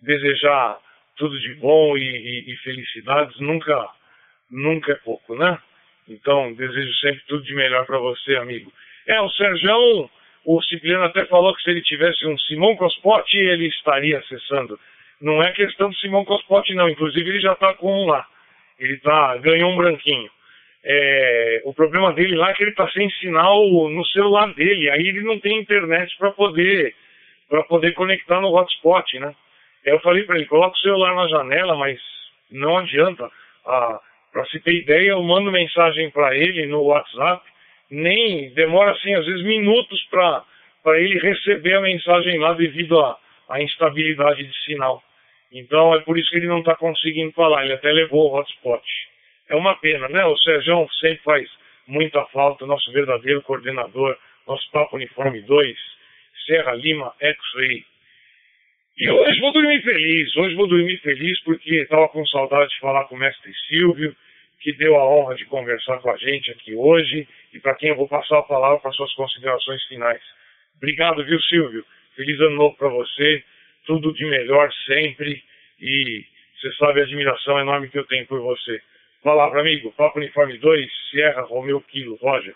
[0.00, 0.78] desejar
[1.16, 3.88] tudo de bom e, e, e felicidades nunca
[4.50, 5.58] nunca é pouco, né?
[6.08, 8.72] Então, desejo sempre tudo de melhor para você, amigo.
[9.06, 10.10] É, o Sérgio,
[10.44, 14.78] o Cipriano até falou que se ele tivesse um Simão Cospotti, ele estaria acessando.
[15.20, 16.88] Não é questão do Simão Cospotti, não.
[16.88, 18.26] Inclusive, ele já está com um lá.
[18.78, 20.30] Ele tá, ganhou um branquinho.
[20.84, 24.90] É, o problema dele lá é que ele está sem sinal no celular dele.
[24.90, 26.94] Aí ele não tem internet para poder,
[27.48, 29.34] para poder conectar no hotspot, né?
[29.84, 32.00] Eu falei para ele, coloca o celular na janela, mas
[32.50, 33.30] não adianta.
[33.66, 34.00] Ah,
[34.32, 37.44] para se ter ideia, eu mando mensagem para ele no WhatsApp,
[37.90, 42.98] nem demora assim, às vezes minutos para ele receber a mensagem lá devido
[43.48, 45.02] à instabilidade de sinal.
[45.52, 48.82] Então é por isso que ele não está conseguindo falar, ele até levou o hotspot.
[49.48, 50.24] É uma pena, né?
[50.24, 51.50] O Sérgio sempre faz
[51.86, 54.16] muita falta, nosso verdadeiro coordenador,
[54.46, 55.76] nosso Papo Uniforme 2,
[56.46, 57.84] Serra Lima X-Ray.
[58.98, 63.04] E hoje vou dormir feliz, hoje vou dormir feliz porque estava com saudade de falar
[63.04, 64.14] com o mestre Silvio,
[64.60, 67.96] que deu a honra de conversar com a gente aqui hoje e para quem eu
[67.96, 70.22] vou passar a palavra para suas considerações finais.
[70.76, 71.84] Obrigado, viu, Silvio?
[72.14, 73.42] Feliz ano novo para você,
[73.86, 75.42] tudo de melhor sempre
[75.80, 76.24] e
[76.60, 78.80] Você sabe a admiração enorme que eu tenho por você.
[79.22, 79.92] Palavra, amigo.
[79.92, 82.54] Papo Uniforme 2, Sierra, Romeu Kilo, Roger.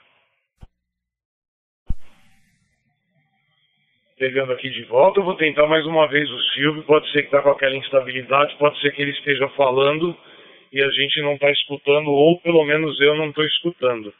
[4.18, 6.82] Pegando aqui de volta, eu vou tentar mais uma vez o Silvio.
[6.84, 10.16] Pode ser que está com aquela instabilidade, pode ser que ele esteja falando
[10.72, 14.12] e a gente não está escutando, ou pelo menos eu não estou escutando.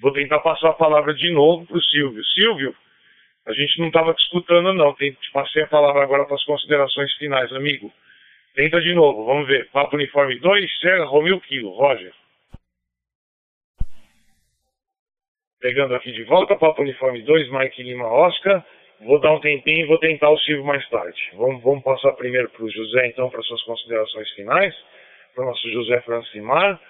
[0.00, 2.24] Vou tentar passar a palavra de novo para o Silvio.
[2.24, 2.74] Silvio,
[3.50, 4.94] a gente não estava te escutando não.
[4.94, 7.92] Te passei a palavra agora para as considerações finais, amigo.
[8.54, 9.68] Tenta de novo, vamos ver.
[9.70, 12.12] Papo Uniforme 2, Serra, Romeu Kilo, Roger.
[15.60, 18.64] Pegando aqui de volta, Papo Uniforme 2, Mike Lima Oscar.
[19.00, 21.20] Vou dar um tempinho e vou tentar o Silvio mais tarde.
[21.34, 24.74] Vamos, vamos passar primeiro para o José, então, para suas considerações finais.
[25.34, 26.80] Para o nosso José Francimar.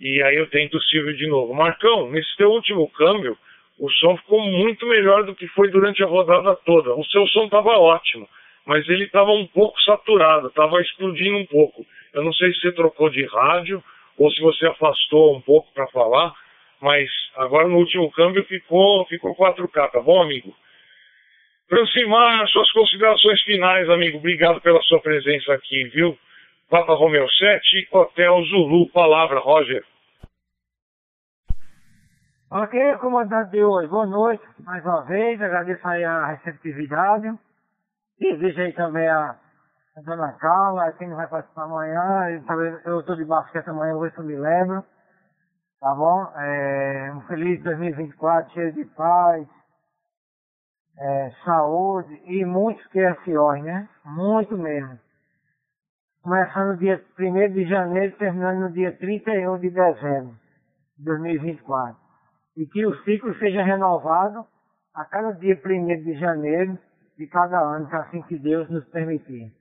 [0.00, 1.54] E aí eu tento o Silvio de novo.
[1.54, 3.38] Marcão, nesse teu último câmbio,
[3.78, 6.94] o som ficou muito melhor do que foi durante a rodada toda.
[6.94, 8.28] O seu som estava ótimo
[8.66, 11.84] mas ele estava um pouco saturado, estava explodindo um pouco.
[12.12, 13.82] Eu não sei se você trocou de rádio
[14.16, 16.32] ou se você afastou um pouco para falar,
[16.80, 20.54] mas agora no último câmbio ficou, ficou 4K, tá bom, amigo?
[21.68, 24.18] Francimar, suas considerações finais, amigo.
[24.18, 26.16] Obrigado pela sua presença aqui, viu?
[26.70, 29.84] Papa Romeu 7, Hotel Zulu, palavra, Roger.
[32.56, 37.26] Ok, comandante de hoje, boa noite mais uma vez, agradeço aí a receptividade.
[38.20, 39.36] E veja aí também a,
[39.96, 42.40] a dona Carla, quem não vai participar amanhã,
[42.84, 44.84] eu estou de basquete amanhã, se eu me lembro.
[45.80, 46.32] Tá bom?
[46.36, 49.48] É, um feliz 2024, cheio de paz,
[50.96, 53.88] é, saúde e muitos QSOs, né?
[54.04, 54.96] Muito mesmo.
[56.22, 60.36] Começando no dia 1 de janeiro terminando no dia 31 de dezembro
[60.96, 62.03] de 2024.
[62.56, 64.46] E que o ciclo seja renovado
[64.94, 66.78] a cada dia 1 de janeiro
[67.18, 69.52] de cada ano, assim que Deus nos permitir.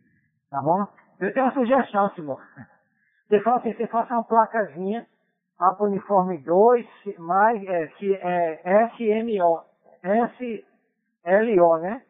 [0.50, 0.88] Tá bom?
[1.20, 2.42] Eu tenho uma sugestão, senhor.
[3.30, 5.08] Você faça, você faça uma placazinha
[5.60, 6.86] o uniforme 2,
[7.20, 9.64] mais é, que é SMO,
[11.24, 12.02] SLO, né?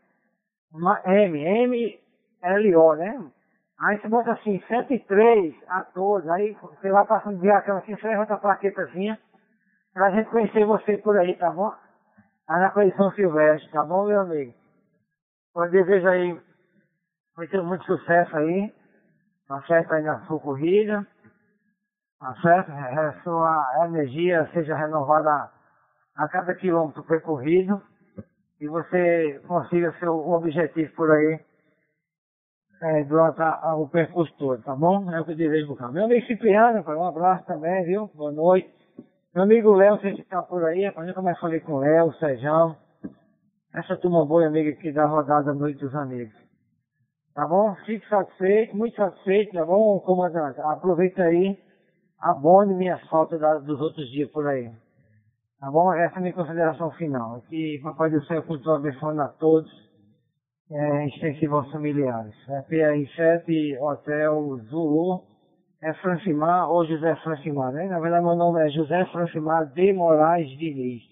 [1.06, 2.00] M, M,
[2.44, 3.32] LO, né?
[3.80, 8.08] Aí você bota assim, 73 a todos, aí você vai passando de aquela assim, você
[8.08, 9.20] levanta a plaquetazinha
[9.94, 11.72] pra gente conhecer você por aí, tá bom?
[12.48, 14.54] Aí na coleção Silvestre, tá bom, meu amigo?
[15.56, 16.42] Eu desejo aí
[17.38, 18.74] muito, muito sucesso aí,
[19.48, 21.08] tá certo aí na sua corrida,
[22.20, 22.72] tá certo?
[22.72, 25.52] A sua energia seja renovada
[26.16, 27.82] a cada quilômetro percorrido
[28.60, 31.40] e você consiga seu objetivo por aí
[32.82, 35.10] é, durante o percurso todo, tá bom?
[35.12, 38.08] É o que eu desejo Meu amigo Cipriano, um abraço também, viu?
[38.14, 38.83] Boa noite.
[39.34, 42.14] Meu amigo Léo, você que tá por aí, eu já falei com o Léo, o
[42.18, 42.78] Sejão,
[43.74, 46.36] essa turma boa, amiga, que dá rodada noite dos amigos.
[47.34, 47.74] Tá bom?
[47.84, 50.62] Fique satisfeito, muito satisfeito, tá bom, comandante?
[50.62, 51.60] Aproveita aí,
[52.20, 54.72] abone minhas faltas dos outros dias por aí.
[55.60, 55.92] Tá bom?
[55.92, 57.42] Essa é a minha consideração final.
[57.50, 59.72] Que Papai do Céu continue abençoando a todos,
[60.70, 62.36] é, extensivo aos familiares.
[62.50, 65.24] É PRI 7, Hotel Zulu,
[65.84, 67.88] é Francimar ou José Francimar, né?
[67.88, 71.04] Na verdade, meu nome é José Francimar de Moraes Diniz.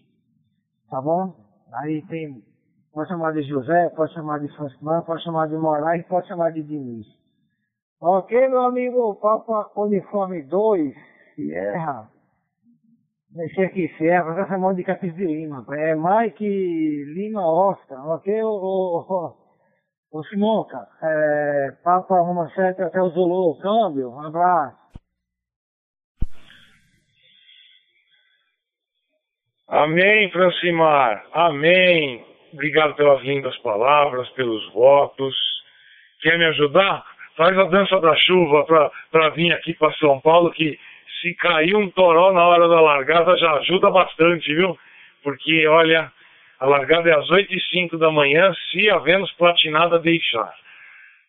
[0.90, 1.36] Tá bom?
[1.74, 2.42] Aí tem
[2.94, 6.62] Pode chamar de José, pode chamar de Francimar, pode chamar de Moraes, pode chamar de
[6.62, 7.08] Diniz.
[8.02, 10.94] Ok, meu amigo, Papa Uniforme 2,
[11.34, 12.10] Sierra.
[13.30, 15.66] Deixei aqui Sierra, essa mão de Capis de Lima.
[15.72, 18.44] É Mike Lima Oscar, ok,
[20.12, 20.88] o Simonca.
[21.02, 24.82] É, Papa Roma 7 até o Zulu, câmbio, um abraço.
[29.68, 31.26] Amém, Francimar.
[31.32, 32.26] Amém.
[32.52, 35.34] Obrigado pelas lindas palavras, pelos votos.
[36.22, 37.06] Quer me ajudar?
[37.38, 40.78] Faz a dança da chuva para vir aqui para São Paulo, que
[41.22, 44.78] se cair um toró na hora da largada já ajuda bastante, viu?
[45.24, 46.12] Porque, olha,
[46.62, 50.54] a largada é às 8 e 5 da manhã, se a Vênus platinada deixar.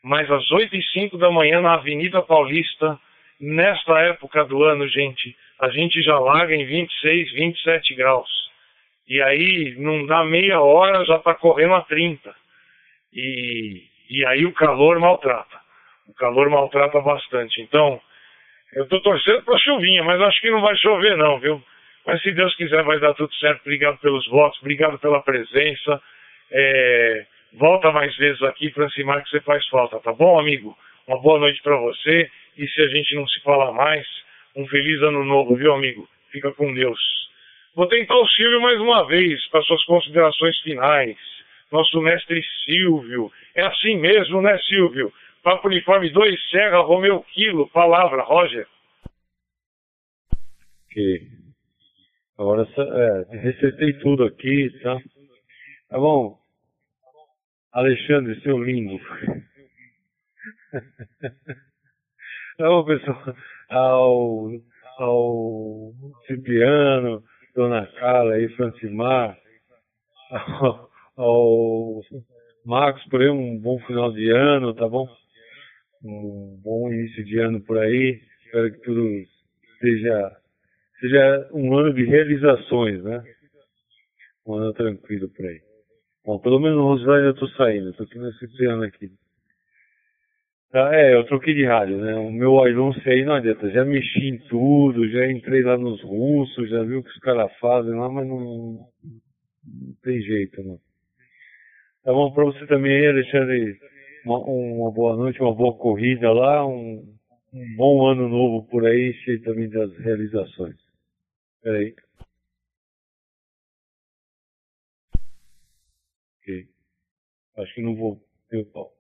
[0.05, 2.99] Mas às 8 e 5 da manhã na Avenida Paulista,
[3.41, 8.29] nesta época do ano, gente, a gente já larga em 26, 27 graus.
[9.09, 12.35] E aí, não dá meia hora, já está correndo a 30.
[13.15, 15.57] E, e aí o calor maltrata.
[16.09, 17.63] O calor maltrata bastante.
[17.63, 17.99] Então,
[18.75, 21.65] eu estou torcendo para chuvinha, mas acho que não vai chover não, viu?
[22.07, 23.61] Mas se Deus quiser vai dar tudo certo.
[23.61, 26.03] Obrigado pelos votos, obrigado pela presença.
[26.51, 30.77] É, volta mais vezes aqui, Francimar, que você faz falta, tá bom, amigo?
[31.07, 32.31] Uma boa noite para você.
[32.57, 34.07] E se a gente não se falar mais,
[34.57, 36.09] um feliz ano novo, viu, amigo?
[36.31, 37.01] Fica com Deus.
[37.75, 41.17] Vou tentar o Silvio mais uma vez para suas considerações finais.
[41.71, 43.33] Nosso mestre Silvio.
[43.55, 45.13] É assim mesmo, né, Silvio?
[45.43, 48.67] Papo Uniforme 2, Serra, Romeu Quilo, palavra, Roger.
[50.87, 51.42] Ok.
[52.43, 55.01] Agora, é, tudo aqui, tá?
[55.89, 56.37] Tá bom.
[57.73, 58.99] Alexandre, seu lindo.
[62.59, 63.35] Tá bom, pessoal.
[63.71, 64.51] Ao,
[64.99, 65.93] ao
[66.27, 67.25] Cipriano,
[67.57, 69.39] Dona Carla aí, Francimar,
[70.31, 72.03] ao, ao
[72.65, 75.09] Marcos, por aí, um bom final de ano, tá bom?
[76.05, 78.21] Um bom início de ano por aí.
[78.45, 79.09] Espero que tudo
[79.81, 80.42] seja,
[81.03, 83.25] seja um ano de realizações, né?
[84.47, 85.61] Um ano tranquilo por aí.
[86.25, 89.11] Bom, pelo menos no Rosário eu tô saindo, estou aqui nesse Cipriano aqui.
[90.71, 92.15] Tá, é, eu troquei de rádio, né?
[92.15, 93.69] O meu anúncio aí não adianta.
[93.71, 97.53] Já mexi em tudo, já entrei lá nos russos, já vi o que os caras
[97.59, 100.79] fazem lá, mas não, não tem jeito, não.
[102.05, 103.77] Tá bom para você também, Alexandre.
[104.25, 107.05] Uma, uma, boa noite, uma boa corrida lá, um,
[107.53, 110.82] um bom ano novo por aí, cheio também das realizações.
[111.63, 111.95] Peraí.
[116.41, 116.69] Ok.
[117.59, 118.21] Acho que não vou
[118.73, 118.93] pau.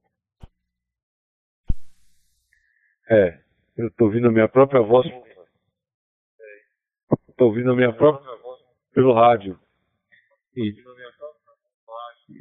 [3.10, 3.43] É,
[3.76, 5.06] eu tô ouvindo a minha própria voz.
[7.36, 8.60] Tô ouvindo a minha própria voz
[8.94, 9.59] pelo rádio.
[10.56, 10.74] E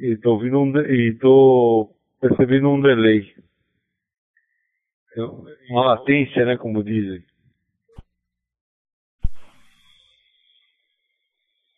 [0.00, 3.34] e tô ouvindo um, e tô percebendo um delay.
[5.68, 7.24] Uma latência, né, como dizem.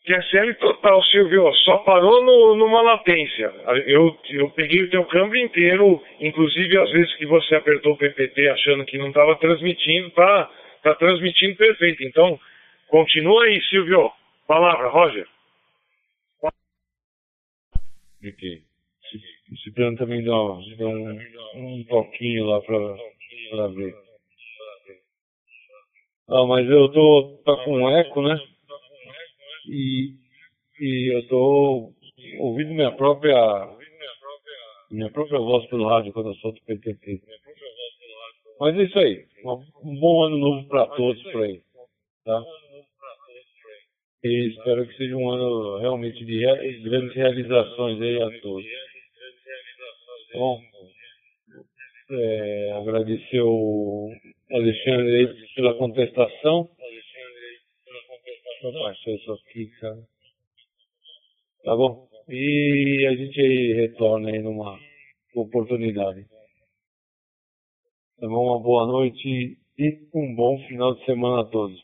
[0.04, 3.46] QSL é total, Silvio, só parou no, numa latência.
[3.86, 8.48] Eu, eu peguei o teu câmbio inteiro, inclusive às vezes que você apertou o PPT
[8.48, 10.50] achando que não estava transmitindo, tá,
[10.82, 12.04] tá transmitindo perfeito.
[12.04, 12.38] Então,
[12.88, 14.12] continua aí, Silvio.
[14.46, 15.26] Palavra, Roger.
[18.28, 18.62] Aqui.
[19.52, 21.18] O Cipriano também dá, dá um,
[21.56, 23.94] um toquinho lá pra ver.
[26.28, 28.53] Ah, mas eu tô tá com eco, né?
[29.68, 30.14] E,
[30.80, 31.92] e eu tô
[32.38, 33.68] ouvindo minha própria
[34.90, 37.20] minha própria voz pelo rádio quando eu solto o PTT.
[38.60, 39.26] Mas é isso aí.
[39.82, 41.60] Um bom ano novo para todos por aí.
[42.24, 42.42] Tá?
[44.22, 46.40] E espero que seja um ano realmente de
[46.82, 48.64] grandes realizações aí a todos.
[50.32, 50.60] Bom,
[52.10, 54.10] é, agradecer o
[54.50, 56.68] Alexandre aí pela contestação.
[58.64, 60.02] Vou baixar isso aqui, cara.
[61.64, 62.08] Tá bom?
[62.30, 64.80] E a gente aí retorna aí numa
[65.34, 66.24] oportunidade.
[68.18, 68.46] Tá bom?
[68.46, 71.78] Uma boa noite e um bom final de semana a todos.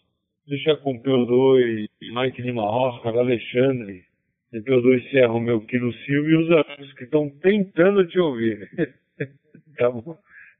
[0.47, 4.03] Deixa com o P2, Mike Lima Rosca, Alexandre,
[4.51, 8.71] P2 Serra, o meu Quilo Silvio e os amigos que estão tentando te ouvir.
[9.77, 10.17] tá bom?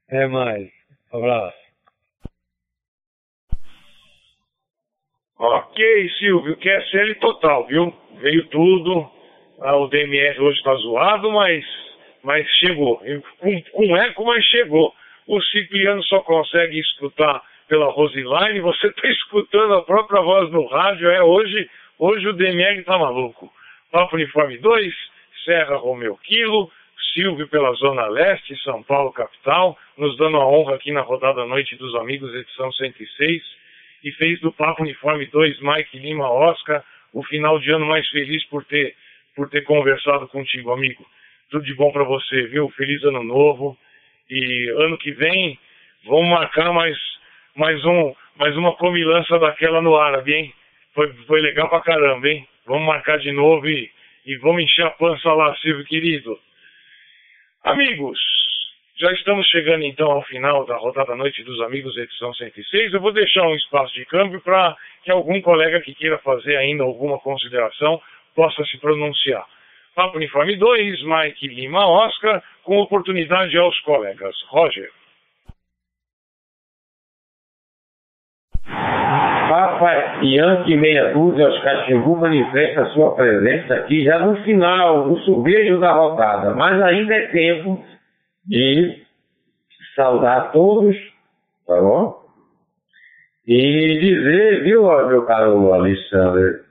[0.07, 0.69] É mais.
[1.11, 1.60] Um abraço.
[5.43, 7.91] Ok, Silvio, QSL total, viu?
[8.19, 9.09] Veio tudo.
[9.59, 11.65] Ah, o DMR hoje está zoado, mas,
[12.21, 13.01] mas chegou.
[13.39, 14.93] Com, com eco, mas chegou.
[15.25, 21.09] O Cipriano só consegue escutar pela Roseline, você está escutando a própria voz no rádio.
[21.09, 23.51] É hoje, hoje o DMR está maluco.
[23.91, 24.93] Papo Uniforme 2,
[25.43, 26.71] Serra Romeu Quilo,
[27.15, 31.75] Silvio pela Zona Leste, São Paulo capital, nos dando a honra aqui na rodada Noite
[31.77, 33.60] dos Amigos, edição 106
[34.03, 36.83] e fez do Papo Uniforme 2 Mike Lima Oscar
[37.13, 38.95] o final de ano mais feliz por ter,
[39.35, 41.05] por ter conversado contigo, amigo.
[41.49, 42.69] Tudo de bom para você, viu?
[42.69, 43.77] Feliz ano novo.
[44.29, 45.59] E ano que vem
[46.05, 46.97] vamos marcar mais,
[47.55, 50.53] mais, um, mais uma comilança daquela no árabe, hein?
[50.93, 52.47] Foi, foi legal pra caramba, hein?
[52.65, 53.91] Vamos marcar de novo e,
[54.25, 56.39] e vamos encher a pança lá, Silvio querido.
[57.63, 58.19] Amigos,
[59.01, 62.93] já estamos chegando então ao final da rodada Noite dos Amigos, edição 106.
[62.93, 66.83] Eu vou deixar um espaço de câmbio para que algum colega que queira fazer ainda
[66.83, 67.99] alguma consideração
[68.35, 69.43] possa se pronunciar.
[69.95, 74.35] Papo Uniforme 2, Mike Lima Oscar, com oportunidade aos colegas.
[74.49, 74.91] Roger.
[78.63, 85.79] Papa Yankee Meia Dúzia, Oscar Xingu manifesta sua presença aqui já no final, no subejo
[85.79, 87.83] da rodada, mas ainda é tempo
[88.45, 89.03] de
[89.95, 90.95] saudar todos,
[91.67, 92.21] tá bom?
[93.47, 96.61] E dizer, viu, meu caro Alexandre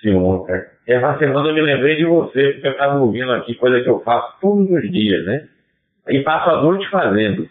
[0.00, 3.88] Simonca, essa semana eu me lembrei de você, porque eu estava ouvindo aqui, coisa que
[3.88, 5.48] eu faço todos os dias, né?
[6.08, 7.48] E passo a noite fazendo.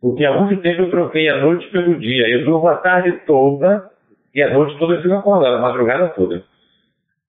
[0.00, 2.28] Porque há muito tempo eu troquei a noite pelo dia.
[2.28, 3.90] Eu durmo a tarde toda
[4.34, 6.42] e a noite toda eu fico acordado, a madrugada toda.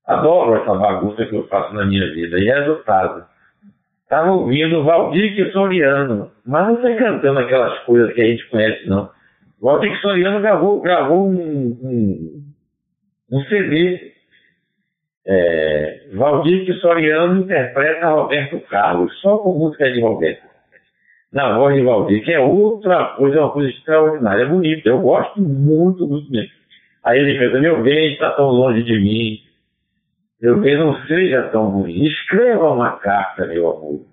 [0.05, 2.39] Adoro essa bagunça que eu faço na minha vida.
[2.39, 3.25] E resultado,
[4.11, 9.09] estava ouvindo Valdir Soriano, mas não está cantando aquelas coisas que a gente conhece, não.
[9.61, 12.43] Valdir Soriano gravou, gravou um, um,
[13.31, 14.11] um CD.
[15.25, 20.43] É, Valdir Soriano interpreta Roberto Carlos, só com música de Roberto.
[21.31, 25.39] Na voz de Valdir, que é outra coisa, uma coisa extraordinária, é bonito, eu gosto
[25.39, 26.51] muito, muito mesmo.
[27.05, 29.39] Aí ele pensa, meu bem está tão longe de mim,
[30.41, 34.05] bem não seja tão ruim, escreva uma carta, meu amor,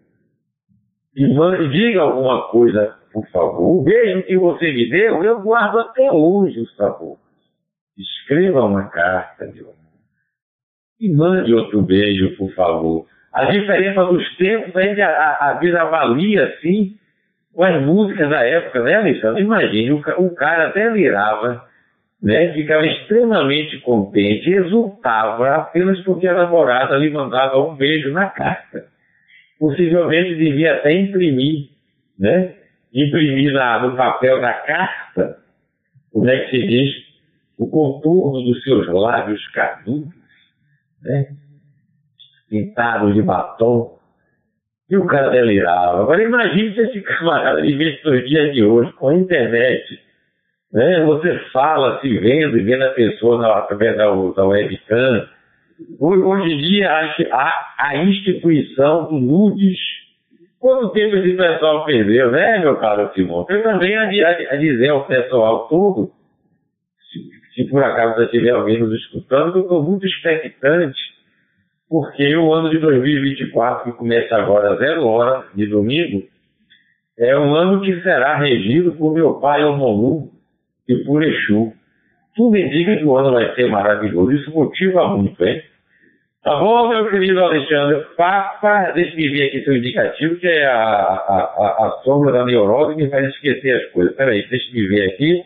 [1.16, 3.80] e mande, diga alguma coisa, por favor.
[3.80, 7.18] O beijo que você me deu, eu guardo até hoje, por favor.
[7.96, 9.74] Escreva uma carta, meu amor,
[11.00, 13.06] e mande outro beijo, por favor.
[13.32, 16.96] A diferença dos tempos, a gente às vezes avalia assim,
[17.55, 19.42] com as músicas da época, né, Alexandre?
[19.42, 21.64] Imagine, o, o cara até virava
[22.23, 28.86] né, ficava extremamente contente, exultava apenas porque a namorada lhe mandava um beijo na carta.
[29.59, 31.69] Possivelmente devia até imprimir,
[32.19, 32.55] né,
[32.93, 35.39] imprimir na, no papel da carta,
[36.12, 36.95] como é que se diz,
[37.57, 40.15] o contorno dos seus lábios caducos,
[41.03, 41.28] né,
[42.49, 43.99] pintados de batom,
[44.90, 46.03] e o cara delirava.
[46.03, 50.01] Agora imagine se esse camarada vivesse nos dias de hoje, com a internet,
[50.73, 51.05] né?
[51.05, 55.28] Você fala se vendo vendo a pessoa na, através da, da webcam.
[56.01, 59.78] Hoje em dia, a, a instituição do nudes,
[60.59, 63.47] quanto tempo esse pessoal perdeu, né, meu caro Simão?
[63.49, 66.11] Eu também a, a, a dizer ao pessoal todo,
[67.12, 70.99] se, se por acaso já tiver alguém nos escutando, eu estou muito expectante,
[71.89, 76.24] porque o ano de 2024, que começa agora zero hora de domingo,
[77.16, 80.38] é um ano que será regido por meu pai Omolu,
[80.89, 81.73] e por Exu.
[82.35, 84.32] Tu me diga que o ano vai ser maravilhoso.
[84.32, 85.62] Isso motiva muito, hein?
[86.43, 88.06] Tá bom, meu querido Alexandre?
[88.16, 92.97] Papa, deixa eu ver aqui seu indicativo, que é a, a, a, sombra da neurose
[92.97, 94.15] que vai esquecer as coisas.
[94.15, 95.43] Peraí, deixa eu ver aqui.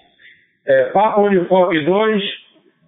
[0.67, 2.23] É, Papa Uniforme 2,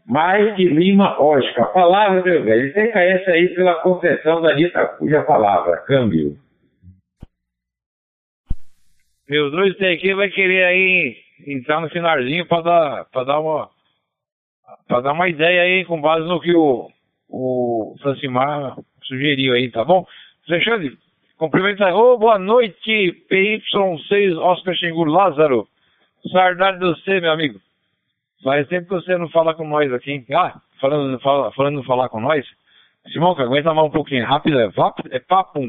[0.07, 1.73] Mike Lima Oscar.
[1.73, 2.73] Palavra, meu velho.
[2.75, 5.79] Tenha essa aí pela confessão da Anitta cuja palavra.
[5.79, 6.37] Câmbio.
[9.29, 13.71] Meu dois tem aqui vai querer aí entrar no finalzinho para dar, para dar uma
[14.89, 16.91] para dar uma ideia aí com base no que o,
[17.29, 20.07] o Francimar sugeriu aí, tá bom?
[20.49, 20.97] Alexandre,
[21.37, 21.93] cumprimento aí.
[21.93, 25.67] Ô, oh, boa noite, PY6 Oscar Xingu Lázaro.
[26.31, 27.61] Saudade de você, meu amigo.
[28.43, 30.25] Faz tempo que você não fala com nós aqui.
[30.35, 32.47] Ah, falando, fala, falando não falar com nós.
[33.13, 34.71] Simão, aguenta mais um pouquinho rápido, é,
[35.11, 35.61] é papo.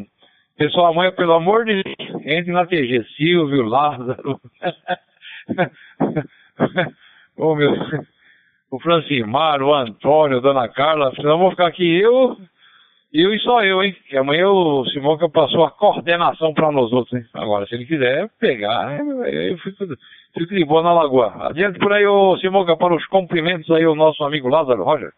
[0.58, 4.40] Pessoal, amanhã, pelo amor de Deus, entre na TG, Silvio, Lázaro.
[7.38, 7.74] Ô meu,
[8.72, 12.38] o Francimar, o Antônio, a Dona Carla, senão vou ficar aqui eu,
[13.14, 13.96] eu e só eu, hein?
[14.10, 17.26] Que amanhã o Simonca passou a coordenação para nós outros, hein?
[17.34, 19.02] Agora, se ele quiser pegar, né?
[19.52, 19.86] Eu fico,
[20.34, 21.48] fico de boa na lagoa.
[21.48, 25.12] Adiante por aí, ô Simonca, para os cumprimentos aí, o nosso amigo Lázaro Roger.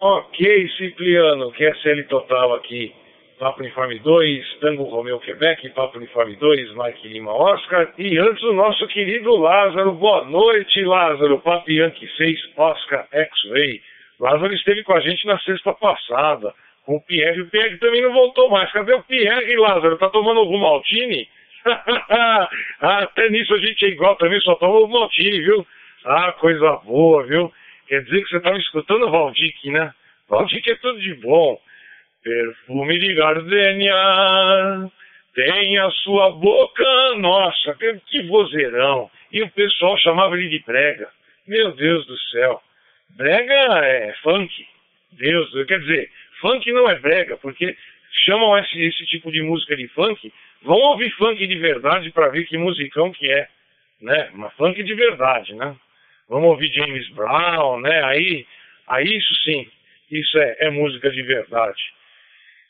[0.00, 2.94] Ok, Cipriano, QSL total aqui.
[3.38, 7.92] Papo Uniforme 2, Tango Romeu Quebec, Papo Uniforme 2, Mike Lima Oscar.
[7.96, 9.92] E antes o nosso querido Lázaro.
[9.92, 11.38] Boa noite, Lázaro.
[11.38, 13.80] Papo Yankee 6, Oscar X-Ray.
[14.18, 16.52] Lázaro esteve com a gente na sexta passada,
[16.84, 17.42] com o Pierre.
[17.42, 18.72] O Pierre também não voltou mais.
[18.72, 19.96] Cadê o Pierre, Lázaro?
[19.98, 21.28] Tá tomando algum Maltini?
[21.64, 22.48] ah,
[22.80, 25.64] até nisso a gente é igual também, só toma o Maltini, viu?
[26.04, 27.52] Ah, coisa boa, viu?
[27.86, 29.92] Quer dizer que você estava escutando o Valdic, né?
[30.28, 31.58] Valdic é tudo de bom.
[32.22, 34.90] Perfume de gardenia
[35.34, 36.84] tem a sua boca,
[37.16, 37.76] nossa,
[38.06, 39.10] que vozeirão.
[39.30, 41.08] E o pessoal chamava ele de brega.
[41.46, 42.60] Meu Deus do céu.
[43.16, 43.54] Brega
[43.84, 44.52] é funk.
[45.12, 47.76] Deus, quer dizer, funk não é brega, porque
[48.24, 50.32] chamam esse, esse tipo de música de funk,
[50.62, 53.48] vão ouvir funk de verdade para ver que musicão que é,
[54.00, 54.30] né?
[54.34, 55.74] Uma funk de verdade, né?
[56.28, 58.04] Vamos ouvir James Brown, né?
[58.04, 58.46] Aí,
[58.86, 59.70] aí isso sim,
[60.10, 61.80] isso é, é música de verdade.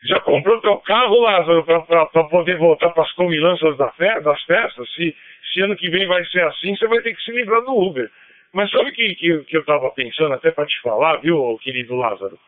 [0.05, 4.89] Já comprou teu carro, Lázaro, para poder voltar para as comilanças da fe das festas?
[4.95, 5.15] Se,
[5.53, 8.09] se ano que vem vai ser assim, você vai ter que se livrar do Uber.
[8.53, 11.97] Mas sabe o que, que, que eu estava pensando até para te falar, viu, querido
[11.97, 12.39] Lázaro?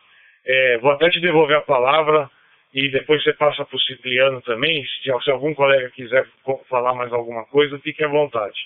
[0.45, 2.29] É, vou até te devolver a palavra
[2.73, 4.83] e depois você passa para o Cipriano também.
[4.85, 6.25] Se, se, algum colega quiser
[6.69, 8.57] falar mais alguma coisa, fique à vontade.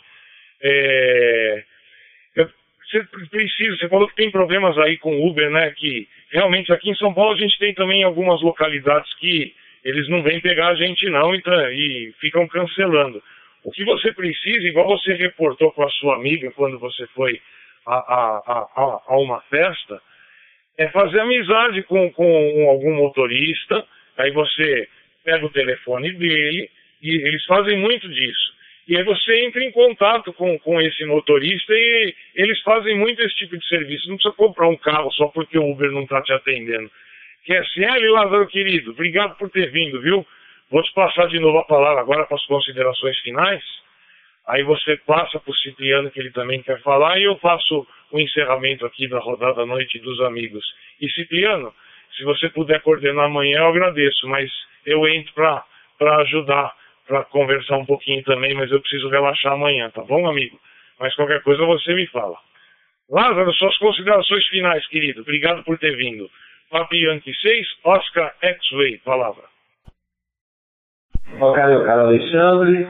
[0.62, 1.64] É,
[2.90, 5.72] você precisa, você falou que tem problemas aí com Uber, né?
[5.72, 9.53] Que realmente aqui em São Paulo a gente tem também algumas localidades que
[9.84, 13.22] eles não vêm pegar a gente não e, e ficam cancelando.
[13.64, 17.41] O que você precisa, igual você reportou com a sua amiga quando você foi
[17.86, 20.02] a, a, a, a uma festa,
[20.78, 23.86] é fazer amizade com, com algum motorista,
[24.18, 24.88] aí você
[25.24, 26.70] pega o telefone dele,
[27.02, 28.55] e eles fazem muito disso.
[28.88, 33.36] E aí você entra em contato com, com esse motorista e eles fazem muito esse
[33.36, 34.07] tipo de serviço.
[34.07, 36.90] Não precisa comprar um carro só porque o Uber não está te atendendo.
[37.45, 40.26] QSL, Lázaro querido, obrigado por ter vindo, viu?
[40.70, 43.64] Vou te passar de novo a palavra agora para as considerações finais.
[44.48, 48.20] Aí você passa para o Cipriano, que ele também quer falar, e eu faço o
[48.20, 50.64] encerramento aqui da rodada Noite dos Amigos.
[51.02, 51.74] E Cipriano,
[52.16, 54.52] se você puder coordenar amanhã, eu agradeço, mas
[54.86, 56.74] eu entro para ajudar,
[57.07, 60.60] para conversar um pouquinho também, mas eu preciso relaxar amanhã, tá bom, amigo?
[60.99, 62.38] Mas qualquer coisa você me fala.
[63.10, 65.22] Lázaro, suas considerações finais, querido.
[65.22, 66.30] Obrigado por ter vindo.
[66.72, 69.44] Papi Yankee 6, Oscar X-Way, palavra.
[71.38, 72.88] Bom, caro, caro Alexandre,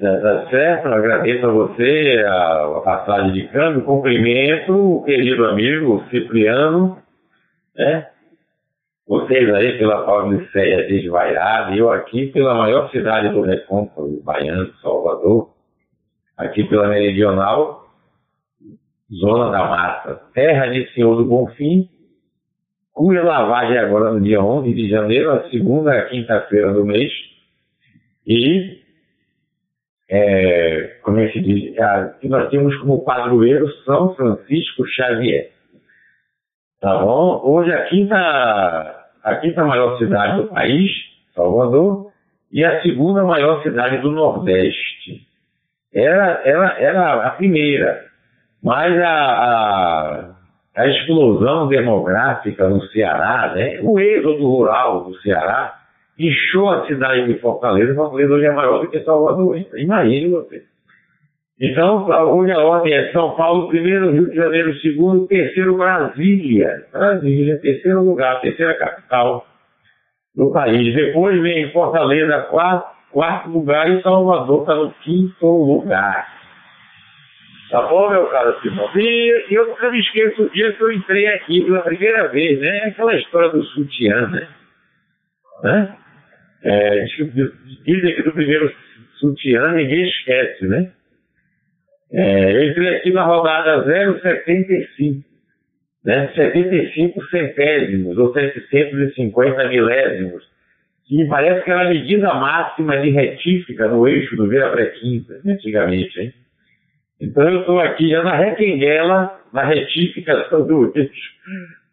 [0.00, 6.04] tá, tá certo, agradeço a você a, a passagem de câmbio, cumprimento o querido amigo
[6.10, 6.98] Cipriano,
[7.74, 8.06] né?
[9.10, 15.50] Vocês aí pela Paulicéia desvairada, eu aqui pela maior cidade do Recôncavo, Baiano, Salvador,
[16.36, 17.88] aqui pela Meridional,
[19.12, 21.88] Zona da Mata, terra de Senhor do Bonfim,
[22.92, 27.12] cuja lavagem é agora no dia 11 de janeiro, a segunda quinta-feira do mês,
[28.24, 28.80] e,
[30.08, 35.50] é, como é que diz, a, nós temos como padroeiro São Francisco Xavier.
[36.80, 37.42] Tá bom?
[37.44, 40.90] Hoje aqui na a quinta maior cidade do país,
[41.34, 42.10] Salvador,
[42.52, 45.26] e a segunda maior cidade do Nordeste.
[45.92, 48.04] Era, era, era a primeira,
[48.62, 50.30] mas a, a,
[50.76, 55.80] a explosão demográfica no Ceará, né, o êxodo rural do Ceará,
[56.18, 60.69] inchou a cidade de Fortaleza, Fortaleza hoje é maior do que Salvador, imagine você.
[61.60, 66.86] Então, a ordem é São Paulo, primeiro, Rio de Janeiro, segundo, terceiro, Brasília.
[66.90, 69.46] Brasília, terceiro lugar, terceira capital
[70.34, 70.94] do país.
[70.94, 76.26] Depois vem Fortaleza, quarto, quarto lugar, e Salvador está no quinto lugar.
[77.70, 78.90] Tá bom, meu caro Simão?
[78.96, 82.84] E, eu nunca me esqueço o dia que eu entrei aqui pela primeira vez, né?
[82.86, 84.48] Aquela história do sutiã, né?
[85.62, 85.96] né?
[86.64, 87.04] É,
[87.84, 88.74] dizem que do primeiro
[89.20, 90.90] sutiã ninguém esquece, né?
[92.12, 95.22] É, eu aqui na rodada 0,75,
[96.04, 96.28] né?
[96.34, 100.42] 75 centésimos, ou 750 milésimos,
[101.06, 106.20] que parece que era a medida máxima de retífica no eixo do Vira Pré-Quinta, antigamente,
[106.20, 106.34] hein?
[107.20, 111.32] Então eu estou aqui já na requenguela, na retificação do eixo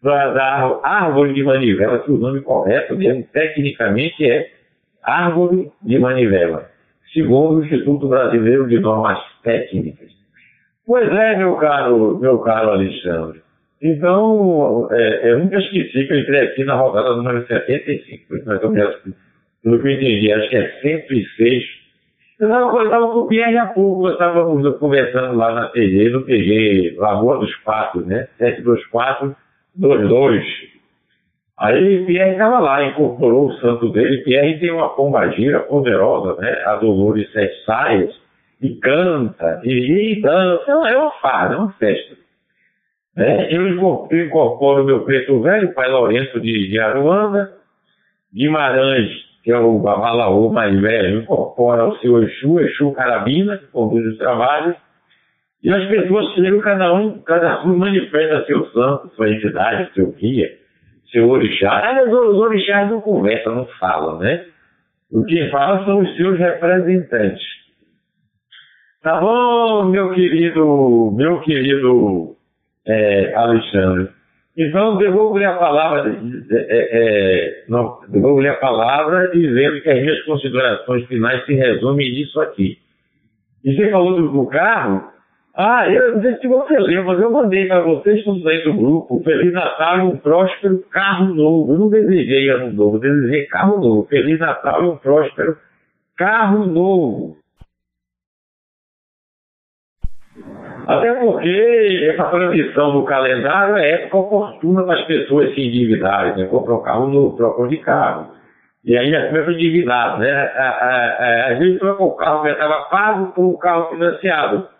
[0.01, 4.49] da, da árvore de manivela, que o nome correto mesmo, tecnicamente é
[5.03, 6.76] árvore de manivela
[7.13, 10.09] segundo o Instituto Brasileiro de Normas Técnicas.
[10.85, 13.41] Pois é, meu caro, meu caro Alexandre.
[13.81, 18.71] Então, é, eu nunca esqueci que eu entrei aqui na rodada número 75, mais ou
[18.71, 18.95] menos,
[19.63, 21.63] pelo que eu entendi, acho que é 106.
[22.39, 27.39] Eu estava com o Pierre há pouco, estávamos conversando lá na TG, no TG Lagoa
[27.39, 28.27] dos Patos, né?
[28.37, 29.35] 724
[29.75, 30.76] 22.
[31.59, 34.23] Aí Pierre estava lá, incorporou o santo dele.
[34.23, 36.51] Pierre tem uma pombagira poderosa, né?
[36.65, 38.13] A Dolores Sete Saias,
[38.61, 40.71] e canta, e, e dança.
[40.71, 42.15] É uma farra, é uma festa.
[43.17, 47.51] É, eu incorporo o meu preto velho, pai Lourenço de, de Aruanda,
[48.31, 49.09] Guimarães,
[49.43, 54.17] que é o Babalaô mais velho, incorpora o seu Exu, Exu Carabina, que conduz o
[54.19, 54.75] trabalho,
[55.63, 60.66] e as pessoas chegam, cada um, cada um manifesta seu santo, sua entidade, seu guia
[61.11, 62.03] seu orixá.
[62.05, 64.45] Os, orixás não conversam, não falam, né?
[65.11, 67.43] O que falam são os seus representantes.
[69.01, 72.35] Tá bom, meu querido, meu querido
[72.85, 74.09] é, Alexandre.
[74.57, 76.17] Então, devolvo-lhe a palavra,
[76.51, 82.41] é, é, não, devolvo-lhe a palavra dizendo que as minhas considerações finais se resumem nisso
[82.41, 82.79] aqui.
[83.63, 85.09] E você falou do carro,
[85.59, 88.75] ah, eu não sei se você lembra, mas eu mandei para vocês todos aí do
[88.75, 91.73] grupo, Feliz Natal um próspero carro novo.
[91.73, 94.07] Eu não desejei ano novo, desejei carro novo.
[94.07, 95.57] Feliz Natal um próspero
[96.15, 97.37] carro novo.
[100.85, 106.47] Até porque essa transição do calendário é época oportuna para as pessoas se endividarem, né?
[106.51, 108.31] Um carro novo, trocam de carro.
[108.85, 110.31] E ainda começam endividado, né?
[111.51, 114.76] Às vezes troca o carro que estava pago por um carro financiado.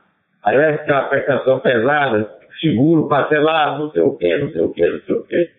[0.47, 2.29] Aí é aquela prestação pesada,
[2.61, 5.49] seguro, parcelado, não sei o quê, não sei o quê, não sei o quê.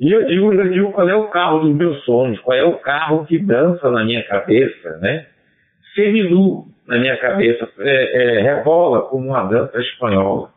[0.00, 2.78] E eu digo, eu digo qual é o carro dos meus sonhos, qual é o
[2.78, 5.26] carro que dança na minha cabeça, né?
[5.94, 10.48] Seminu na minha cabeça, é, é, rebola como uma dança espanhola.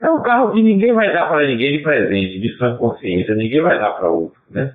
[0.00, 3.60] É um carro que ninguém vai dar para ninguém de presente, de sã consciência, ninguém
[3.60, 4.74] vai dar para outro, né?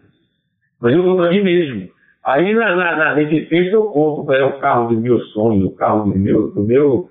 [0.80, 1.90] Mas eu vou mim mesmo.
[2.24, 5.76] Aí na, na, na, nesse texto eu conto é o carro do meu sonho, o
[5.76, 7.10] carro do meu, do meu,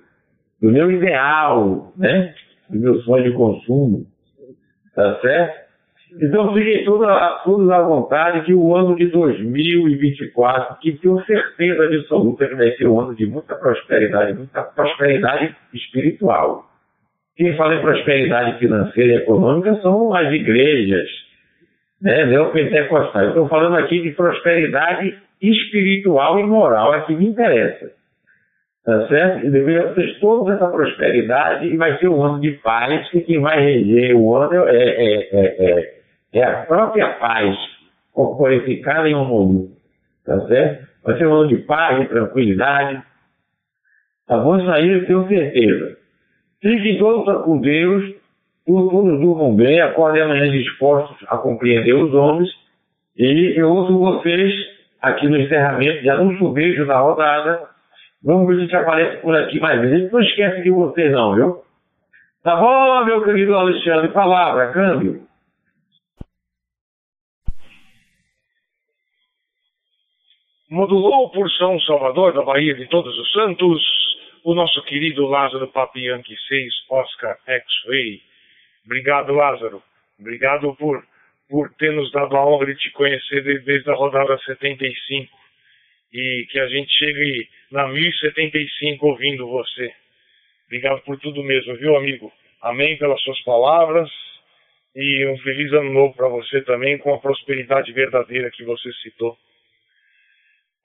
[0.61, 2.33] do meu ideal, né?
[2.69, 4.05] Do meu sonho de consumo.
[4.95, 5.67] Tá certo?
[6.21, 12.55] Então fiquei todos à vontade que o ano de 2024, que tenho certeza absoluta que
[12.55, 16.65] vai ser um ano de muita prosperidade, muita prosperidade espiritual.
[17.35, 21.07] Quem fala em prosperidade financeira e econômica são as igrejas,
[22.01, 23.27] né, neopentecostais.
[23.27, 27.91] Estou falando aqui de prosperidade espiritual e moral, é que me interessa.
[28.87, 29.45] Tá certo?
[29.45, 33.59] E ter toda essa prosperidade e vai ser um ano de paz, que quem vai
[33.59, 35.97] reger o ano é, é, é, é
[36.33, 37.55] é a própria paz
[38.13, 39.71] corporificada em um mundo.
[40.25, 40.87] Tá certo?
[41.03, 43.01] Vai ser um ano de paz, de tranquilidade.
[44.27, 45.97] Tá bom sair, eu tenho certeza.
[46.61, 48.15] Fiquem todos com Deus,
[48.65, 52.49] todos durmam bem, acordem amanhã dispostos a compreender os homens.
[53.17, 54.53] E eu ouço vocês
[55.01, 57.76] aqui no encerramento, já não beijo na rodada.
[58.23, 60.11] Vamos ver se a gente aparece por aqui mais vezes.
[60.11, 61.61] Não esquece de vocês não, viu?
[62.43, 64.09] Tá bom, meu querido Alexandre?
[64.09, 65.27] Palavra, câmbio.
[70.69, 73.81] modulou por São Salvador da Bahia de Todos os Santos
[74.43, 78.21] o nosso querido Lázaro Papianque 6 Oscar X-Ray.
[78.85, 79.81] Obrigado, Lázaro.
[80.19, 81.03] Obrigado por,
[81.49, 85.31] por ter nos dado a honra de te conhecer desde a rodada 75
[86.13, 89.91] e que a gente chegue na 1075 ouvindo você.
[90.65, 92.31] Obrigado por tudo mesmo, viu, amigo?
[92.61, 94.09] Amém pelas suas palavras
[94.95, 99.37] e um feliz ano novo para você também, com a prosperidade verdadeira que você citou.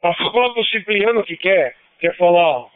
[0.03, 2.67] A fala do Cipriano que quer, quer falar,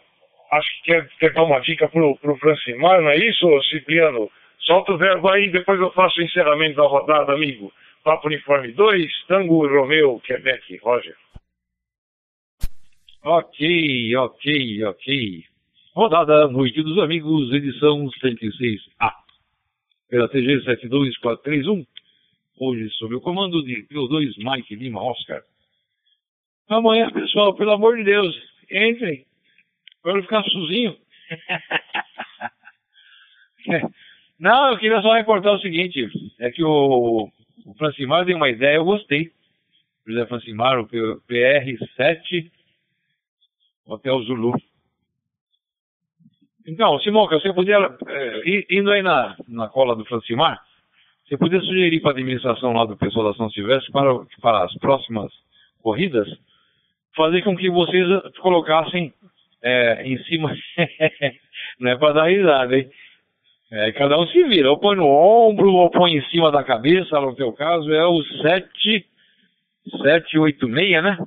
[0.53, 4.31] acho que quer, quer dar uma dica pro, pro Francimar, não é isso, Cipriano?
[4.61, 7.73] Solta o verbo aí, depois eu faço o encerramento da rodada, amigo.
[8.03, 11.17] Papo Uniforme 2, Tango Romeu, Quebec, Roger.
[13.29, 15.45] Ok, ok, ok.
[15.97, 19.13] Rodada Noite dos Amigos, edição 106A.
[20.09, 21.85] Pela TG 72431,
[22.61, 25.43] hoje sob o comando de P2 Mike Lima Oscar.
[26.69, 28.33] Amanhã, pessoal, pelo amor de Deus,
[28.71, 29.27] entrem.
[30.05, 30.97] Para não ficar sozinho.
[34.39, 36.09] não, eu queria só reportar o seguinte:
[36.39, 37.29] é que o,
[37.65, 39.33] o Francimar deu uma ideia, eu gostei.
[40.07, 42.53] José Francimar, o PR7
[43.87, 44.53] Hotel Zulu.
[46.67, 47.77] Então, Simonca, você podia,
[48.09, 50.61] é, indo aí na, na cola do Francimar,
[51.25, 54.75] você podia sugerir para a administração lá do pessoal da São Silvestre para, para as
[54.79, 55.33] próximas
[55.81, 56.29] corridas
[57.17, 58.07] fazer com que vocês
[58.41, 59.13] colocassem
[59.63, 60.55] é, em cima,
[61.81, 62.91] não é para dar risada, hein?
[63.71, 67.21] É, cada um se vira, ou põe no ombro, ou põe em cima da cabeça,
[67.21, 69.05] no teu caso, é o 7,
[70.03, 71.19] 786, né?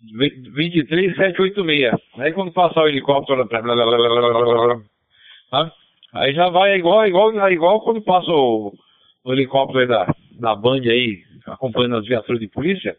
[0.00, 1.92] 23, 786.
[2.18, 3.48] Aí quando passar o helicóptero,
[5.50, 5.72] tá?
[6.14, 8.72] aí já vai igual, igual, igual quando passa o,
[9.24, 12.96] o helicóptero da, da Band aí, acompanhando as viaturas de polícia,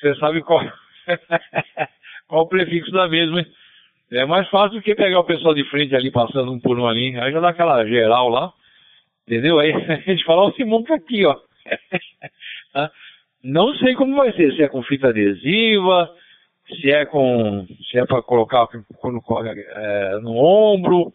[0.00, 0.60] você sabe qual,
[2.28, 3.44] Qual o prefixo da mesma?
[4.12, 6.86] É mais fácil do que pegar o pessoal de frente ali passando um por um
[6.86, 7.18] ali.
[7.18, 8.52] Aí já dá aquela geral lá.
[9.26, 9.58] Entendeu?
[9.58, 11.36] Aí a gente fala, ó, Simão tá aqui, ó.
[12.72, 12.90] Tá?
[13.44, 16.10] Não sei como vai ser, se é com fita adesiva,
[16.66, 17.66] se é com.
[17.90, 18.66] se é para colocar
[18.96, 21.12] quando, é, no ombro,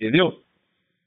[0.00, 0.40] entendeu?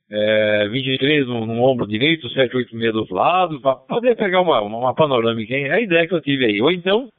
[0.09, 4.93] É, 23 no, no ombro direito, 786 do outro lado, para poder pegar uma, uma
[4.93, 5.65] panorâmica, hein?
[5.65, 6.61] É a ideia que eu tive aí.
[6.61, 7.09] Ou então,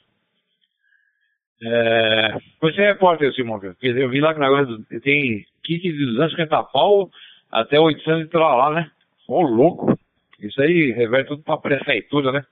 [1.63, 6.07] é, você é repórter, Simão, quer eu vi lá que o negócio tem kit de
[6.07, 7.11] 250 pau
[7.51, 8.91] até 800 e lá, né?
[9.27, 9.99] Ô, louco!
[10.41, 12.45] Isso aí reverte tudo pra prefeitura, né?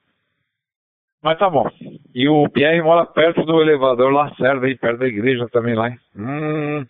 [1.23, 1.70] Mas tá bom.
[2.15, 5.99] E o Pierre mora perto do elevador Lacerda, aí, perto da igreja também lá, hein?
[6.16, 6.85] Hum,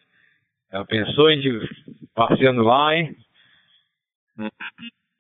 [0.73, 1.61] já pensou em
[2.15, 3.15] passeando lá, hein?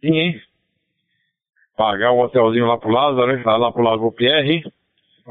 [0.01, 0.43] Sim, hein?
[1.77, 3.43] Pagar um hotelzinho lá pro Lázaro, hein?
[3.45, 4.73] Lá pro Lago Pierre, hein?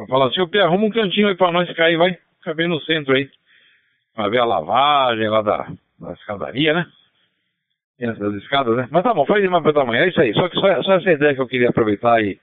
[0.08, 2.18] Fala assim, o Pé, arruma um cantinho aí pra nós ficar vai.
[2.38, 3.30] Ficar bem no centro aí.
[4.16, 5.68] Pra ver a lavagem lá da,
[6.00, 6.86] da escadaria, né?
[8.00, 8.88] Das escadas, né?
[8.90, 10.04] Mas tá bom, faz demais pra tamanho.
[10.04, 10.34] É isso aí.
[10.34, 12.40] Só, que, só, só essa ideia que eu queria aproveitar e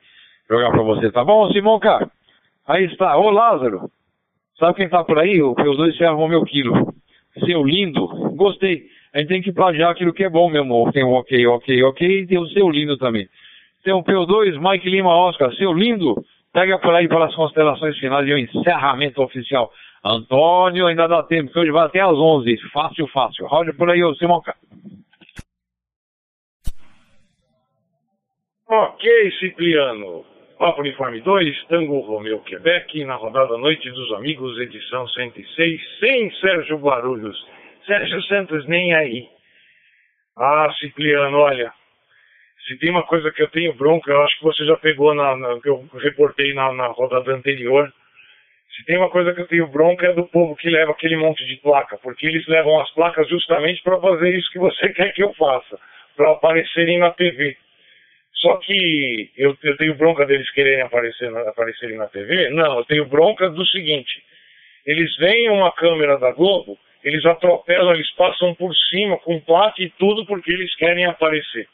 [0.49, 2.11] jogar pra você, tá bom, Simão, cara?
[2.67, 3.17] Aí está.
[3.17, 3.91] Ô, Lázaro.
[4.59, 5.41] Sabe quem tá por aí?
[5.41, 6.93] O P2 se arrumou meu quilo.
[7.47, 8.07] Seu lindo.
[8.35, 8.87] Gostei.
[9.15, 10.91] A gente tem que plagiar aquilo que é bom mesmo.
[10.93, 12.21] Tem o ok, ok, ok.
[12.21, 13.29] E tem o seu lindo também.
[13.85, 15.53] Tem o P2, Mike Lima Oscar.
[15.55, 16.15] Seu lindo.
[16.53, 19.71] Pega por aí pelas constelações finais e o encerramento oficial.
[20.05, 22.57] Antônio, ainda dá tempo, que hoje vai até às 11.
[22.73, 23.47] Fácil, fácil.
[23.47, 24.43] Roda por aí, ô Simão.
[28.67, 30.25] Ok, Cipriano.
[30.59, 36.79] Papo Uniforme 2, Tango Romeu, Quebec, na rodada Noite dos Amigos, edição 106, sem Sérgio
[36.79, 37.37] Barulhos.
[37.87, 39.29] Sérgio Santos nem aí.
[40.37, 41.73] Ah, Cipriano, olha,
[42.67, 45.37] se tem uma coisa que eu tenho bronca, eu acho que você já pegou na,
[45.37, 47.93] na que eu reportei na, na rodada anterior.
[48.75, 51.47] Se tem uma coisa que eu tenho bronca é do povo que leva aquele monte
[51.47, 55.23] de placa, porque eles levam as placas justamente para fazer isso que você quer que
[55.23, 55.79] eu faça,
[56.17, 57.57] para aparecerem na TV.
[58.41, 62.51] Só que eu, eu tenho bronca deles quererem aparecer na, aparecerem na TV?
[62.51, 64.23] Não, eu tenho bronca do seguinte:
[64.87, 69.91] eles veem uma câmera da Globo, eles atropelam, eles passam por cima com placa e
[69.91, 71.69] tudo porque eles querem aparecer.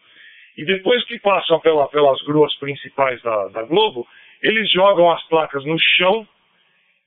[0.57, 4.07] E depois que passam pela, pelas gruas principais da, da Globo,
[4.43, 6.27] eles jogam as placas no chão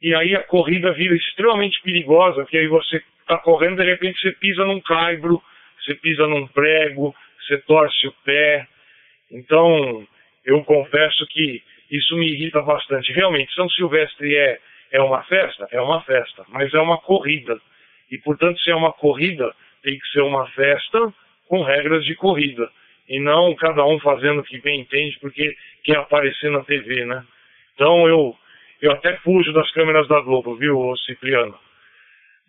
[0.02, 4.32] e aí a corrida vira extremamente perigosa, porque aí você está correndo, de repente você
[4.34, 5.42] pisa num caibro,
[5.82, 8.68] você pisa num prego, você torce o pé.
[9.32, 10.08] Então,
[10.46, 13.12] eu confesso que isso me irrita bastante.
[13.12, 14.60] Realmente, São Silvestre é,
[14.92, 15.68] é uma festa?
[15.72, 17.60] É uma festa, mas é uma corrida.
[18.12, 21.14] E, portanto, se é uma corrida, tem que ser uma festa
[21.48, 22.70] com regras de corrida.
[23.08, 27.24] E não cada um fazendo o que bem entende porque quer aparecer na TV, né?
[27.74, 28.36] Então, eu
[28.82, 31.58] eu até fujo das câmeras da Globo, viu, Cipriano?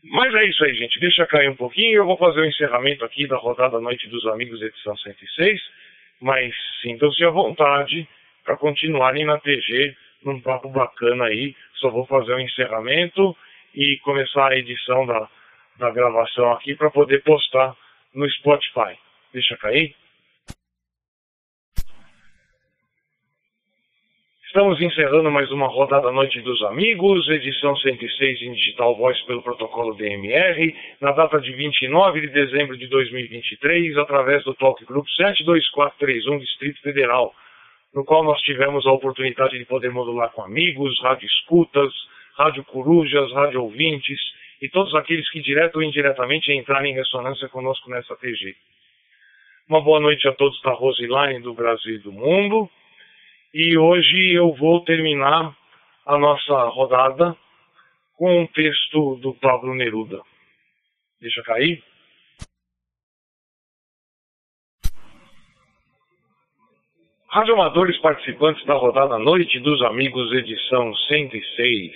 [0.04, 1.00] Mas é isso aí, gente.
[1.00, 1.96] Deixa cair um pouquinho.
[1.96, 5.60] Eu vou fazer o encerramento aqui da rodada Noite dos Amigos, edição 106.
[6.20, 8.08] Mas sintam-se à vontade
[8.44, 11.54] para continuarem na TG, num papo bacana aí.
[11.74, 13.36] Só vou fazer o encerramento
[13.74, 15.28] e começar a edição da,
[15.78, 17.76] da gravação aqui para poder postar
[18.14, 18.98] no Spotify.
[19.32, 19.94] Deixa cair.
[24.48, 29.94] Estamos encerrando mais uma rodada Noite dos Amigos, edição 106 em Digital Voice pelo protocolo
[29.94, 36.80] DMR, na data de 29 de dezembro de 2023, através do Talk Group 72431 Distrito
[36.80, 37.34] Federal,
[37.94, 41.92] no qual nós tivemos a oportunidade de poder modular com amigos, rádio escutas,
[42.38, 44.18] rádio corujas, rádio ouvintes
[44.62, 48.56] e todos aqueles que direto ou indiretamente entraram em ressonância conosco nessa TG.
[49.68, 52.70] Uma boa noite a todos da Roseline do Brasil e do mundo.
[53.54, 55.56] E hoje eu vou terminar
[56.04, 57.34] a nossa rodada
[58.14, 60.20] com um texto do Pablo Neruda.
[61.18, 61.82] Deixa cair.
[67.30, 71.92] Radioamadores participantes da rodada Noite dos Amigos, edição 106.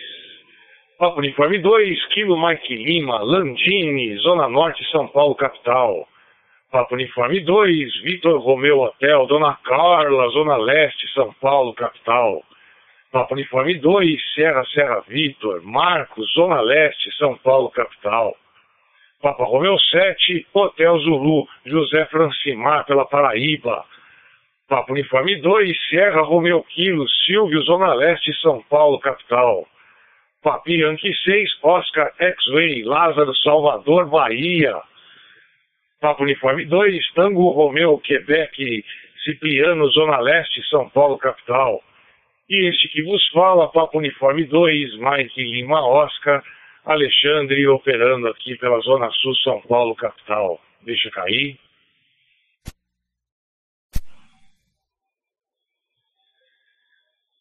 [0.98, 6.08] Papo Uniforme 2, Kilo Mike Lima, Landini, Zona Norte, São Paulo, capital.
[6.73, 12.43] Papo Uniforme 2, Vitor Romeu Hotel, Dona Carla, Zona Leste, São Paulo, capital.
[13.12, 18.35] Papo Uniforme 2, Serra Serra Vitor, Marcos, Zona Leste, São Paulo, capital.
[19.20, 23.85] Papa Romeu 7, Hotel Zulu, José Francimar, pela Paraíba.
[24.66, 29.66] Papo Uniforme 2, Serra Romeu Quilo, Silvio, Zona Leste, São Paulo, capital.
[30.43, 34.81] Papi Yankee 6, Oscar X-Way, Lázaro, Salvador, Bahia.
[36.02, 38.84] Papo Uniforme 2, Tango Romeu, Quebec,
[39.22, 41.80] Cipriano, Zona Leste, São Paulo, capital.
[42.50, 46.42] E este que vos fala, Papo Uniforme 2, Mike Lima Oscar,
[46.84, 50.60] Alexandre operando aqui pela Zona Sul, São Paulo, capital.
[50.84, 51.56] Deixa cair.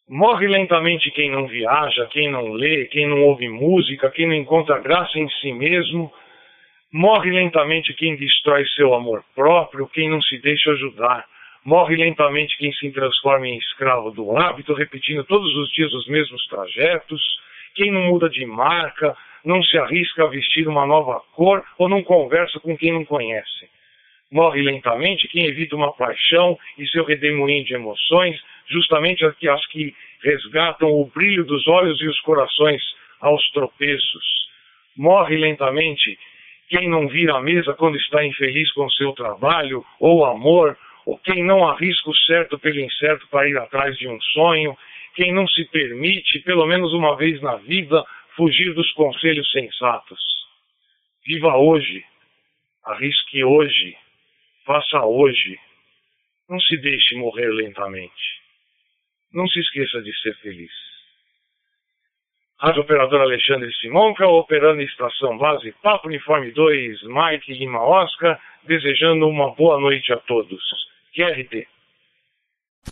[0.08, 4.78] Morre lentamente quem não viaja, quem não lê, quem não ouve música, quem não encontra
[4.78, 6.12] graça em si mesmo
[6.92, 11.24] Morre lentamente quem destrói seu amor próprio, quem não se deixa ajudar.
[11.64, 16.46] Morre lentamente quem se transforma em escravo do hábito, repetindo todos os dias os mesmos
[16.48, 17.22] trajetos.
[17.74, 22.02] Quem não muda de marca, não se arrisca a vestir uma nova cor ou não
[22.02, 23.70] conversa com quem não conhece.
[24.30, 28.38] Morre lentamente quem evita uma paixão e seu redemoinho de emoções,
[28.68, 32.82] justamente as que resgatam o brilho dos olhos e os corações
[33.18, 34.42] aos tropeços.
[34.94, 36.18] Morre lentamente
[36.72, 41.44] quem não vira a mesa quando está infeliz com seu trabalho ou amor, ou quem
[41.44, 44.74] não arrisca o certo pelo incerto para ir atrás de um sonho,
[45.14, 48.02] quem não se permite, pelo menos uma vez na vida,
[48.36, 50.18] fugir dos conselhos sensatos.
[51.26, 52.02] Viva hoje,
[52.86, 53.94] arrisque hoje,
[54.64, 55.60] faça hoje.
[56.48, 58.40] Não se deixe morrer lentamente.
[59.30, 60.91] Não se esqueça de ser feliz.
[62.62, 69.52] Rádio Operador Alexandre Simonca, operando estação base Papo Uniforme 2, Mike Lima Oscar, desejando uma
[69.52, 70.62] boa noite a todos.
[71.12, 71.66] QRT.